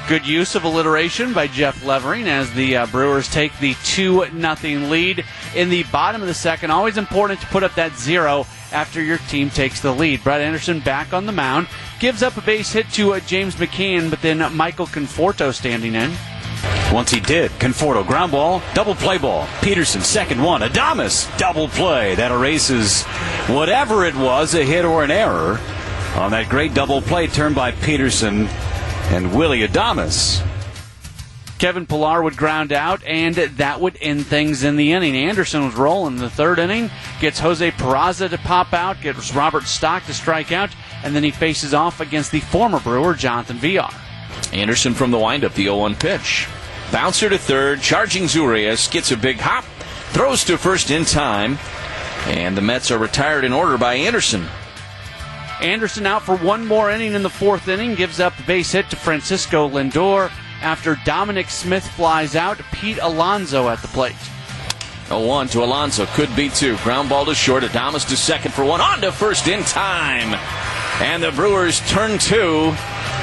Good 0.07 0.25
use 0.25 0.55
of 0.55 0.63
alliteration 0.63 1.33
by 1.33 1.47
Jeff 1.47 1.83
Levering 1.83 2.29
as 2.29 2.53
the 2.53 2.77
uh, 2.77 2.85
Brewers 2.85 3.29
take 3.29 3.57
the 3.59 3.73
2 3.83 4.29
nothing 4.31 4.89
lead 4.89 5.25
in 5.53 5.69
the 5.69 5.83
bottom 5.91 6.21
of 6.21 6.29
the 6.29 6.33
second. 6.33 6.71
Always 6.71 6.97
important 6.97 7.41
to 7.41 7.47
put 7.47 7.63
up 7.63 7.75
that 7.75 7.97
zero 7.97 8.45
after 8.71 9.01
your 9.01 9.17
team 9.17 9.49
takes 9.49 9.81
the 9.81 9.93
lead. 9.93 10.23
Brett 10.23 10.41
Anderson 10.41 10.79
back 10.79 11.13
on 11.13 11.25
the 11.25 11.31
mound 11.31 11.67
gives 11.99 12.23
up 12.23 12.37
a 12.37 12.41
base 12.41 12.71
hit 12.71 12.89
to 12.91 13.13
uh, 13.13 13.19
James 13.21 13.55
McCann, 13.55 14.09
but 14.09 14.21
then 14.21 14.55
Michael 14.55 14.87
Conforto 14.87 15.53
standing 15.53 15.95
in. 15.95 16.11
Once 16.91 17.11
he 17.11 17.19
did, 17.19 17.51
Conforto 17.51 18.05
ground 18.05 18.31
ball, 18.31 18.61
double 18.73 18.95
play 18.95 19.17
ball. 19.17 19.47
Peterson 19.61 20.01
second 20.01 20.41
one. 20.41 20.61
Adames 20.61 21.35
double 21.37 21.67
play 21.67 22.15
that 22.15 22.31
erases 22.31 23.03
whatever 23.47 24.05
it 24.05 24.15
was, 24.15 24.55
a 24.55 24.63
hit 24.63 24.85
or 24.85 25.03
an 25.03 25.11
error 25.11 25.59
on 26.15 26.31
that 26.31 26.47
great 26.49 26.73
double 26.73 27.01
play 27.01 27.27
turned 27.27 27.55
by 27.55 27.71
Peterson 27.71 28.47
and 29.11 29.35
Willie 29.35 29.67
Adames. 29.67 30.46
Kevin 31.57 31.87
Pillar 31.87 32.21
would 32.21 32.37
ground 32.37 32.71
out, 32.71 33.03
and 33.03 33.35
that 33.35 33.81
would 33.81 33.97
end 33.99 34.27
things 34.27 34.63
in 34.63 34.75
the 34.75 34.91
inning. 34.91 35.15
Anderson 35.15 35.65
was 35.65 35.75
rolling 35.75 36.15
in 36.15 36.19
the 36.19 36.29
third 36.29 36.59
inning, 36.59 36.91
gets 37.19 37.39
Jose 37.39 37.71
Peraza 37.71 38.29
to 38.29 38.37
pop 38.37 38.73
out, 38.73 39.01
gets 39.01 39.33
Robert 39.33 39.63
Stock 39.63 40.05
to 40.05 40.13
strike 40.13 40.51
out, 40.51 40.69
and 41.03 41.15
then 41.15 41.23
he 41.23 41.31
faces 41.31 41.73
off 41.73 41.99
against 41.99 42.31
the 42.31 42.41
former 42.41 42.79
Brewer, 42.79 43.15
Jonathan 43.15 43.57
Villar. 43.57 43.89
Anderson 44.53 44.93
from 44.93 45.09
the 45.11 45.17
windup, 45.17 45.53
the 45.53 45.63
0 45.63 45.77
1 45.77 45.95
pitch. 45.95 46.47
Bouncer 46.91 47.29
to 47.29 47.37
third, 47.37 47.81
charging 47.81 48.29
Urias, 48.29 48.87
gets 48.87 49.11
a 49.11 49.17
big 49.17 49.39
hop, 49.39 49.65
throws 50.11 50.43
to 50.45 50.57
first 50.57 50.91
in 50.91 51.05
time, 51.05 51.57
and 52.27 52.55
the 52.55 52.61
Mets 52.61 52.91
are 52.91 52.99
retired 52.99 53.43
in 53.43 53.51
order 53.51 53.77
by 53.77 53.95
Anderson. 53.95 54.45
Anderson 55.59 56.05
out 56.05 56.21
for 56.21 56.37
one 56.37 56.67
more 56.67 56.91
inning 56.91 57.13
in 57.13 57.23
the 57.23 57.29
fourth 57.31 57.67
inning, 57.67 57.95
gives 57.95 58.19
up 58.19 58.37
the 58.37 58.43
base 58.43 58.71
hit 58.71 58.89
to 58.91 58.95
Francisco 58.95 59.67
Lindor 59.67 60.31
after 60.61 60.97
Dominic 61.05 61.49
Smith 61.49 61.87
flies 61.87 62.35
out. 62.35 62.59
Pete 62.71 62.99
Alonso 63.01 63.69
at 63.69 63.81
the 63.81 63.87
plate. 63.89 64.15
0-1 65.07 65.51
to 65.51 65.63
Alonso. 65.63 66.05
Could 66.07 66.35
be 66.35 66.49
two. 66.49 66.77
Ground 66.77 67.09
ball 67.09 67.25
to 67.25 67.35
short. 67.35 67.63
Adames 67.63 68.07
to 68.09 68.17
second 68.17 68.53
for 68.53 68.65
one. 68.65 68.81
On 68.81 68.99
to 69.01 69.11
first 69.11 69.47
in 69.47 69.63
time. 69.63 70.33
And 71.01 71.23
the 71.23 71.31
Brewers 71.31 71.79
turn 71.89 72.17
two 72.17 72.73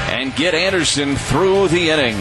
and 0.09 0.35
get 0.37 0.55
Anderson 0.55 1.17
through 1.17 1.69
the 1.69 1.91
inning. 1.91 2.17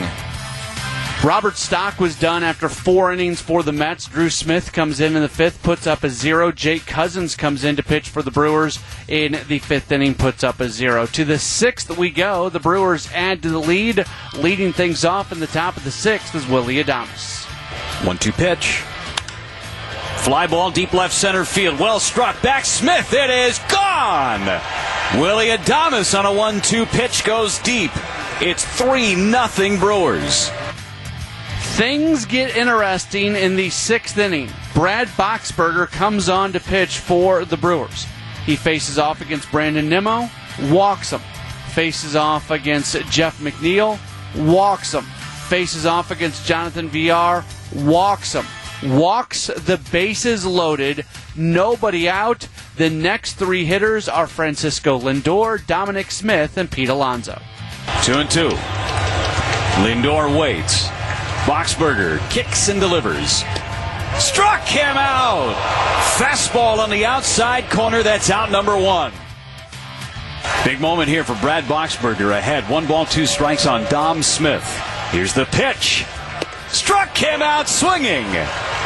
Robert 1.24 1.56
Stock 1.56 2.02
was 2.02 2.20
done 2.20 2.44
after 2.44 2.68
four 2.68 3.14
innings 3.14 3.40
for 3.40 3.64
the 3.64 3.72
Mets. 3.72 4.08
Drew 4.08 4.30
Smith 4.30 4.74
comes 4.74 5.00
in 5.00 5.16
in 5.16 5.22
the 5.22 5.30
fifth, 5.30 5.64
puts 5.64 5.88
up 5.88 6.04
a 6.04 6.10
zero. 6.10 6.52
Jake 6.52 6.86
Cousins 6.86 7.38
comes 7.38 7.64
in 7.64 7.78
to 7.78 7.84
pitch 7.84 8.10
for 8.10 8.22
the 8.22 8.30
Brewers 8.30 8.78
in 9.08 9.40
the 9.48 9.60
fifth 9.60 9.90
inning, 9.90 10.16
puts 10.16 10.44
up 10.44 10.60
a 10.60 10.68
zero. 10.68 11.06
To 11.06 11.24
the 11.24 11.40
sixth 11.40 11.98
we 11.98 12.10
go. 12.10 12.50
The 12.50 12.60
Brewers 12.60 13.10
add 13.14 13.42
to 13.44 13.50
the 13.50 13.60
lead. 13.60 14.06
Leading 14.36 14.74
things 14.74 15.06
off 15.06 15.32
in 15.32 15.40
the 15.40 15.48
top 15.48 15.78
of 15.78 15.86
the 15.86 15.92
sixth 15.92 16.36
is 16.36 16.46
Willie 16.46 16.84
Adames. 16.84 17.46
One 18.06 18.18
two 18.18 18.34
pitch. 18.34 18.84
Fly 20.18 20.48
ball 20.48 20.72
deep 20.72 20.92
left 20.92 21.14
center 21.14 21.46
field. 21.46 21.80
Well 21.80 22.02
struck. 22.02 22.42
Back 22.42 22.66
Smith. 22.66 23.14
It 23.14 23.30
is 23.30 23.60
gone. 23.70 24.62
Willie 25.18 25.48
Adames 25.48 26.20
on 26.20 26.26
a 26.26 26.34
one 26.34 26.60
two 26.60 26.86
pitch 26.86 27.24
goes 27.24 27.60
deep. 27.60 27.92
It's 28.42 28.66
3 28.78 29.16
nothing 29.16 29.80
Brewers. 29.80 30.52
Things 31.74 32.26
get 32.26 32.56
interesting 32.56 33.36
in 33.36 33.56
the 33.56 33.72
sixth 33.72 34.20
inning. 34.20 34.48
Brad 34.76 35.08
Boxberger 35.08 35.88
comes 35.88 36.30
on 36.30 36.54
to 36.54 36.60
pitch 36.60 37.00
for 37.00 37.46
the 37.46 37.58
Brewers. 37.58 38.06
He 38.46 38.56
faces 38.56 39.00
off 39.00 39.22
against 39.22 39.52
Brandon 39.52 39.90
Nimmo, 39.90 40.30
walks 40.70 41.10
him. 41.10 41.22
Faces 41.74 42.16
off 42.16 42.52
against 42.52 42.96
Jeff 43.10 43.40
McNeil, 43.40 43.98
walks 44.36 44.94
him. 44.94 45.04
Faces 45.48 45.88
off 45.88 46.12
against 46.12 46.46
Jonathan 46.46 46.90
Villar, 46.90 47.44
walks 47.76 48.34
him. 48.34 48.46
Walks 48.84 49.48
the 49.48 49.82
bases 49.92 50.46
loaded, 50.46 51.08
nobody 51.36 52.08
out. 52.08 52.48
The 52.76 52.92
next 52.92 53.34
three 53.34 53.66
hitters 53.66 54.08
are 54.08 54.28
Francisco 54.28 55.00
Lindor, 55.00 55.66
Dominic 55.66 56.12
Smith, 56.12 56.56
and 56.56 56.70
Pete 56.70 56.90
Alonso. 56.90 57.42
Two 58.04 58.14
and 58.14 58.30
two. 58.30 58.50
Lindor 59.82 60.40
waits. 60.40 60.93
Boxberger 61.46 62.20
kicks 62.30 62.70
and 62.70 62.80
delivers. 62.80 63.44
Struck 64.18 64.62
him 64.62 64.96
out. 64.96 65.54
Fastball 66.16 66.78
on 66.78 66.90
the 66.90 67.06
outside 67.06 67.70
corner. 67.70 68.02
That's 68.02 68.30
out 68.30 68.50
number 68.50 68.78
one. 68.78 69.12
Big 70.64 70.80
moment 70.80 71.10
here 71.10 71.26
for 71.26 71.36
Brad 71.42 71.66
Boxberger 71.66 72.38
ahead. 72.38 72.70
One 72.70 72.88
ball, 72.88 73.06
two 73.06 73.26
strikes 73.26 73.66
on 73.66 73.84
Dom 73.90 74.24
Smith. 74.24 74.64
Here's 75.12 75.34
the 75.34 75.46
pitch. 75.46 76.06
Struck 76.70 77.18
him 77.18 77.42
out 77.42 77.68
swinging. 77.68 78.32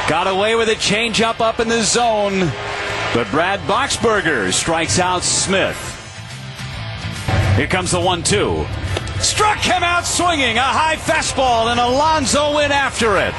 Got 0.09 0.25
away 0.27 0.55
with 0.55 0.69
a 0.69 0.75
changeup 0.75 1.39
up 1.39 1.59
in 1.59 1.67
the 1.67 1.83
zone. 1.83 2.39
But 3.13 3.29
Brad 3.29 3.59
Boxberger 3.61 4.51
strikes 4.51 4.97
out 4.97 5.21
Smith. 5.21 5.77
Here 7.55 7.67
comes 7.67 7.91
the 7.91 8.01
one 8.01 8.23
two. 8.23 8.65
Struck 9.19 9.57
him 9.59 9.83
out 9.83 10.05
swinging. 10.05 10.57
A 10.57 10.61
high 10.61 10.95
fastball, 10.95 11.71
and 11.71 11.79
Alonso 11.79 12.59
in 12.59 12.71
after 12.71 13.17
it. 13.17 13.33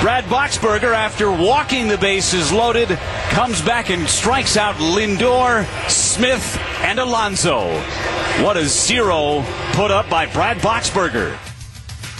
Brad 0.00 0.24
Boxberger, 0.24 0.94
after 0.94 1.30
walking 1.30 1.88
the 1.88 1.98
bases 1.98 2.52
loaded, 2.52 2.88
comes 3.30 3.60
back 3.60 3.90
and 3.90 4.08
strikes 4.08 4.56
out 4.56 4.76
Lindor, 4.76 5.66
Smith, 5.90 6.56
and 6.82 7.00
Alonso. 7.00 7.66
What 8.44 8.56
a 8.56 8.64
zero 8.64 9.44
put 9.72 9.90
up 9.90 10.08
by 10.08 10.26
Brad 10.26 10.58
Boxberger. 10.58 11.36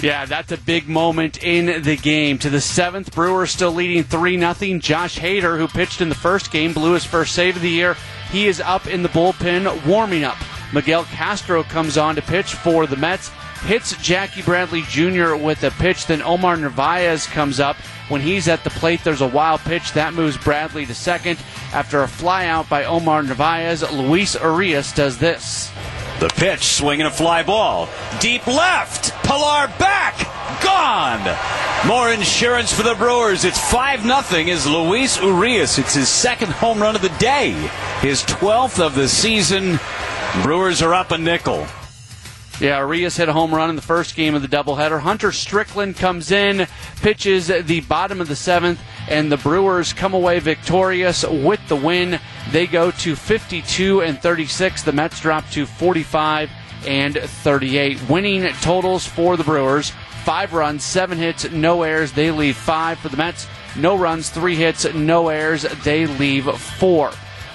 Yeah, 0.03 0.27
that's 0.27 0.51
a 0.51 0.57
big 0.57 0.89
moment 0.89 1.43
in 1.43 1.83
the 1.83 1.97
game. 1.97 2.39
To 2.39 2.51
the 2.51 2.61
seventh, 2.61 3.15
Brewers 3.15 3.51
still 3.51 3.73
leading 3.73 4.03
3 4.03 4.39
0. 4.39 4.79
Josh 4.81 5.19
Hader, 5.19 5.57
who 5.57 5.69
pitched 5.69 6.01
in 6.01 6.09
the 6.09 6.15
first 6.17 6.51
game, 6.51 6.73
blew 6.73 6.95
his 6.95 7.05
first 7.05 7.33
save 7.33 7.57
of 7.57 7.63
the 7.63 7.71
year. 7.71 7.97
He 8.33 8.49
is 8.49 8.61
up 8.61 8.89
in 8.89 9.03
the 9.03 9.09
bullpen, 9.09 9.87
warming 9.87 10.25
up. 10.25 10.39
Miguel 10.73 11.05
Castro 11.05 11.63
comes 11.63 11.97
on 11.97 12.15
to 12.17 12.23
pitch 12.23 12.55
for 12.55 12.87
the 12.87 12.97
Mets, 12.97 13.31
hits 13.63 13.97
Jackie 14.03 14.43
Bradley 14.43 14.83
Jr. 14.83 15.35
with 15.35 15.65
a 15.65 15.71
pitch. 15.73 16.07
Then 16.07 16.23
Omar 16.23 16.57
Narvaez 16.57 17.27
comes 17.27 17.61
up. 17.61 17.77
When 18.09 18.21
he's 18.21 18.49
at 18.49 18.65
the 18.65 18.71
plate, 18.71 19.05
there's 19.05 19.21
a 19.21 19.27
wild 19.27 19.61
pitch. 19.61 19.93
That 19.93 20.15
moves 20.15 20.37
Bradley 20.37 20.87
to 20.87 20.95
second. 20.95 21.39
After 21.73 22.03
a 22.03 22.07
flyout 22.07 22.69
by 22.69 22.85
Omar 22.85 23.23
Narvaez, 23.23 23.91
Luis 23.93 24.35
Urias 24.35 24.93
does 24.93 25.19
this. 25.19 25.71
The 26.21 26.29
pitch, 26.29 26.65
swinging 26.65 27.07
a 27.07 27.11
fly 27.11 27.43
ball. 27.43 27.89
Deep 28.21 28.47
left. 28.47 29.13
Pillar 29.25 29.69
back. 29.79 30.17
Gone. 30.63 31.37
More 31.87 32.11
insurance 32.11 32.73
for 32.73 32.83
the 32.83 32.95
Brewers. 32.95 33.45
It's 33.45 33.59
5 33.71 34.03
0 34.03 34.47
is 34.49 34.67
Luis 34.67 35.21
Urias. 35.21 35.79
It's 35.79 35.95
his 35.95 36.09
second 36.09 36.51
home 36.51 36.81
run 36.81 36.97
of 36.97 37.03
the 37.03 37.17
day. 37.21 37.53
His 38.01 38.23
12th 38.25 38.85
of 38.85 38.95
the 38.95 39.07
season. 39.07 39.79
Brewers 40.43 40.83
are 40.83 40.95
up 40.95 41.11
a 41.11 41.19
nickel. 41.19 41.67
Yeah, 42.61 42.79
Urias 42.81 43.17
hit 43.17 43.29
a 43.29 43.33
home 43.33 43.55
run 43.55 43.71
in 43.71 43.77
the 43.77 43.83
first 43.83 44.17
game 44.17 44.35
of 44.35 44.43
the 44.43 44.49
doubleheader. 44.49 45.01
Hunter 45.01 45.31
Strickland 45.31 45.97
comes 45.97 46.33
in, 46.33 46.67
pitches 47.03 47.47
the 47.47 47.81
bottom 47.83 48.21
of 48.21 48.29
the 48.29 48.35
seventh, 48.35 48.81
and 49.09 49.31
the 49.31 49.37
Brewers 49.37 49.93
come 49.93 50.15
away 50.15 50.41
victorious 50.41 51.25
with 51.25 51.61
the 51.69 51.77
win. 51.77 52.19
They 52.51 52.67
go 52.67 52.91
to 52.91 53.15
52 53.15 54.03
and 54.03 54.21
36. 54.21 54.83
The 54.83 54.93
Mets 54.93 55.21
drop 55.21 55.49
to 55.51 55.67
45 55.67 56.51
and 56.87 57.17
38. 57.17 58.09
Winning 58.09 58.49
totals 58.61 59.07
for 59.07 59.37
the 59.37 59.45
Brewers 59.45 59.93
five 60.29 60.53
runs, 60.53 60.85
seven 60.85 61.17
hits, 61.17 61.51
no 61.53 61.83
errors. 61.83 62.13
They 62.13 62.31
leave 62.31 62.55
five 62.55 62.99
for 62.99 63.09
the 63.09 63.17
Mets. 63.17 63.47
No 63.77 63.97
runs, 63.97 64.29
three 64.29 64.57
hits, 64.57 64.85
no 64.93 65.29
errors. 65.29 65.63
They 65.85 66.07
leave 66.07 66.45
four. 66.45 67.13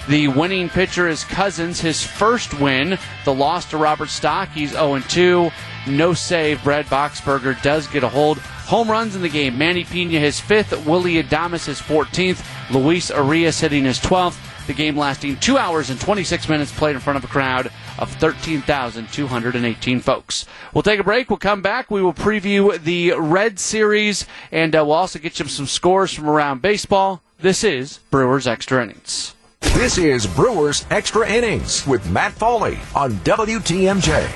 The 0.08 0.28
winning 0.28 0.68
pitcher 0.68 1.08
is 1.08 1.24
Cousins, 1.24 1.80
his 1.80 2.04
first 2.04 2.60
win. 2.60 2.98
The 3.24 3.32
loss 3.32 3.64
to 3.70 3.78
Robert 3.78 4.10
Stock, 4.10 4.50
he's 4.50 4.72
0 4.72 5.00
2. 5.00 5.50
No 5.86 6.12
save. 6.12 6.62
Brad 6.62 6.86
Boxberger 6.86 7.60
does 7.62 7.86
get 7.86 8.04
a 8.04 8.08
hold. 8.08 8.38
Home 8.38 8.90
runs 8.90 9.16
in 9.16 9.22
the 9.22 9.28
game. 9.30 9.56
Manny 9.56 9.84
Piña 9.84 10.20
his 10.20 10.38
fifth. 10.40 10.86
Willie 10.86 11.22
Adames 11.22 11.66
his 11.66 11.80
14th. 11.80 12.44
Luis 12.70 13.10
Urias 13.10 13.60
hitting 13.60 13.84
his 13.84 13.98
12th. 13.98 14.66
The 14.66 14.72
game 14.72 14.96
lasting 14.96 15.36
two 15.36 15.58
hours 15.58 15.90
and 15.90 16.00
26 16.00 16.48
minutes 16.48 16.72
played 16.72 16.96
in 16.96 17.00
front 17.00 17.18
of 17.18 17.24
a 17.24 17.26
crowd 17.26 17.70
of 17.98 18.10
13,218 18.12 20.00
folks. 20.00 20.46
We'll 20.72 20.82
take 20.82 21.00
a 21.00 21.04
break. 21.04 21.28
We'll 21.28 21.38
come 21.38 21.60
back. 21.60 21.90
We 21.90 22.02
will 22.02 22.14
preview 22.14 22.78
the 22.82 23.12
Red 23.12 23.58
Series, 23.58 24.26
and 24.50 24.74
uh, 24.74 24.84
we'll 24.84 24.96
also 24.96 25.18
get 25.18 25.38
you 25.38 25.46
some 25.48 25.66
scores 25.66 26.12
from 26.14 26.28
around 26.28 26.62
baseball. 26.62 27.22
This 27.38 27.62
is 27.62 27.98
Brewers 28.10 28.46
Extra 28.46 28.82
Innings. 28.82 29.34
This 29.72 29.98
is 29.98 30.26
Brewers 30.26 30.86
Extra 30.90 31.28
Innings 31.28 31.86
with 31.86 32.08
Matt 32.10 32.32
Pauley 32.34 32.78
on 32.94 33.12
WTMJ. 33.24 34.28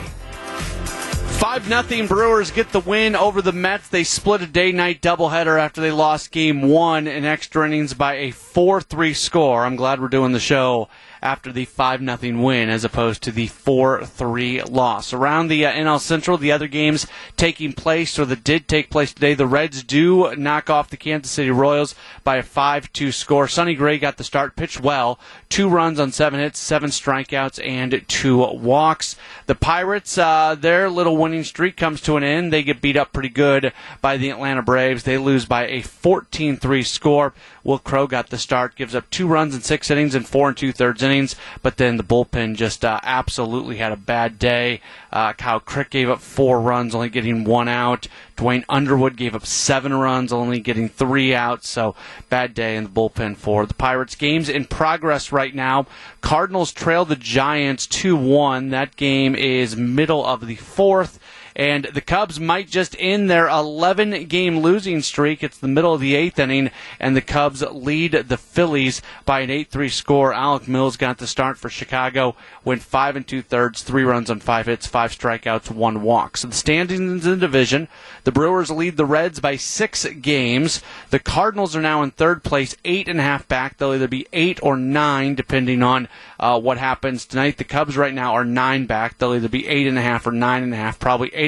5 1.39 1.89
0 1.89 2.09
Brewers 2.09 2.51
get 2.51 2.72
the 2.72 2.81
win 2.81 3.14
over 3.14 3.41
the 3.41 3.53
Mets. 3.53 3.89
They 3.89 4.03
split 4.03 4.43
a 4.43 4.47
day 4.47 4.72
night 4.72 5.01
doubleheader 5.01 5.59
after 5.59 5.81
they 5.81 5.93
lost 5.93 6.33
game 6.33 6.62
one 6.62 7.07
in 7.07 7.24
extra 7.24 7.66
innings 7.66 7.95
by 7.95 8.14
a 8.14 8.31
4 8.33 8.81
3 8.81 9.14
score. 9.14 9.64
I'm 9.64 9.76
glad 9.76 10.01
we're 10.01 10.09
doing 10.09 10.33
the 10.33 10.41
show 10.41 10.89
after 11.23 11.53
the 11.53 11.64
5 11.64 12.21
0 12.21 12.43
win 12.43 12.69
as 12.69 12.85
opposed 12.85 13.23
to 13.23 13.33
the 13.33 13.47
4 13.47 14.05
3 14.05 14.62
loss. 14.62 15.12
Around 15.12 15.49
the 15.49 15.66
uh, 15.66 15.73
NL 15.73 16.01
Central, 16.01 16.39
the 16.39 16.53
other 16.53 16.69
games 16.69 17.07
taking 17.37 17.73
place 17.73 18.19
or 18.19 18.25
that 18.27 18.45
did 18.45 18.69
take 18.69 18.91
place 18.91 19.12
today, 19.12 19.35
the 19.35 19.47
Reds 19.47 19.83
do 19.83 20.35
knock 20.37 20.71
off 20.71 20.91
the 20.91 20.97
Kansas 20.97 21.33
City 21.33 21.51
Royals 21.51 21.95
by 22.25 22.37
a 22.37 22.43
5 22.43 22.93
2 22.93 23.12
score. 23.12 23.49
Sonny 23.49 23.75
Gray 23.75 23.99
got 23.99 24.16
the 24.16 24.25
start, 24.25 24.57
pitched 24.57 24.81
well, 24.81 25.19
two 25.49 25.69
runs 25.69 25.99
on 26.01 26.12
seven 26.12 26.41
hits, 26.41 26.59
seven 26.59 26.91
strikeouts, 26.91 27.64
and 27.66 28.05
two 28.09 28.39
walks. 28.39 29.16
The 29.47 29.55
Pirates, 29.55 30.19
uh, 30.19 30.57
their 30.59 30.91
little 30.91 31.16
winning 31.16 31.45
streak 31.45 31.77
comes 31.77 32.01
to 32.03 32.16
an 32.16 32.25
end. 32.25 32.53
They 32.53 32.62
get 32.62 32.81
beat 32.81 32.97
up 32.97 33.12
pretty 33.12 33.29
good 33.29 33.73
by 34.01 34.16
the 34.16 34.31
Atlanta 34.31 34.62
Braves. 34.62 35.05
They 35.05 35.19
lose 35.19 35.47
by 35.47 35.66
a 35.66 35.83
14 35.83 36.57
3 36.57 36.83
score. 36.83 37.35
Wil 37.69 37.79
Crowe 37.79 38.07
got 38.07 38.31
the 38.31 38.39
start, 38.39 38.77
gives 38.77 38.95
up 38.95 39.11
two 39.11 39.27
runs 39.27 39.55
in 39.55 39.61
six 39.61 39.91
innings 39.91 40.14
and 40.14 40.27
four 40.27 40.49
and 40.49 40.57
two 40.57 40.73
thirds 40.73 41.03
innings, 41.03 41.37
but 41.61 41.77
then 41.77 41.99
the 41.99 42.03
bullpen 42.03 42.57
just 42.57 42.83
uh, 42.83 42.99
absolutely 43.03 43.77
had 43.77 43.93
a 43.93 43.97
bad 43.97 44.39
day. 44.39 44.81
Uh, 45.12 45.35
Kyle 45.35 45.61
Crick 45.61 45.91
gave 45.91 46.09
up 46.09 46.21
four 46.21 46.62
runs, 46.62 46.95
only 46.95 47.11
getting 47.11 47.45
one 47.45 47.69
out. 47.69 48.09
Duane 48.37 48.64
Underwood 48.71 49.19
gave 49.19 49.35
up 49.35 49.45
seven 49.45 49.93
runs, 49.93 50.33
only 50.33 50.61
getting 50.61 50.89
three 50.89 51.35
outs. 51.35 51.69
So 51.69 51.95
bad 52.31 52.55
day 52.55 52.75
in 52.75 52.85
the 52.85 52.91
bullpen 52.91 53.37
for 53.37 53.66
the 53.66 53.75
Pirates. 53.75 54.14
Games 54.14 54.49
in 54.49 54.64
progress 54.64 55.31
right 55.31 55.55
now. 55.55 55.87
Cardinals 56.23 56.73
trail 56.73 57.05
the 57.05 57.16
Giants 57.16 57.87
2 57.87 58.16
1. 58.16 58.71
That 58.71 58.97
game 58.97 59.35
is 59.35 59.77
middle 59.77 60.25
of 60.25 60.47
the 60.47 60.57
fourth 60.57 61.19
and 61.59 61.87
the 61.87 62.01
Cubs 62.01 62.39
might 62.39 62.69
just 62.69 62.95
end 63.01 63.29
their 63.29 63.49
11 63.49 64.27
game 64.29 64.61
losing 64.61 65.03
streak. 65.03 65.43
It's 65.43 65.59
the 65.59 65.67
middle 65.67 65.93
of 65.93 66.01
the 66.01 66.15
eighth 66.15 66.39
inning, 66.39 66.71
and 67.01 67.17
the 67.17 67.21
Cubs 67.21 67.63
lead 67.63 68.13
the 68.13 68.37
Phillies 68.37 69.03
by 69.27 69.41
an 69.41 69.51
8 69.51 69.69
3 69.69 69.89
score. 69.89 70.33
Alec 70.33 70.69
Mills 70.69 70.97
got 70.97 71.19
the 71.19 71.27
start 71.27 71.59
for 71.59 71.69
Chicago, 71.69 72.37
went 72.65 72.83
five 72.83 73.17
and 73.17 73.27
two 73.27 73.43
thirds, 73.43 73.83
three 73.83 74.05
runs 74.05 74.31
on 74.31 74.39
five 74.39 74.67
hits, 74.67 74.87
five 74.87 75.11
strikeouts, 75.11 75.71
one 75.71 76.03
walk. 76.03 76.37
So 76.37 76.47
the 76.47 76.55
standings 76.55 77.27
in 77.27 77.33
the 77.33 77.37
division 77.37 77.89
the 78.29 78.33
Brewers 78.33 78.71
lead 78.71 78.99
the 78.99 79.07
Reds 79.07 79.41
by 79.41 79.57
six 79.57 80.05
games. 80.05 80.83
The 81.09 81.19
Cardinals 81.19 81.75
are 81.75 81.81
now 81.81 82.03
in 82.03 82.11
third 82.11 82.45
place, 82.45 82.77
eight 82.85 83.09
and 83.09 83.19
a 83.19 83.23
half 83.23 83.49
back. 83.49 83.79
They'll 83.79 83.95
either 83.95 84.07
be 84.07 84.27
eight 84.35 84.63
or 84.63 84.77
nine, 84.77 85.35
depending 85.35 85.83
on 85.83 86.09
uh, 86.39 86.61
what 86.61 86.77
happens 86.77 87.25
tonight. 87.25 87.57
The 87.57 87.65
Cubs 87.65 87.97
right 87.97 88.13
now 88.13 88.35
are 88.35 88.45
nine 88.45 88.85
back. 88.85 89.17
They'll 89.17 89.35
either 89.35 89.49
be 89.49 89.67
eight 89.67 89.87
and 89.87 89.97
a 89.97 90.03
half 90.03 90.27
or 90.27 90.33
nine 90.33 90.63
and 90.63 90.75
a 90.75 90.77
half, 90.77 90.99
probably 90.99 91.35
eight 91.35 91.48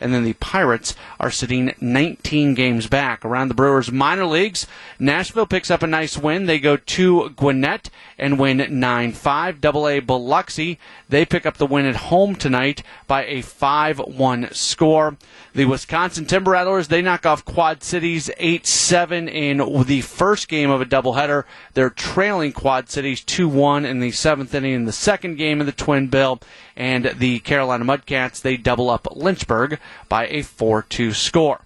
And 0.00 0.12
then 0.12 0.24
the 0.24 0.34
Pirates 0.34 0.94
are 1.18 1.30
sitting 1.30 1.74
19 1.80 2.54
games 2.54 2.86
back. 2.86 3.24
Around 3.24 3.48
the 3.48 3.54
Brewers 3.54 3.90
minor 3.90 4.26
leagues, 4.26 4.66
Nashville 4.98 5.46
picks 5.46 5.70
up 5.70 5.82
a 5.82 5.86
nice 5.86 6.16
win. 6.18 6.46
They 6.46 6.58
go 6.58 6.76
to 6.76 7.30
Gwinnett 7.30 7.90
and 8.18 8.38
win 8.38 8.66
9 8.68 9.12
5. 9.12 9.60
Double 9.60 9.88
A 9.88 10.00
Biloxi, 10.00 10.78
they 11.08 11.24
pick 11.24 11.46
up 11.46 11.56
the 11.56 11.66
win 11.66 11.86
at 11.86 11.96
home 11.96 12.34
tonight 12.34 12.82
by 13.06 13.24
a 13.24 13.42
5 13.42 13.98
1 13.98 14.52
score. 14.52 15.16
The 15.54 15.64
Wisconsin 15.64 16.26
Timber 16.26 16.52
Rattlers, 16.52 16.88
they 16.88 17.02
knock 17.02 17.24
off 17.24 17.44
Quad 17.44 17.82
Cities 17.82 18.30
8 18.38 18.66
7 18.66 19.28
in 19.28 19.84
the 19.84 20.00
first 20.02 20.48
game 20.48 20.70
of 20.70 20.80
a 20.80 20.86
doubleheader. 20.86 21.44
They're 21.74 21.90
trailing 21.90 22.52
Quad 22.52 22.90
Cities 22.90 23.22
2 23.24 23.48
1 23.48 23.84
in 23.84 24.00
the 24.00 24.10
seventh 24.10 24.54
inning 24.54 24.74
in 24.74 24.84
the 24.84 24.92
second 24.92 25.36
game 25.36 25.60
of 25.60 25.66
the 25.66 25.72
Twin 25.72 26.08
Bill. 26.08 26.40
And 26.76 27.14
the 27.18 27.38
Carolina 27.38 27.84
Mudcats, 27.84 28.42
they 28.42 28.58
double 28.58 28.90
up 28.90 29.08
Lynchburg 29.10 29.78
by 30.08 30.26
a 30.28 30.42
4 30.42 30.82
2 30.82 31.12
score. 31.12 31.60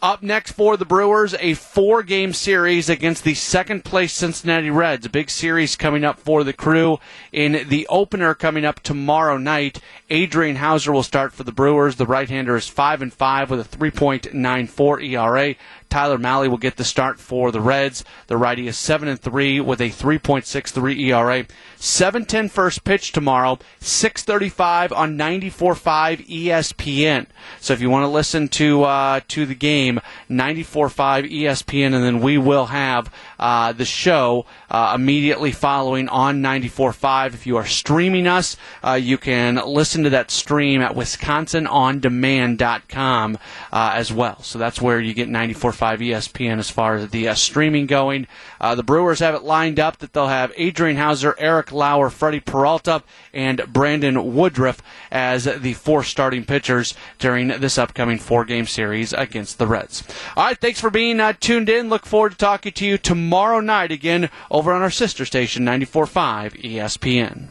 Up 0.00 0.22
next 0.22 0.52
for 0.52 0.76
the 0.76 0.84
Brewers, 0.84 1.34
a 1.40 1.54
four 1.54 2.04
game 2.04 2.32
series 2.32 2.88
against 2.88 3.24
the 3.24 3.34
second 3.34 3.84
place 3.84 4.12
Cincinnati 4.12 4.70
Reds. 4.70 5.06
A 5.06 5.10
big 5.10 5.28
series 5.28 5.74
coming 5.74 6.04
up 6.04 6.20
for 6.20 6.44
the 6.44 6.52
crew 6.52 7.00
in 7.32 7.66
the 7.68 7.84
opener 7.88 8.32
coming 8.32 8.64
up 8.64 8.78
tomorrow 8.78 9.38
night. 9.38 9.80
Adrian 10.08 10.54
Houser 10.54 10.92
will 10.92 11.02
start 11.02 11.32
for 11.32 11.42
the 11.42 11.50
Brewers. 11.50 11.96
The 11.96 12.06
right 12.06 12.28
hander 12.28 12.54
is 12.54 12.68
5 12.68 13.02
and 13.02 13.12
5 13.12 13.50
with 13.50 13.58
a 13.58 13.76
3.94 13.76 15.02
ERA. 15.02 15.56
Tyler 15.90 16.18
Mahle 16.18 16.48
will 16.48 16.58
get 16.58 16.76
the 16.76 16.84
start 16.84 17.18
for 17.18 17.50
the 17.50 17.60
Reds. 17.60 18.04
The 18.26 18.36
righty 18.36 18.66
is 18.66 18.76
7 18.76 19.08
and 19.08 19.20
3 19.20 19.60
with 19.60 19.80
a 19.80 19.90
3.63 19.90 20.98
ERA. 21.00 21.46
7:10 21.78 22.50
first 22.50 22.84
pitch 22.84 23.12
tomorrow, 23.12 23.58
6:35 23.80 24.92
on 24.92 25.16
94.5 25.16 26.26
ESPN. 26.28 27.26
So 27.60 27.72
if 27.72 27.80
you 27.80 27.90
want 27.90 28.04
to 28.04 28.08
listen 28.08 28.48
to 28.48 28.84
uh, 28.84 29.20
to 29.28 29.46
the 29.46 29.54
game, 29.54 30.00
94.5 30.30 31.30
ESPN, 31.30 31.94
and 31.94 32.04
then 32.04 32.20
we 32.20 32.36
will 32.36 32.66
have 32.66 33.12
uh, 33.38 33.72
the 33.72 33.84
show 33.84 34.46
uh, 34.70 34.92
immediately 34.94 35.52
following 35.52 36.08
on 36.08 36.40
94.5. 36.42 37.34
If 37.34 37.46
you 37.46 37.56
are 37.56 37.66
streaming 37.66 38.26
us, 38.26 38.56
uh, 38.84 38.94
you 38.94 39.18
can 39.18 39.56
listen 39.56 40.04
to 40.04 40.10
that 40.10 40.30
stream 40.30 40.82
at 40.82 40.94
WisconsinOnDemand.com 40.94 43.38
uh, 43.72 43.92
as 43.94 44.12
well. 44.12 44.42
So 44.42 44.58
that's 44.58 44.80
where 44.80 45.00
you 45.00 45.14
get 45.14 45.28
94.5 45.28 45.98
ESPN 45.98 46.58
as 46.58 46.70
far 46.70 46.94
as 46.96 47.10
the 47.10 47.34
streaming 47.34 47.86
going. 47.86 48.26
Uh, 48.60 48.74
the 48.74 48.82
Brewers 48.82 49.20
have 49.20 49.34
it 49.34 49.42
lined 49.42 49.78
up 49.78 49.98
that 49.98 50.12
they'll 50.12 50.28
have 50.28 50.52
Adrian 50.56 50.96
Houser, 50.96 51.34
Eric 51.38 51.72
Lauer, 51.72 52.10
Freddie 52.10 52.40
Peralta, 52.40 53.02
and 53.32 53.62
Brandon 53.72 54.34
Woodruff 54.34 54.82
as 55.10 55.44
the 55.44 55.74
four 55.74 56.02
starting 56.02 56.44
pitchers 56.44 56.94
during 57.18 57.48
this 57.48 57.78
upcoming 57.78 58.18
four-game 58.18 58.66
series 58.66 59.12
against 59.12 59.58
the 59.58 59.66
Reds. 59.66 60.02
All 60.36 60.44
right, 60.44 60.58
thanks 60.58 60.80
for 60.80 60.90
being 60.90 61.20
uh, 61.20 61.34
tuned 61.38 61.68
in. 61.68 61.88
Look 61.88 62.06
forward 62.06 62.32
to 62.32 62.38
talking 62.38 62.72
to 62.72 62.86
you 62.86 62.98
tomorrow 62.98 63.60
night 63.60 63.92
again 63.92 64.30
over 64.50 64.72
on 64.72 64.82
our 64.82 64.90
sister 64.90 65.24
station, 65.24 65.64
94.5 65.64 66.62
ESPN. 66.62 67.48